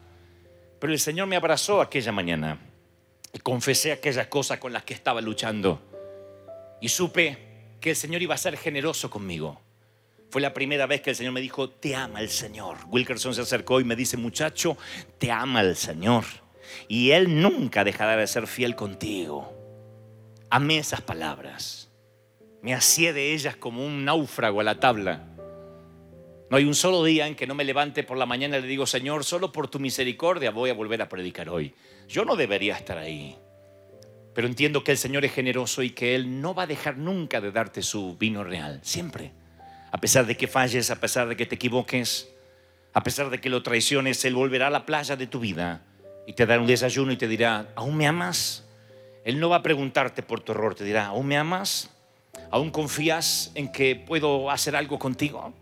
Pero 0.84 0.92
el 0.92 1.00
Señor 1.00 1.26
me 1.28 1.36
abrazó 1.36 1.80
aquella 1.80 2.12
mañana 2.12 2.58
y 3.32 3.38
confesé 3.38 3.90
aquellas 3.90 4.26
cosas 4.26 4.58
con 4.58 4.70
las 4.74 4.84
que 4.84 4.92
estaba 4.92 5.22
luchando. 5.22 5.80
Y 6.78 6.90
supe 6.90 7.38
que 7.80 7.88
el 7.88 7.96
Señor 7.96 8.20
iba 8.20 8.34
a 8.34 8.36
ser 8.36 8.58
generoso 8.58 9.08
conmigo. 9.08 9.62
Fue 10.28 10.42
la 10.42 10.52
primera 10.52 10.86
vez 10.86 11.00
que 11.00 11.08
el 11.08 11.16
Señor 11.16 11.32
me 11.32 11.40
dijo, 11.40 11.70
te 11.70 11.96
ama 11.96 12.20
el 12.20 12.28
Señor. 12.28 12.76
Wilkerson 12.88 13.34
se 13.34 13.40
acercó 13.40 13.80
y 13.80 13.84
me 13.84 13.96
dice, 13.96 14.18
muchacho, 14.18 14.76
te 15.16 15.32
ama 15.32 15.62
el 15.62 15.74
Señor. 15.74 16.26
Y 16.86 17.12
Él 17.12 17.40
nunca 17.40 17.82
dejará 17.82 18.18
de 18.18 18.26
ser 18.26 18.46
fiel 18.46 18.76
contigo. 18.76 19.54
Amé 20.50 20.76
esas 20.76 21.00
palabras. 21.00 21.90
Me 22.60 22.74
hacía 22.74 23.14
de 23.14 23.32
ellas 23.32 23.56
como 23.56 23.86
un 23.86 24.04
náufrago 24.04 24.60
a 24.60 24.64
la 24.64 24.78
tabla. 24.80 25.33
No 26.50 26.58
hay 26.58 26.64
un 26.64 26.74
solo 26.74 27.02
día 27.02 27.26
en 27.26 27.34
que 27.34 27.46
no 27.46 27.54
me 27.54 27.64
levante 27.64 28.02
por 28.04 28.18
la 28.18 28.26
mañana 28.26 28.58
y 28.58 28.62
le 28.62 28.68
digo, 28.68 28.86
Señor, 28.86 29.24
solo 29.24 29.50
por 29.50 29.68
tu 29.68 29.80
misericordia 29.80 30.50
voy 30.50 30.70
a 30.70 30.74
volver 30.74 31.00
a 31.00 31.08
predicar 31.08 31.48
hoy. 31.48 31.74
Yo 32.08 32.24
no 32.24 32.36
debería 32.36 32.76
estar 32.76 32.98
ahí. 32.98 33.36
Pero 34.34 34.46
entiendo 34.46 34.84
que 34.84 34.92
el 34.92 34.98
Señor 34.98 35.24
es 35.24 35.32
generoso 35.32 35.82
y 35.82 35.90
que 35.90 36.14
Él 36.14 36.40
no 36.40 36.54
va 36.54 36.64
a 36.64 36.66
dejar 36.66 36.98
nunca 36.98 37.40
de 37.40 37.50
darte 37.50 37.82
su 37.82 38.16
vino 38.18 38.44
real. 38.44 38.80
Siempre. 38.82 39.32
A 39.90 39.98
pesar 39.98 40.26
de 40.26 40.36
que 40.36 40.46
falles, 40.46 40.90
a 40.90 41.00
pesar 41.00 41.28
de 41.28 41.36
que 41.36 41.46
te 41.46 41.54
equivoques, 41.54 42.28
a 42.92 43.02
pesar 43.02 43.30
de 43.30 43.40
que 43.40 43.48
lo 43.48 43.62
traiciones, 43.62 44.24
Él 44.24 44.34
volverá 44.34 44.66
a 44.66 44.70
la 44.70 44.84
playa 44.84 45.16
de 45.16 45.26
tu 45.26 45.40
vida 45.40 45.82
y 46.26 46.34
te 46.34 46.46
dará 46.46 46.60
un 46.60 46.66
desayuno 46.66 47.12
y 47.12 47.16
te 47.16 47.28
dirá, 47.28 47.68
¿aún 47.74 47.96
me 47.96 48.06
amas? 48.06 48.64
Él 49.24 49.40
no 49.40 49.48
va 49.48 49.56
a 49.56 49.62
preguntarte 49.62 50.22
por 50.22 50.40
tu 50.40 50.52
error, 50.52 50.74
te 50.74 50.84
dirá, 50.84 51.06
¿aún 51.06 51.26
me 51.26 51.36
amas? 51.36 51.90
¿Aún 52.50 52.70
confías 52.70 53.52
en 53.54 53.70
que 53.70 53.96
puedo 53.96 54.50
hacer 54.50 54.76
algo 54.76 54.98
contigo? 54.98 55.54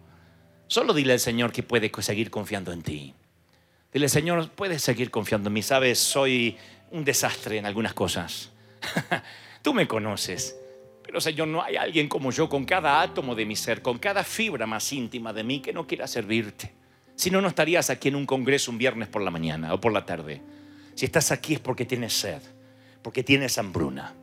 Solo 0.72 0.94
dile 0.94 1.12
al 1.12 1.20
Señor 1.20 1.52
que 1.52 1.62
puede 1.62 1.92
seguir 2.00 2.30
confiando 2.30 2.72
en 2.72 2.80
ti. 2.80 3.12
Dile, 3.92 4.08
Señor, 4.08 4.48
puedes 4.52 4.80
seguir 4.80 5.10
confiando 5.10 5.50
en 5.50 5.52
mí. 5.52 5.60
Sabes, 5.60 5.98
soy 5.98 6.56
un 6.92 7.04
desastre 7.04 7.58
en 7.58 7.66
algunas 7.66 7.92
cosas. 7.92 8.48
Tú 9.62 9.74
me 9.74 9.86
conoces. 9.86 10.56
Pero 11.02 11.20
Señor, 11.20 11.48
no 11.48 11.62
hay 11.62 11.76
alguien 11.76 12.08
como 12.08 12.32
yo 12.32 12.48
con 12.48 12.64
cada 12.64 13.02
átomo 13.02 13.34
de 13.34 13.44
mi 13.44 13.54
ser, 13.54 13.82
con 13.82 13.98
cada 13.98 14.24
fibra 14.24 14.66
más 14.66 14.90
íntima 14.94 15.34
de 15.34 15.44
mí 15.44 15.60
que 15.60 15.74
no 15.74 15.86
quiera 15.86 16.06
servirte. 16.06 16.72
Si 17.16 17.30
no, 17.30 17.42
no 17.42 17.48
estarías 17.48 17.90
aquí 17.90 18.08
en 18.08 18.16
un 18.16 18.24
congreso 18.24 18.70
un 18.70 18.78
viernes 18.78 19.08
por 19.08 19.20
la 19.20 19.30
mañana 19.30 19.74
o 19.74 19.78
por 19.78 19.92
la 19.92 20.06
tarde. 20.06 20.40
Si 20.94 21.04
estás 21.04 21.32
aquí 21.32 21.52
es 21.52 21.60
porque 21.60 21.84
tienes 21.84 22.14
sed, 22.14 22.40
porque 23.02 23.22
tienes 23.22 23.58
hambruna. 23.58 24.14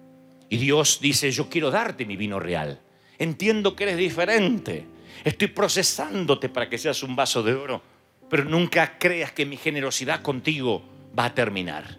Y 0.50 0.58
Dios 0.58 0.98
dice, 1.00 1.30
yo 1.30 1.48
quiero 1.48 1.70
darte 1.70 2.08
mi 2.08 2.18
vino 2.18 2.40
real. 2.40 2.80
Entiendo 3.20 3.76
que 3.76 3.84
eres 3.84 3.98
diferente. 3.98 4.88
Estoy 5.24 5.48
procesándote 5.48 6.50
para 6.50 6.70
que 6.70 6.78
seas 6.78 7.04
un 7.04 7.16
vaso 7.16 7.44
de 7.44 7.54
oro. 7.54 7.82
Pero 8.30 8.46
nunca 8.46 8.98
creas 9.00 9.32
que 9.32 9.46
mi 9.46 9.58
generosidad 9.58 10.22
contigo 10.22 10.84
va 11.18 11.26
a 11.26 11.36
terminar. 11.36 11.98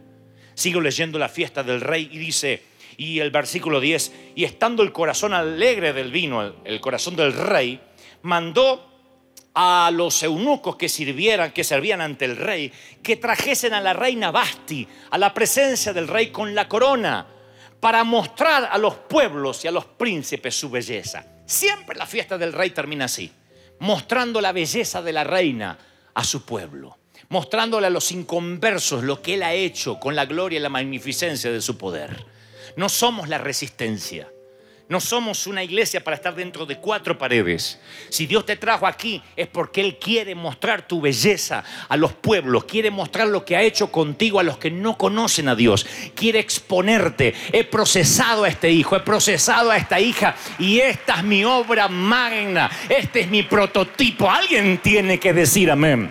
Sigo 0.54 0.80
leyendo 0.80 1.18
la 1.18 1.28
fiesta 1.28 1.62
del 1.62 1.80
rey 1.80 2.08
y 2.12 2.18
dice, 2.18 2.62
y 2.96 3.18
el 3.18 3.30
versículo 3.30 3.80
10, 3.80 4.12
y 4.36 4.44
estando 4.44 4.82
el 4.82 4.92
corazón 4.92 5.32
alegre 5.34 5.92
del 5.92 6.12
vino, 6.12 6.54
el 6.64 6.80
corazón 6.80 7.16
del 7.16 7.32
rey, 7.32 7.80
mandó 8.22 8.90
a 9.54 9.90
los 9.92 10.22
eunucos 10.22 10.76
que 10.76 10.88
sirvieran, 10.88 11.52
que 11.52 11.64
servían 11.64 12.00
ante 12.00 12.24
el 12.24 12.36
rey, 12.36 12.72
que 13.02 13.16
trajesen 13.16 13.74
a 13.74 13.80
la 13.80 13.92
reina 13.92 14.30
Basti 14.30 14.86
a 15.10 15.18
la 15.18 15.34
presencia 15.34 15.92
del 15.92 16.08
rey 16.08 16.28
con 16.28 16.54
la 16.54 16.68
corona, 16.68 17.26
para 17.80 18.04
mostrar 18.04 18.68
a 18.70 18.78
los 18.78 18.94
pueblos 18.94 19.64
y 19.64 19.68
a 19.68 19.72
los 19.72 19.86
príncipes 19.86 20.54
su 20.54 20.70
belleza. 20.70 21.24
Siempre 21.50 21.98
la 21.98 22.06
fiesta 22.06 22.38
del 22.38 22.52
rey 22.52 22.70
termina 22.70 23.06
así, 23.06 23.32
mostrando 23.80 24.40
la 24.40 24.52
belleza 24.52 25.02
de 25.02 25.12
la 25.12 25.24
reina 25.24 25.76
a 26.14 26.22
su 26.22 26.44
pueblo, 26.44 26.98
mostrándole 27.28 27.88
a 27.88 27.90
los 27.90 28.12
inconversos 28.12 29.02
lo 29.02 29.20
que 29.20 29.34
él 29.34 29.42
ha 29.42 29.52
hecho 29.52 29.98
con 29.98 30.14
la 30.14 30.26
gloria 30.26 30.60
y 30.60 30.62
la 30.62 30.68
magnificencia 30.68 31.50
de 31.50 31.60
su 31.60 31.76
poder. 31.76 32.24
No 32.76 32.88
somos 32.88 33.28
la 33.28 33.38
resistencia. 33.38 34.30
No 34.90 34.98
somos 34.98 35.46
una 35.46 35.62
iglesia 35.62 36.02
para 36.02 36.16
estar 36.16 36.34
dentro 36.34 36.66
de 36.66 36.78
cuatro 36.78 37.16
paredes. 37.16 37.78
Si 38.08 38.26
Dios 38.26 38.44
te 38.44 38.56
trajo 38.56 38.88
aquí 38.88 39.22
es 39.36 39.46
porque 39.46 39.80
Él 39.80 39.98
quiere 40.00 40.34
mostrar 40.34 40.82
tu 40.88 41.00
belleza 41.00 41.62
a 41.88 41.96
los 41.96 42.12
pueblos, 42.14 42.64
quiere 42.64 42.90
mostrar 42.90 43.28
lo 43.28 43.44
que 43.44 43.54
ha 43.54 43.62
hecho 43.62 43.92
contigo 43.92 44.40
a 44.40 44.42
los 44.42 44.58
que 44.58 44.68
no 44.68 44.98
conocen 44.98 45.46
a 45.46 45.54
Dios, 45.54 45.86
quiere 46.16 46.40
exponerte. 46.40 47.32
He 47.52 47.62
procesado 47.62 48.42
a 48.42 48.48
este 48.48 48.68
hijo, 48.68 48.96
he 48.96 49.00
procesado 49.00 49.70
a 49.70 49.76
esta 49.76 50.00
hija 50.00 50.34
y 50.58 50.80
esta 50.80 51.18
es 51.18 51.22
mi 51.22 51.44
obra 51.44 51.86
magna, 51.86 52.68
este 52.88 53.20
es 53.20 53.28
mi 53.28 53.44
prototipo. 53.44 54.28
Alguien 54.28 54.78
tiene 54.78 55.20
que 55.20 55.32
decir 55.32 55.70
amén. 55.70 56.10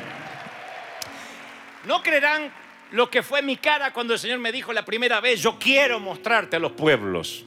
No 1.85 2.01
creerán 2.01 2.49
lo 2.91 3.09
que 3.09 3.23
fue 3.23 3.41
mi 3.41 3.57
cara 3.57 3.91
cuando 3.91 4.13
el 4.13 4.19
Señor 4.19 4.39
me 4.39 4.53
dijo 4.53 4.71
la 4.71 4.85
primera 4.85 5.19
vez, 5.19 5.41
yo 5.41 5.59
quiero 5.59 5.99
mostrarte 5.99 6.55
a 6.55 6.59
los 6.59 6.71
pueblos. 6.71 7.43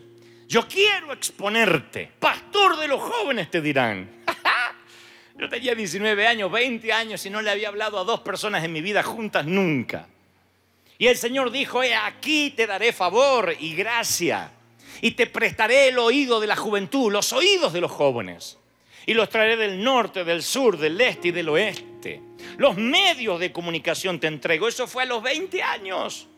Yo 0.53 0.69
quiero 0.69 1.15
exponerte. 1.15 2.11
Pastor 2.19 2.77
de 2.77 2.87
los 2.87 3.01
jóvenes 3.01 3.51
te 3.51 3.63
dirán. 3.63 4.23
Yo 5.39 5.49
tenía 5.49 5.75
19 5.75 6.27
años, 6.27 6.53
20 6.53 6.93
años 6.93 7.25
y 7.25 7.31
no 7.31 7.41
le 7.41 7.51
había 7.51 7.69
hablado 7.69 7.99
a 7.99 8.05
dos 8.05 8.21
personas 8.21 8.63
en 8.63 8.71
mi 8.71 8.83
vida 8.83 9.03
juntas 9.03 9.47
nunca. 9.47 10.07
Y 10.99 11.07
el 11.07 11.17
Señor 11.17 11.53
dijo, 11.53 11.81
aquí 12.05 12.51
te 12.51 12.67
daré 12.67 12.93
favor 12.93 13.57
y 13.59 13.75
gracia. 13.75 14.53
Y 15.01 15.13
te 15.13 15.27
prestaré 15.27 15.89
el 15.89 15.99
oído 15.99 16.39
de 16.39 16.49
la 16.49 16.57
juventud, 16.57 17.11
los 17.11 17.33
oídos 17.33 17.73
de 17.73 17.81
los 17.81 17.91
jóvenes. 17.91 18.59
Y 19.07 19.15
los 19.15 19.31
traeré 19.31 19.57
del 19.57 19.83
norte, 19.83 20.23
del 20.23 20.43
sur, 20.43 20.77
del 20.77 21.01
este 21.01 21.29
y 21.29 21.31
del 21.31 21.49
oeste. 21.49 22.21
Los 22.59 22.77
medios 22.77 23.41
de 23.41 23.53
comunicación 23.53 24.21
te 24.21 24.27
entrego. 24.27 24.69
Eso 24.69 24.87
fue 24.87 25.05
a 25.05 25.07
los 25.07 25.23
20 25.23 25.63
años 25.63 26.29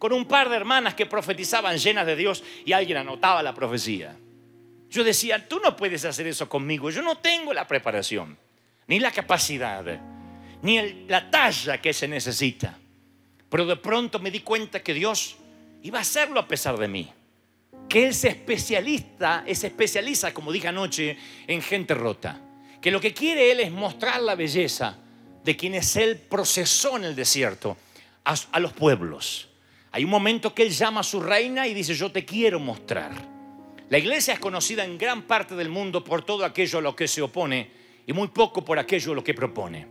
con 0.00 0.14
un 0.14 0.24
par 0.24 0.48
de 0.48 0.56
hermanas 0.56 0.94
que 0.94 1.04
profetizaban 1.04 1.76
llenas 1.76 2.06
de 2.06 2.16
Dios 2.16 2.42
y 2.64 2.72
alguien 2.72 2.96
anotaba 2.96 3.42
la 3.42 3.54
profecía. 3.54 4.16
Yo 4.88 5.04
decía, 5.04 5.46
tú 5.46 5.60
no 5.62 5.76
puedes 5.76 6.06
hacer 6.06 6.26
eso 6.26 6.48
conmigo, 6.48 6.90
yo 6.90 7.02
no 7.02 7.18
tengo 7.18 7.52
la 7.52 7.68
preparación, 7.68 8.38
ni 8.86 8.98
la 8.98 9.12
capacidad, 9.12 9.84
ni 10.62 11.04
la 11.06 11.30
talla 11.30 11.82
que 11.82 11.92
se 11.92 12.08
necesita. 12.08 12.78
Pero 13.50 13.66
de 13.66 13.76
pronto 13.76 14.18
me 14.20 14.30
di 14.30 14.40
cuenta 14.40 14.82
que 14.82 14.94
Dios 14.94 15.36
iba 15.82 15.98
a 15.98 16.02
hacerlo 16.02 16.40
a 16.40 16.48
pesar 16.48 16.78
de 16.78 16.88
mí. 16.88 17.12
Que 17.86 18.06
Él 18.06 18.14
se 18.14 18.28
especialista, 18.28 19.44
se 19.52 19.66
especializa, 19.66 20.32
como 20.32 20.50
dije 20.50 20.68
anoche, 20.68 21.18
en 21.46 21.60
gente 21.60 21.92
rota. 21.92 22.40
Que 22.80 22.90
lo 22.90 23.02
que 23.02 23.12
quiere 23.12 23.52
Él 23.52 23.60
es 23.60 23.70
mostrar 23.70 24.22
la 24.22 24.34
belleza 24.34 24.96
de 25.44 25.56
quienes 25.58 25.94
Él 25.96 26.16
procesó 26.16 26.96
en 26.96 27.04
el 27.04 27.14
desierto 27.14 27.76
a 28.24 28.60
los 28.60 28.72
pueblos. 28.72 29.49
Hay 29.92 30.04
un 30.04 30.10
momento 30.10 30.54
que 30.54 30.62
él 30.62 30.70
llama 30.70 31.00
a 31.00 31.04
su 31.04 31.20
reina 31.20 31.66
y 31.66 31.74
dice, 31.74 31.94
yo 31.94 32.12
te 32.12 32.24
quiero 32.24 32.60
mostrar. 32.60 33.12
La 33.88 33.98
iglesia 33.98 34.34
es 34.34 34.40
conocida 34.40 34.84
en 34.84 34.96
gran 34.96 35.22
parte 35.22 35.56
del 35.56 35.68
mundo 35.68 36.04
por 36.04 36.24
todo 36.24 36.44
aquello 36.44 36.78
a 36.78 36.82
lo 36.82 36.94
que 36.94 37.08
se 37.08 37.22
opone 37.22 37.70
y 38.06 38.12
muy 38.12 38.28
poco 38.28 38.64
por 38.64 38.78
aquello 38.78 39.12
a 39.12 39.14
lo 39.16 39.24
que 39.24 39.34
propone. 39.34 39.88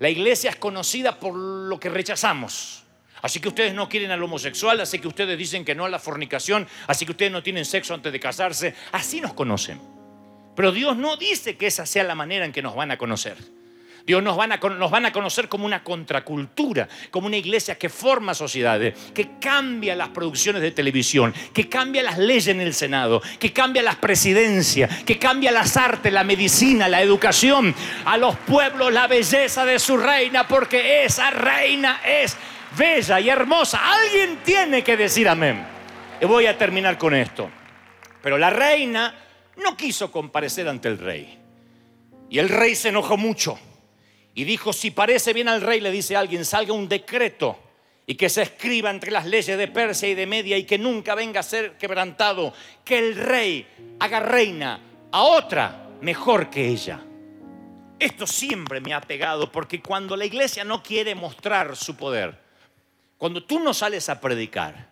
La 0.00 0.10
iglesia 0.10 0.50
es 0.50 0.56
conocida 0.56 1.20
por 1.20 1.34
lo 1.34 1.78
que 1.78 1.88
rechazamos. 1.88 2.82
Así 3.20 3.38
que 3.38 3.46
ustedes 3.46 3.72
no 3.72 3.88
quieren 3.88 4.10
al 4.10 4.20
homosexual, 4.20 4.80
así 4.80 4.98
que 4.98 5.06
ustedes 5.06 5.38
dicen 5.38 5.64
que 5.64 5.76
no 5.76 5.84
a 5.84 5.88
la 5.88 6.00
fornicación, 6.00 6.66
así 6.88 7.06
que 7.06 7.12
ustedes 7.12 7.30
no 7.30 7.44
tienen 7.44 7.64
sexo 7.64 7.94
antes 7.94 8.12
de 8.12 8.18
casarse. 8.18 8.74
Así 8.90 9.20
nos 9.20 9.34
conocen. 9.34 9.80
Pero 10.56 10.72
Dios 10.72 10.96
no 10.96 11.16
dice 11.16 11.56
que 11.56 11.68
esa 11.68 11.86
sea 11.86 12.02
la 12.02 12.16
manera 12.16 12.44
en 12.44 12.50
que 12.50 12.62
nos 12.62 12.74
van 12.74 12.90
a 12.90 12.98
conocer. 12.98 13.36
Dios 14.06 14.22
nos 14.22 14.36
van, 14.36 14.52
a, 14.52 14.56
nos 14.56 14.90
van 14.90 15.06
a 15.06 15.12
conocer 15.12 15.48
como 15.48 15.64
una 15.64 15.84
contracultura, 15.84 16.88
como 17.10 17.26
una 17.26 17.36
iglesia 17.36 17.76
que 17.78 17.88
forma 17.88 18.34
sociedades, 18.34 18.94
que 19.14 19.38
cambia 19.40 19.94
las 19.94 20.08
producciones 20.08 20.62
de 20.62 20.72
televisión, 20.72 21.32
que 21.52 21.68
cambia 21.68 22.02
las 22.02 22.18
leyes 22.18 22.48
en 22.48 22.60
el 22.60 22.74
Senado, 22.74 23.22
que 23.38 23.52
cambia 23.52 23.82
las 23.82 23.96
presidencias, 23.96 25.04
que 25.04 25.18
cambia 25.18 25.52
las 25.52 25.76
artes, 25.76 26.12
la 26.12 26.24
medicina, 26.24 26.88
la 26.88 27.02
educación, 27.02 27.74
a 28.04 28.16
los 28.16 28.36
pueblos 28.36 28.92
la 28.92 29.06
belleza 29.06 29.64
de 29.64 29.78
su 29.78 29.96
reina, 29.96 30.46
porque 30.46 31.04
esa 31.04 31.30
reina 31.30 32.00
es 32.06 32.36
bella 32.76 33.20
y 33.20 33.28
hermosa. 33.28 33.80
Alguien 33.92 34.38
tiene 34.44 34.82
que 34.82 34.96
decir 34.96 35.28
amén. 35.28 35.64
Y 36.20 36.24
voy 36.24 36.46
a 36.46 36.56
terminar 36.56 36.98
con 36.98 37.14
esto. 37.14 37.50
Pero 38.22 38.38
la 38.38 38.50
reina 38.50 39.14
no 39.56 39.76
quiso 39.76 40.10
comparecer 40.10 40.68
ante 40.68 40.88
el 40.88 40.98
rey. 40.98 41.38
Y 42.30 42.38
el 42.38 42.48
rey 42.48 42.74
se 42.74 42.88
enojó 42.88 43.16
mucho. 43.16 43.58
Y 44.34 44.44
dijo, 44.44 44.72
si 44.72 44.90
parece 44.90 45.32
bien 45.32 45.48
al 45.48 45.60
rey, 45.60 45.80
le 45.80 45.90
dice 45.90 46.16
alguien, 46.16 46.44
salga 46.44 46.72
un 46.72 46.88
decreto 46.88 47.58
y 48.06 48.14
que 48.14 48.28
se 48.28 48.42
escriba 48.42 48.90
entre 48.90 49.10
las 49.10 49.26
leyes 49.26 49.56
de 49.58 49.68
Persia 49.68 50.08
y 50.08 50.14
de 50.14 50.26
Media 50.26 50.56
y 50.56 50.64
que 50.64 50.78
nunca 50.78 51.14
venga 51.14 51.40
a 51.40 51.44
ser 51.44 51.76
quebrantado, 51.76 52.52
que 52.84 52.98
el 52.98 53.14
rey 53.14 53.66
haga 54.00 54.20
reina 54.20 54.80
a 55.10 55.22
otra 55.22 55.88
mejor 56.00 56.48
que 56.50 56.66
ella. 56.66 57.00
Esto 57.98 58.26
siempre 58.26 58.80
me 58.80 58.94
ha 58.94 59.00
pegado 59.00 59.52
porque 59.52 59.80
cuando 59.80 60.16
la 60.16 60.24
iglesia 60.24 60.64
no 60.64 60.82
quiere 60.82 61.14
mostrar 61.14 61.76
su 61.76 61.94
poder, 61.94 62.36
cuando 63.18 63.44
tú 63.44 63.60
no 63.60 63.72
sales 63.72 64.08
a 64.08 64.20
predicar, 64.20 64.90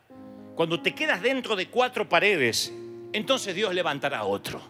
cuando 0.54 0.80
te 0.80 0.94
quedas 0.94 1.20
dentro 1.22 1.56
de 1.56 1.68
cuatro 1.68 2.08
paredes, 2.08 2.72
entonces 3.12 3.54
Dios 3.54 3.74
levantará 3.74 4.18
a 4.18 4.24
otro. 4.24 4.60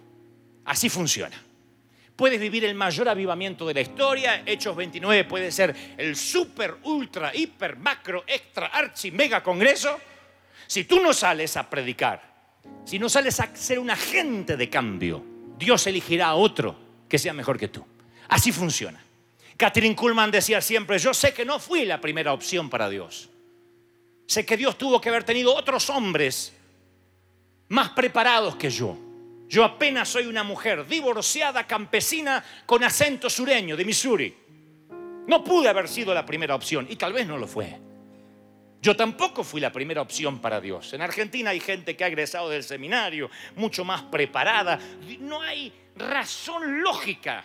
Así 0.64 0.88
funciona 0.88 1.49
puedes 2.20 2.38
vivir 2.38 2.66
el 2.66 2.74
mayor 2.74 3.08
avivamiento 3.08 3.66
de 3.66 3.72
la 3.72 3.80
historia. 3.80 4.42
Hechos 4.44 4.76
29 4.76 5.24
puede 5.24 5.50
ser 5.50 5.74
el 5.96 6.14
super, 6.14 6.76
ultra, 6.82 7.34
hiper, 7.34 7.78
macro, 7.78 8.24
extra, 8.26 8.66
archi, 8.66 9.10
mega 9.10 9.42
congreso. 9.42 9.98
Si 10.66 10.84
tú 10.84 11.00
no 11.00 11.14
sales 11.14 11.56
a 11.56 11.70
predicar, 11.70 12.58
si 12.84 12.98
no 12.98 13.08
sales 13.08 13.40
a 13.40 13.56
ser 13.56 13.78
un 13.78 13.88
agente 13.88 14.58
de 14.58 14.68
cambio, 14.68 15.24
Dios 15.56 15.86
elegirá 15.86 16.26
a 16.26 16.34
otro 16.34 16.76
que 17.08 17.18
sea 17.18 17.32
mejor 17.32 17.58
que 17.58 17.68
tú. 17.68 17.86
Así 18.28 18.52
funciona. 18.52 19.02
Catherine 19.56 19.96
Kuhlman 19.96 20.30
decía 20.30 20.60
siempre, 20.60 20.98
yo 20.98 21.14
sé 21.14 21.32
que 21.32 21.46
no 21.46 21.58
fui 21.58 21.86
la 21.86 22.02
primera 22.02 22.34
opción 22.34 22.68
para 22.68 22.90
Dios. 22.90 23.30
Sé 24.26 24.44
que 24.44 24.58
Dios 24.58 24.76
tuvo 24.76 25.00
que 25.00 25.08
haber 25.08 25.24
tenido 25.24 25.54
otros 25.54 25.88
hombres 25.88 26.52
más 27.68 27.88
preparados 27.88 28.56
que 28.56 28.68
yo 28.68 29.09
yo 29.50 29.64
apenas 29.64 30.08
soy 30.08 30.26
una 30.26 30.44
mujer 30.44 30.86
divorciada, 30.86 31.66
campesina, 31.66 32.44
con 32.66 32.84
acento 32.84 33.28
sureño 33.28 33.76
de 33.76 33.84
Missouri. 33.84 34.36
No 35.26 35.42
pude 35.42 35.68
haber 35.68 35.88
sido 35.88 36.14
la 36.14 36.24
primera 36.24 36.54
opción 36.54 36.86
y 36.88 36.94
tal 36.94 37.12
vez 37.12 37.26
no 37.26 37.36
lo 37.36 37.48
fue. 37.48 37.76
Yo 38.80 38.94
tampoco 38.94 39.42
fui 39.42 39.60
la 39.60 39.72
primera 39.72 40.02
opción 40.02 40.38
para 40.38 40.60
Dios. 40.60 40.92
En 40.92 41.02
Argentina 41.02 41.50
hay 41.50 41.58
gente 41.58 41.96
que 41.96 42.04
ha 42.04 42.06
egresado 42.06 42.48
del 42.48 42.62
seminario, 42.62 43.28
mucho 43.56 43.84
más 43.84 44.02
preparada. 44.02 44.78
No 45.18 45.42
hay 45.42 45.72
razón 45.96 46.80
lógica. 46.80 47.44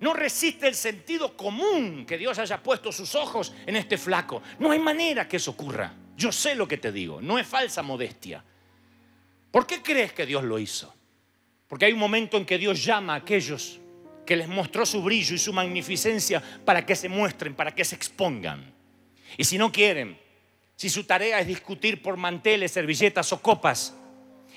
No 0.00 0.14
resiste 0.14 0.66
el 0.66 0.74
sentido 0.74 1.36
común 1.36 2.04
que 2.04 2.18
Dios 2.18 2.36
haya 2.40 2.60
puesto 2.60 2.90
sus 2.90 3.14
ojos 3.14 3.54
en 3.64 3.76
este 3.76 3.96
flaco. 3.96 4.42
No 4.58 4.72
hay 4.72 4.80
manera 4.80 5.28
que 5.28 5.36
eso 5.36 5.52
ocurra. 5.52 5.94
Yo 6.16 6.32
sé 6.32 6.56
lo 6.56 6.66
que 6.66 6.78
te 6.78 6.90
digo, 6.90 7.20
no 7.20 7.38
es 7.38 7.46
falsa 7.46 7.84
modestia. 7.84 8.42
¿Por 9.52 9.68
qué 9.68 9.80
crees 9.80 10.12
que 10.12 10.26
Dios 10.26 10.42
lo 10.42 10.58
hizo? 10.58 10.97
Porque 11.68 11.84
hay 11.84 11.92
un 11.92 11.98
momento 11.98 12.36
en 12.36 12.46
que 12.46 12.58
Dios 12.58 12.82
llama 12.82 13.14
a 13.14 13.16
aquellos 13.18 13.78
que 14.26 14.36
les 14.36 14.48
mostró 14.48 14.84
su 14.84 15.02
brillo 15.02 15.34
y 15.34 15.38
su 15.38 15.52
magnificencia 15.52 16.42
para 16.64 16.84
que 16.84 16.96
se 16.96 17.08
muestren, 17.08 17.54
para 17.54 17.74
que 17.74 17.84
se 17.84 17.94
expongan. 17.94 18.74
Y 19.36 19.44
si 19.44 19.58
no 19.58 19.70
quieren, 19.70 20.18
si 20.76 20.88
su 20.88 21.04
tarea 21.04 21.40
es 21.40 21.46
discutir 21.46 22.02
por 22.02 22.16
manteles, 22.16 22.72
servilletas 22.72 23.32
o 23.32 23.40
copas, 23.40 23.94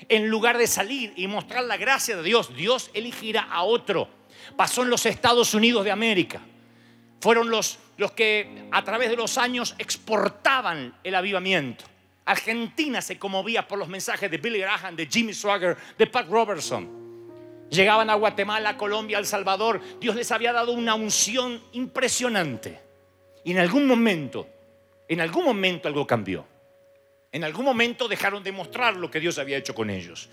en 0.08 0.28
lugar 0.28 0.58
de 0.58 0.66
salir 0.66 1.12
y 1.16 1.26
mostrar 1.26 1.64
la 1.64 1.76
gracia 1.76 2.16
de 2.16 2.22
Dios, 2.22 2.54
Dios 2.54 2.90
elegirá 2.94 3.42
a 3.42 3.62
otro. 3.62 4.08
Pasó 4.56 4.82
en 4.82 4.90
los 4.90 5.06
Estados 5.06 5.54
Unidos 5.54 5.84
de 5.84 5.90
América. 5.90 6.40
Fueron 7.20 7.50
los, 7.50 7.78
los 7.96 8.12
que 8.12 8.68
a 8.72 8.82
través 8.84 9.10
de 9.10 9.16
los 9.16 9.38
años 9.38 9.74
exportaban 9.78 10.94
el 11.04 11.14
avivamiento. 11.14 11.84
Argentina 12.24 13.00
se 13.00 13.18
conmovía 13.18 13.66
por 13.66 13.78
los 13.78 13.88
mensajes 13.88 14.30
de 14.30 14.38
Billy 14.38 14.60
Graham, 14.60 14.96
de 14.96 15.06
Jimmy 15.06 15.34
Swagger, 15.34 15.76
de 15.96 16.06
Pat 16.06 16.28
Robertson. 16.28 17.01
Llegaban 17.72 18.10
a 18.10 18.14
Guatemala, 18.16 18.76
Colombia, 18.76 19.18
El 19.18 19.24
Salvador. 19.24 19.80
Dios 19.98 20.14
les 20.14 20.30
había 20.30 20.52
dado 20.52 20.72
una 20.72 20.94
unción 20.94 21.58
impresionante. 21.72 22.78
Y 23.44 23.52
en 23.52 23.58
algún 23.58 23.86
momento, 23.86 24.46
en 25.08 25.22
algún 25.22 25.46
momento 25.46 25.88
algo 25.88 26.06
cambió. 26.06 26.44
En 27.32 27.44
algún 27.44 27.64
momento 27.64 28.08
dejaron 28.08 28.42
de 28.42 28.52
mostrar 28.52 28.96
lo 28.96 29.10
que 29.10 29.20
Dios 29.20 29.38
había 29.38 29.56
hecho 29.56 29.74
con 29.74 29.88
ellos. 29.88 30.28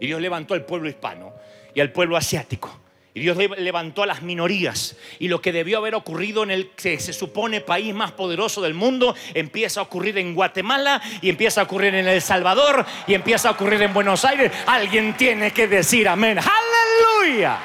Y 0.00 0.06
Dios 0.06 0.18
levantó 0.18 0.54
al 0.54 0.64
pueblo 0.64 0.88
hispano 0.88 1.34
y 1.74 1.80
al 1.80 1.92
pueblo 1.92 2.16
asiático. 2.16 2.80
Y 3.14 3.20
Dios 3.20 3.36
levantó 3.36 4.02
a 4.02 4.06
las 4.06 4.22
minorías. 4.22 4.96
Y 5.18 5.28
lo 5.28 5.40
que 5.40 5.52
debió 5.52 5.78
haber 5.78 5.94
ocurrido 5.94 6.42
en 6.42 6.50
el 6.50 6.70
que 6.70 7.00
se 7.00 7.12
supone 7.12 7.60
país 7.60 7.94
más 7.94 8.12
poderoso 8.12 8.60
del 8.60 8.74
mundo, 8.74 9.14
empieza 9.34 9.80
a 9.80 9.84
ocurrir 9.84 10.18
en 10.18 10.34
Guatemala 10.34 11.02
y 11.20 11.30
empieza 11.30 11.62
a 11.62 11.64
ocurrir 11.64 11.94
en 11.94 12.06
El 12.06 12.22
Salvador 12.22 12.84
y 13.06 13.14
empieza 13.14 13.48
a 13.48 13.52
ocurrir 13.52 13.82
en 13.82 13.94
Buenos 13.94 14.24
Aires. 14.24 14.52
Alguien 14.66 15.16
tiene 15.16 15.52
que 15.52 15.66
decir 15.66 16.06
amén. 16.08 16.38
Aleluya. 16.38 17.58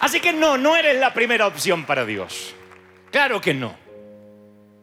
Así 0.00 0.20
que 0.20 0.32
no, 0.32 0.58
no 0.58 0.76
eres 0.76 0.98
la 0.98 1.14
primera 1.14 1.46
opción 1.46 1.84
para 1.84 2.04
Dios. 2.04 2.54
Claro 3.10 3.40
que 3.40 3.54
no. 3.54 3.74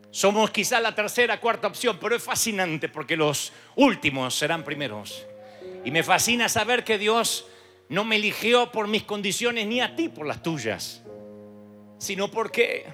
Somos 0.10 0.52
quizá 0.52 0.80
la 0.80 0.96
tercera, 0.96 1.40
cuarta 1.40 1.68
opción, 1.68 1.98
pero 2.02 2.16
es 2.16 2.24
fascinante 2.24 2.90
porque 2.90 3.16
los 3.16 3.54
últimos 3.76 4.36
serán 4.36 4.64
primeros. 4.64 5.26
Y 5.86 5.92
me 5.92 6.04
fascina 6.04 6.50
saber 6.50 6.84
que 6.84 6.98
Dios 6.98 7.46
no 7.92 8.06
me 8.06 8.16
eligió 8.16 8.72
por 8.72 8.88
mis 8.88 9.04
condiciones 9.04 9.68
ni 9.68 9.82
a 9.82 9.94
ti 9.96 10.08
por 10.08 10.26
las 10.26 10.42
tuyas, 10.42 11.02
sino 11.98 12.32
porque 12.32 12.86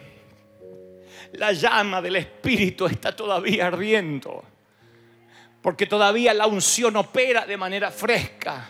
la 1.34 1.54
llama 1.54 2.02
del 2.02 2.16
Espíritu 2.16 2.88
está 2.88 3.16
todavía 3.16 3.68
ardiendo, 3.68 4.44
porque 5.62 5.86
todavía 5.86 6.34
la 6.34 6.48
unción 6.48 6.96
opera 6.96 7.46
de 7.46 7.58
manera 7.58 7.92
fresca 7.92 8.70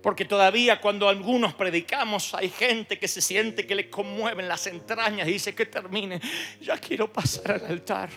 porque 0.00 0.26
todavía 0.26 0.82
cuando 0.82 1.08
algunos 1.08 1.54
predicamos 1.54 2.34
hay 2.34 2.50
gente 2.50 2.98
que 2.98 3.08
se 3.08 3.22
siente 3.22 3.66
que 3.66 3.74
le 3.74 3.88
conmueven 3.88 4.46
las 4.46 4.66
entrañas 4.66 5.26
y 5.26 5.32
dice 5.32 5.54
que 5.54 5.64
termine. 5.64 6.20
Ya 6.60 6.76
quiero 6.76 7.10
pasar 7.10 7.52
al 7.52 7.64
altar. 7.64 8.10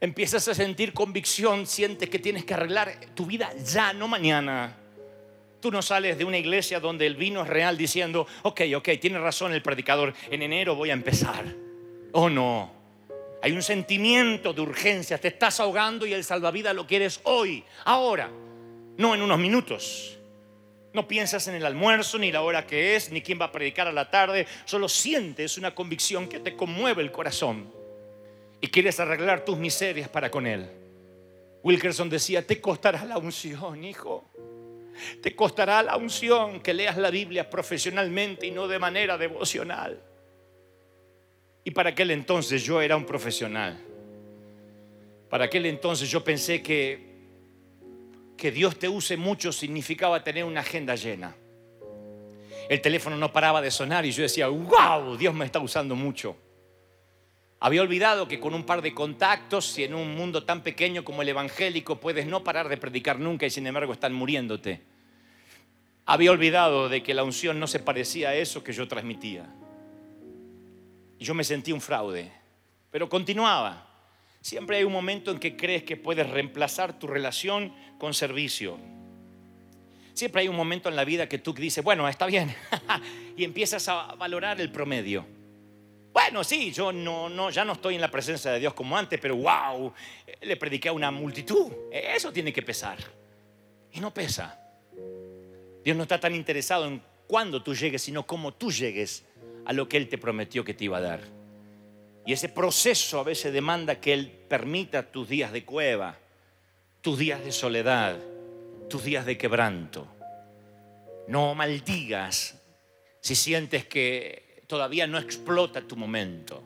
Empiezas 0.00 0.48
a 0.48 0.56
sentir 0.56 0.92
convicción, 0.92 1.68
sientes 1.68 2.10
que 2.10 2.18
tienes 2.18 2.44
que 2.44 2.54
arreglar 2.54 2.98
tu 3.14 3.26
vida 3.26 3.52
ya, 3.64 3.92
no 3.92 4.08
mañana. 4.08 4.77
Tú 5.60 5.70
no 5.70 5.82
sales 5.82 6.18
de 6.18 6.24
una 6.24 6.38
iglesia 6.38 6.80
donde 6.80 7.06
el 7.06 7.16
vino 7.16 7.42
es 7.42 7.48
real 7.48 7.76
diciendo, 7.76 8.26
ok, 8.42 8.62
ok, 8.76 8.90
tiene 9.00 9.18
razón 9.18 9.52
el 9.52 9.62
predicador, 9.62 10.14
en 10.30 10.42
enero 10.42 10.74
voy 10.74 10.90
a 10.90 10.94
empezar. 10.94 11.44
Oh 12.12 12.30
no, 12.30 12.72
hay 13.42 13.52
un 13.52 13.62
sentimiento 13.62 14.52
de 14.52 14.60
urgencia, 14.60 15.18
te 15.18 15.28
estás 15.28 15.60
ahogando 15.60 16.06
y 16.06 16.12
el 16.12 16.24
salvavidas 16.24 16.74
lo 16.74 16.86
quieres 16.86 17.20
hoy, 17.24 17.64
ahora 17.84 18.30
no 18.98 19.14
en 19.14 19.22
unos 19.22 19.38
minutos. 19.38 20.18
No 20.92 21.06
piensas 21.06 21.46
en 21.48 21.54
el 21.54 21.64
almuerzo, 21.64 22.18
ni 22.18 22.32
la 22.32 22.42
hora 22.42 22.66
que 22.66 22.96
es, 22.96 23.12
ni 23.12 23.22
quién 23.22 23.40
va 23.40 23.46
a 23.46 23.52
predicar 23.52 23.86
a 23.86 23.92
la 23.92 24.10
tarde. 24.10 24.46
Solo 24.64 24.88
sientes 24.88 25.56
una 25.58 25.74
convicción 25.74 26.28
que 26.28 26.40
te 26.40 26.56
conmueve 26.56 27.02
el 27.02 27.12
corazón. 27.12 27.72
Y 28.60 28.68
quieres 28.68 28.98
arreglar 28.98 29.44
tus 29.44 29.56
miserias 29.56 30.08
para 30.08 30.30
con 30.30 30.46
Él. 30.46 30.68
Wilkerson 31.62 32.08
decía, 32.08 32.44
te 32.44 32.60
costará 32.60 33.04
la 33.04 33.18
unción, 33.18 33.84
hijo. 33.84 34.24
Te 35.22 35.34
costará 35.34 35.82
la 35.82 35.96
unción 35.96 36.60
que 36.60 36.74
leas 36.74 36.96
la 36.96 37.10
Biblia 37.10 37.48
profesionalmente 37.48 38.46
y 38.46 38.50
no 38.50 38.68
de 38.68 38.78
manera 38.78 39.18
devocional. 39.18 40.02
Y 41.64 41.70
para 41.70 41.90
aquel 41.90 42.10
entonces 42.10 42.62
yo 42.62 42.80
era 42.80 42.96
un 42.96 43.04
profesional. 43.04 43.78
Para 45.28 45.44
aquel 45.44 45.66
entonces 45.66 46.10
yo 46.10 46.24
pensé 46.24 46.62
que 46.62 47.08
que 48.38 48.52
Dios 48.52 48.78
te 48.78 48.88
use 48.88 49.18
mucho 49.18 49.52
significaba 49.52 50.22
tener 50.22 50.44
una 50.44 50.60
agenda 50.60 50.94
llena. 50.94 51.34
El 52.70 52.80
teléfono 52.80 53.16
no 53.16 53.32
paraba 53.32 53.60
de 53.60 53.70
sonar 53.70 54.06
y 54.06 54.12
yo 54.12 54.22
decía, 54.22 54.46
wow, 54.48 55.16
Dios 55.16 55.34
me 55.34 55.44
está 55.44 55.58
usando 55.58 55.96
mucho. 55.96 56.36
Había 57.60 57.82
olvidado 57.82 58.28
que 58.28 58.38
con 58.38 58.54
un 58.54 58.64
par 58.64 58.80
de 58.80 58.94
contactos 58.94 59.76
y 59.78 59.84
en 59.84 59.94
un 59.94 60.14
mundo 60.14 60.44
tan 60.44 60.62
pequeño 60.62 61.04
como 61.04 61.22
el 61.22 61.28
evangélico 61.28 61.98
puedes 61.98 62.26
no 62.26 62.44
parar 62.44 62.68
de 62.68 62.76
predicar 62.76 63.18
nunca 63.18 63.46
y 63.46 63.50
sin 63.50 63.66
embargo 63.66 63.92
están 63.92 64.12
muriéndote. 64.12 64.82
Había 66.10 66.30
olvidado 66.30 66.88
de 66.88 67.02
que 67.02 67.12
la 67.12 67.22
unción 67.22 67.60
no 67.60 67.66
se 67.66 67.80
parecía 67.80 68.30
a 68.30 68.34
eso 68.34 68.64
que 68.64 68.72
yo 68.72 68.88
transmitía. 68.88 69.44
Y 71.18 71.24
yo 71.26 71.34
me 71.34 71.44
sentí 71.44 71.70
un 71.70 71.82
fraude, 71.82 72.32
pero 72.90 73.10
continuaba. 73.10 73.86
Siempre 74.40 74.78
hay 74.78 74.84
un 74.84 74.92
momento 74.92 75.30
en 75.30 75.38
que 75.38 75.54
crees 75.54 75.82
que 75.82 75.98
puedes 75.98 76.26
reemplazar 76.30 76.98
tu 76.98 77.08
relación 77.08 77.74
con 77.98 78.14
servicio. 78.14 78.78
Siempre 80.14 80.40
hay 80.40 80.48
un 80.48 80.56
momento 80.56 80.88
en 80.88 80.96
la 80.96 81.04
vida 81.04 81.28
que 81.28 81.36
tú 81.36 81.52
dices, 81.52 81.84
bueno, 81.84 82.08
está 82.08 82.24
bien, 82.24 82.56
y 83.36 83.44
empiezas 83.44 83.86
a 83.88 84.14
valorar 84.14 84.58
el 84.62 84.72
promedio. 84.72 85.26
Bueno, 86.14 86.42
sí, 86.42 86.72
yo 86.72 86.90
no, 86.90 87.28
no, 87.28 87.50
ya 87.50 87.66
no 87.66 87.74
estoy 87.74 87.96
en 87.96 88.00
la 88.00 88.10
presencia 88.10 88.50
de 88.52 88.60
Dios 88.60 88.72
como 88.72 88.96
antes, 88.96 89.20
pero 89.20 89.36
wow, 89.36 89.92
le 90.40 90.56
prediqué 90.56 90.88
a 90.88 90.92
una 90.94 91.10
multitud. 91.10 91.70
Eso 91.92 92.32
tiene 92.32 92.50
que 92.50 92.62
pesar. 92.62 92.96
Y 93.92 94.00
no 94.00 94.14
pesa. 94.14 94.67
Dios 95.88 95.96
no 95.96 96.02
está 96.02 96.20
tan 96.20 96.34
interesado 96.34 96.84
en 96.86 97.00
cuándo 97.26 97.62
tú 97.62 97.74
llegues, 97.74 98.02
sino 98.02 98.26
cómo 98.26 98.52
tú 98.52 98.70
llegues 98.70 99.24
a 99.64 99.72
lo 99.72 99.88
que 99.88 99.96
Él 99.96 100.06
te 100.10 100.18
prometió 100.18 100.62
que 100.62 100.74
te 100.74 100.84
iba 100.84 100.98
a 100.98 101.00
dar. 101.00 101.20
Y 102.26 102.34
ese 102.34 102.50
proceso 102.50 103.18
a 103.18 103.22
veces 103.22 103.54
demanda 103.54 103.98
que 103.98 104.12
Él 104.12 104.30
permita 104.30 105.10
tus 105.10 105.30
días 105.30 105.50
de 105.50 105.64
cueva, 105.64 106.18
tus 107.00 107.18
días 107.18 107.42
de 107.42 107.52
soledad, 107.52 108.18
tus 108.90 109.02
días 109.02 109.24
de 109.24 109.38
quebranto. 109.38 110.06
No 111.26 111.54
maldigas 111.54 112.60
si 113.22 113.34
sientes 113.34 113.86
que 113.86 114.62
todavía 114.66 115.06
no 115.06 115.16
explota 115.16 115.80
tu 115.80 115.96
momento. 115.96 116.62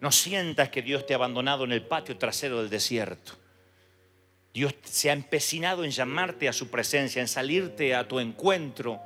No 0.00 0.10
sientas 0.10 0.70
que 0.70 0.80
Dios 0.80 1.04
te 1.04 1.12
ha 1.12 1.16
abandonado 1.16 1.64
en 1.64 1.72
el 1.72 1.82
patio 1.82 2.16
trasero 2.16 2.62
del 2.62 2.70
desierto. 2.70 3.43
Dios 4.54 4.72
se 4.84 5.10
ha 5.10 5.12
empecinado 5.12 5.82
en 5.84 5.90
llamarte 5.90 6.48
a 6.48 6.52
su 6.52 6.68
presencia, 6.68 7.20
en 7.20 7.26
salirte 7.26 7.92
a 7.92 8.06
tu 8.06 8.20
encuentro 8.20 9.00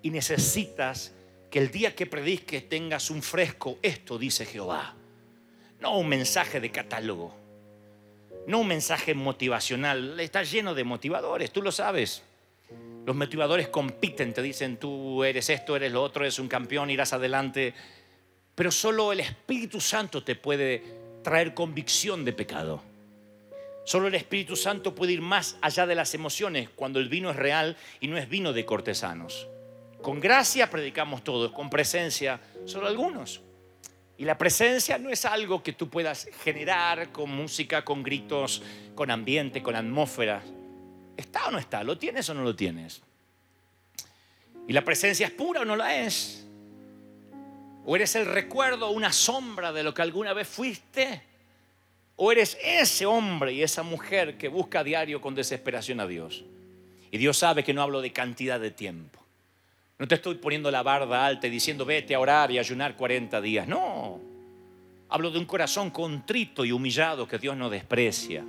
y 0.00 0.08
necesitas 0.08 1.12
que 1.50 1.58
el 1.58 1.70
día 1.70 1.94
que 1.94 2.06
prediques 2.06 2.66
tengas 2.66 3.10
un 3.10 3.22
fresco, 3.22 3.78
esto 3.82 4.18
dice 4.18 4.46
Jehová. 4.46 4.94
No 5.80 5.98
un 5.98 6.08
mensaje 6.08 6.60
de 6.60 6.72
catálogo, 6.72 7.36
no 8.46 8.60
un 8.60 8.68
mensaje 8.68 9.14
motivacional. 9.14 10.18
Está 10.18 10.42
lleno 10.42 10.74
de 10.74 10.84
motivadores, 10.84 11.52
tú 11.52 11.60
lo 11.60 11.72
sabes. 11.72 12.22
Los 13.04 13.14
motivadores 13.14 13.68
compiten, 13.68 14.32
te 14.32 14.40
dicen 14.40 14.78
tú 14.78 15.22
eres 15.24 15.50
esto, 15.50 15.76
eres 15.76 15.92
lo 15.92 16.02
otro, 16.02 16.24
eres 16.24 16.38
un 16.38 16.48
campeón, 16.48 16.88
irás 16.88 17.12
adelante. 17.12 17.74
Pero 18.54 18.70
solo 18.70 19.12
el 19.12 19.20
Espíritu 19.20 19.78
Santo 19.78 20.24
te 20.24 20.36
puede 20.36 20.82
traer 21.22 21.52
convicción 21.52 22.24
de 22.24 22.32
pecado. 22.32 22.95
Solo 23.86 24.08
el 24.08 24.16
Espíritu 24.16 24.56
Santo 24.56 24.96
puede 24.96 25.12
ir 25.12 25.22
más 25.22 25.56
allá 25.60 25.86
de 25.86 25.94
las 25.94 26.12
emociones 26.12 26.68
cuando 26.74 26.98
el 26.98 27.08
vino 27.08 27.30
es 27.30 27.36
real 27.36 27.76
y 28.00 28.08
no 28.08 28.18
es 28.18 28.28
vino 28.28 28.52
de 28.52 28.66
cortesanos. 28.66 29.46
Con 30.02 30.18
gracia 30.18 30.68
predicamos 30.68 31.22
todos, 31.22 31.52
con 31.52 31.70
presencia 31.70 32.40
solo 32.64 32.88
algunos. 32.88 33.42
Y 34.18 34.24
la 34.24 34.36
presencia 34.36 34.98
no 34.98 35.08
es 35.08 35.24
algo 35.24 35.62
que 35.62 35.72
tú 35.72 35.88
puedas 35.88 36.28
generar 36.42 37.12
con 37.12 37.30
música, 37.30 37.84
con 37.84 38.02
gritos, 38.02 38.60
con 38.96 39.08
ambiente, 39.12 39.62
con 39.62 39.76
atmósfera. 39.76 40.42
¿Está 41.16 41.46
o 41.46 41.52
no 41.52 41.58
está? 41.58 41.84
¿Lo 41.84 41.96
tienes 41.96 42.28
o 42.28 42.34
no 42.34 42.42
lo 42.42 42.56
tienes? 42.56 43.02
¿Y 44.66 44.72
la 44.72 44.82
presencia 44.82 45.28
es 45.28 45.32
pura 45.32 45.60
o 45.60 45.64
no 45.64 45.76
la 45.76 45.94
es? 45.94 46.44
¿O 47.84 47.94
eres 47.94 48.16
el 48.16 48.26
recuerdo, 48.26 48.90
una 48.90 49.12
sombra 49.12 49.72
de 49.72 49.84
lo 49.84 49.94
que 49.94 50.02
alguna 50.02 50.32
vez 50.32 50.48
fuiste? 50.48 51.35
¿O 52.16 52.32
eres 52.32 52.56
ese 52.62 53.04
hombre 53.04 53.52
y 53.52 53.62
esa 53.62 53.82
mujer 53.82 54.38
que 54.38 54.48
busca 54.48 54.80
a 54.80 54.84
diario 54.84 55.20
con 55.20 55.34
desesperación 55.34 56.00
a 56.00 56.06
Dios? 56.06 56.44
Y 57.10 57.18
Dios 57.18 57.36
sabe 57.36 57.62
que 57.62 57.74
no 57.74 57.82
hablo 57.82 58.00
de 58.00 58.12
cantidad 58.12 58.58
de 58.58 58.70
tiempo. 58.70 59.22
No 59.98 60.08
te 60.08 60.14
estoy 60.14 60.36
poniendo 60.36 60.70
la 60.70 60.82
barda 60.82 61.26
alta 61.26 61.46
y 61.46 61.50
diciendo 61.50 61.84
vete 61.84 62.14
a 62.14 62.20
orar 62.20 62.50
y 62.50 62.58
ayunar 62.58 62.96
40 62.96 63.40
días. 63.42 63.68
No. 63.68 64.20
Hablo 65.10 65.30
de 65.30 65.38
un 65.38 65.44
corazón 65.44 65.90
contrito 65.90 66.64
y 66.64 66.72
humillado 66.72 67.28
que 67.28 67.38
Dios 67.38 67.56
no 67.56 67.68
desprecia. 67.68 68.44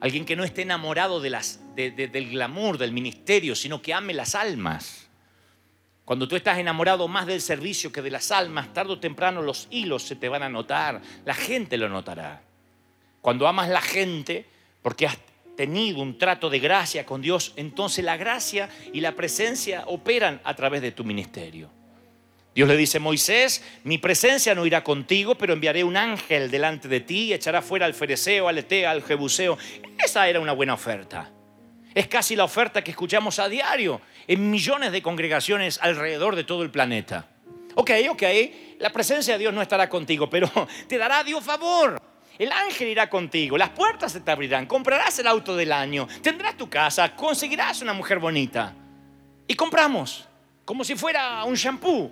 Alguien 0.00 0.24
que 0.24 0.36
no 0.36 0.44
esté 0.44 0.62
enamorado 0.62 1.20
del 1.20 2.30
glamour, 2.30 2.78
del 2.78 2.92
ministerio, 2.92 3.54
sino 3.54 3.82
que 3.82 3.92
ame 3.92 4.14
las 4.14 4.34
almas. 4.34 5.08
Cuando 6.04 6.26
tú 6.26 6.36
estás 6.36 6.58
enamorado 6.58 7.06
más 7.06 7.26
del 7.26 7.40
servicio 7.40 7.92
que 7.92 8.00
de 8.00 8.10
las 8.10 8.32
almas, 8.32 8.72
tarde 8.72 8.92
o 8.92 8.98
temprano 8.98 9.42
los 9.42 9.68
hilos 9.70 10.04
se 10.04 10.16
te 10.16 10.28
van 10.28 10.42
a 10.42 10.48
notar. 10.48 11.02
La 11.24 11.34
gente 11.34 11.76
lo 11.76 11.88
notará. 11.88 12.42
Cuando 13.20 13.46
amas 13.46 13.68
la 13.68 13.80
gente, 13.80 14.46
porque 14.82 15.06
has 15.06 15.18
tenido 15.56 16.00
un 16.00 16.16
trato 16.16 16.48
de 16.48 16.58
gracia 16.58 17.04
con 17.04 17.20
Dios, 17.20 17.52
entonces 17.56 18.04
la 18.04 18.16
gracia 18.16 18.68
y 18.92 19.00
la 19.00 19.12
presencia 19.12 19.84
operan 19.86 20.40
a 20.44 20.54
través 20.54 20.80
de 20.80 20.92
tu 20.92 21.04
ministerio. 21.04 21.70
Dios 22.54 22.68
le 22.68 22.76
dice, 22.76 22.98
Moisés, 22.98 23.62
mi 23.84 23.98
presencia 23.98 24.54
no 24.54 24.66
irá 24.66 24.82
contigo, 24.82 25.36
pero 25.36 25.52
enviaré 25.52 25.84
un 25.84 25.96
ángel 25.96 26.50
delante 26.50 26.88
de 26.88 27.00
ti 27.00 27.26
y 27.26 27.32
echará 27.32 27.62
fuera 27.62 27.86
al 27.86 27.94
fereceo, 27.94 28.48
al 28.48 28.58
etea, 28.58 28.90
al 28.90 29.02
jebuseo. 29.02 29.56
Esa 30.04 30.28
era 30.28 30.40
una 30.40 30.52
buena 30.52 30.74
oferta. 30.74 31.30
Es 31.94 32.08
casi 32.08 32.34
la 32.34 32.44
oferta 32.44 32.82
que 32.82 32.90
escuchamos 32.90 33.38
a 33.38 33.48
diario 33.48 34.00
en 34.26 34.50
millones 34.50 34.92
de 34.92 35.02
congregaciones 35.02 35.78
alrededor 35.80 36.36
de 36.36 36.44
todo 36.44 36.62
el 36.62 36.70
planeta. 36.70 37.28
Ok, 37.76 37.90
ok, 38.10 38.22
la 38.78 38.90
presencia 38.90 39.34
de 39.34 39.40
Dios 39.40 39.54
no 39.54 39.62
estará 39.62 39.88
contigo, 39.88 40.28
pero 40.28 40.50
te 40.88 40.98
dará 40.98 41.22
Dios 41.22 41.44
favor. 41.44 42.00
El 42.40 42.52
ángel 42.52 42.88
irá 42.88 43.10
contigo, 43.10 43.58
las 43.58 43.68
puertas 43.68 44.12
se 44.12 44.20
te 44.22 44.30
abrirán, 44.30 44.64
comprarás 44.64 45.18
el 45.18 45.26
auto 45.26 45.54
del 45.54 45.72
año, 45.72 46.08
tendrás 46.22 46.56
tu 46.56 46.70
casa, 46.70 47.14
conseguirás 47.14 47.82
una 47.82 47.92
mujer 47.92 48.18
bonita. 48.18 48.74
Y 49.46 49.54
compramos, 49.54 50.26
como 50.64 50.82
si 50.82 50.96
fuera 50.96 51.44
un 51.44 51.54
shampoo 51.54 52.10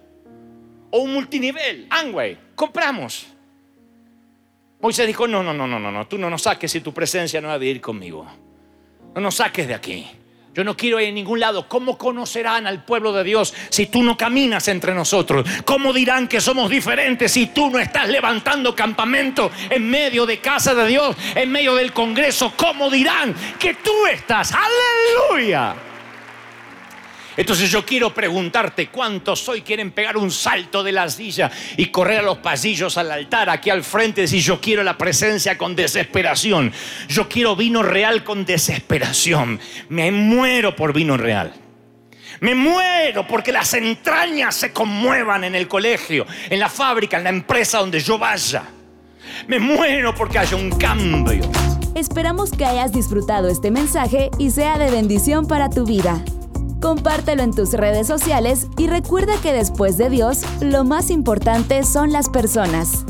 o 0.90 0.98
un 0.98 1.14
multinivel, 1.14 1.86
Angway, 1.88 2.36
compramos. 2.54 3.26
Moisés 4.82 5.06
dijo, 5.06 5.26
no, 5.26 5.42
no, 5.42 5.54
no, 5.54 5.66
no, 5.66 5.78
no, 5.78 5.90
no, 5.90 6.06
tú 6.06 6.18
no 6.18 6.28
nos 6.28 6.42
saques 6.42 6.72
si 6.72 6.82
tu 6.82 6.92
presencia 6.92 7.40
no 7.40 7.48
va 7.48 7.54
a 7.54 7.64
ir 7.64 7.80
conmigo. 7.80 8.26
No 9.14 9.22
nos 9.22 9.36
saques 9.36 9.66
de 9.66 9.72
aquí. 9.72 10.06
Yo 10.59 10.64
no 10.64 10.76
quiero 10.76 10.98
ir 10.98 11.11
a 11.11 11.12
ningún 11.12 11.38
lado. 11.38 11.68
¿Cómo 11.68 11.96
conocerán 11.96 12.66
al 12.66 12.82
pueblo 12.82 13.12
de 13.12 13.22
Dios 13.22 13.54
si 13.68 13.86
tú 13.86 14.02
no 14.02 14.16
caminas 14.16 14.66
entre 14.66 14.92
nosotros? 14.92 15.48
¿Cómo 15.64 15.92
dirán 15.92 16.26
que 16.26 16.40
somos 16.40 16.68
diferentes 16.68 17.30
si 17.30 17.46
tú 17.46 17.70
no 17.70 17.78
estás 17.78 18.09
levantando 18.09 18.74
campamento 18.74 19.52
en 19.70 19.88
medio 19.88 20.26
de 20.26 20.40
casa 20.40 20.74
de 20.74 20.88
Dios, 20.88 21.16
en 21.36 21.52
medio 21.52 21.76
del 21.76 21.92
Congreso? 21.92 22.54
¿Cómo 22.56 22.90
dirán 22.90 23.36
que 23.56 23.74
tú 23.74 24.04
estás? 24.11 24.52
Aleluya. 24.52 25.76
Entonces 27.39 27.70
yo 27.70 27.86
quiero 27.86 28.12
preguntarte 28.12 28.89
cuántos 28.89 29.49
hoy 29.49 29.62
quieren 29.62 29.93
pegar 29.93 30.16
un 30.16 30.32
salto 30.32 30.82
de 30.82 30.91
la 30.91 31.09
silla 31.09 31.49
y 31.76 31.86
correr 31.86 32.18
a 32.18 32.22
los 32.22 32.39
pasillos 32.39 32.99
al 32.99 33.12
altar, 33.12 33.49
aquí 33.49 33.70
al 33.70 33.84
frente, 33.84 34.22
decir 34.22 34.43
yo 34.43 34.61
quiero 34.61 34.82
la 34.82 34.99
presencia 34.99 35.57
con 35.57 35.76
desesperación. 35.76 36.72
Yo 37.09 37.28
quiero 37.28 37.55
vino 37.55 37.84
real 37.84 38.24
con 38.24 38.45
desesperación. 38.45 39.61
Me 39.89 40.11
muero 40.11 40.74
por 40.74 40.93
vino 40.93 41.16
real. 41.16 41.55
Me 42.41 42.57
muero 42.57 43.24
porque 43.28 43.53
las 43.53 43.72
entrañas 43.72 44.57
se 44.57 44.72
conmuevan 44.72 45.45
en 45.45 45.55
el 45.55 45.68
colegio, 45.68 46.26
en 46.51 46.59
la 46.59 46.68
fábrica, 46.68 47.18
en 47.18 47.24
la 47.24 47.30
empresa 47.30 47.78
donde 47.78 48.01
yo 48.01 48.18
vaya. 48.18 48.64
Me 49.47 49.61
muero 49.61 50.12
porque 50.12 50.41
haya 50.41 50.57
un 50.57 50.72
cambio. 50.72 51.49
Esperamos 51.95 52.51
que 52.51 52.64
hayas 52.64 52.91
disfrutado 52.91 53.49
este 53.49 53.70
mensaje 53.70 54.28
y 54.39 54.51
sea 54.51 54.76
de 54.76 54.91
bendición 54.91 55.47
para 55.47 55.70
tu 55.70 55.84
vida. 55.84 56.20
Compártelo 56.80 57.42
en 57.42 57.52
tus 57.52 57.72
redes 57.72 58.06
sociales 58.06 58.68
y 58.76 58.86
recuerda 58.86 59.34
que 59.42 59.52
después 59.52 59.96
de 59.98 60.10
Dios, 60.10 60.42
lo 60.60 60.84
más 60.84 61.10
importante 61.10 61.82
son 61.82 62.12
las 62.12 62.28
personas. 62.28 63.04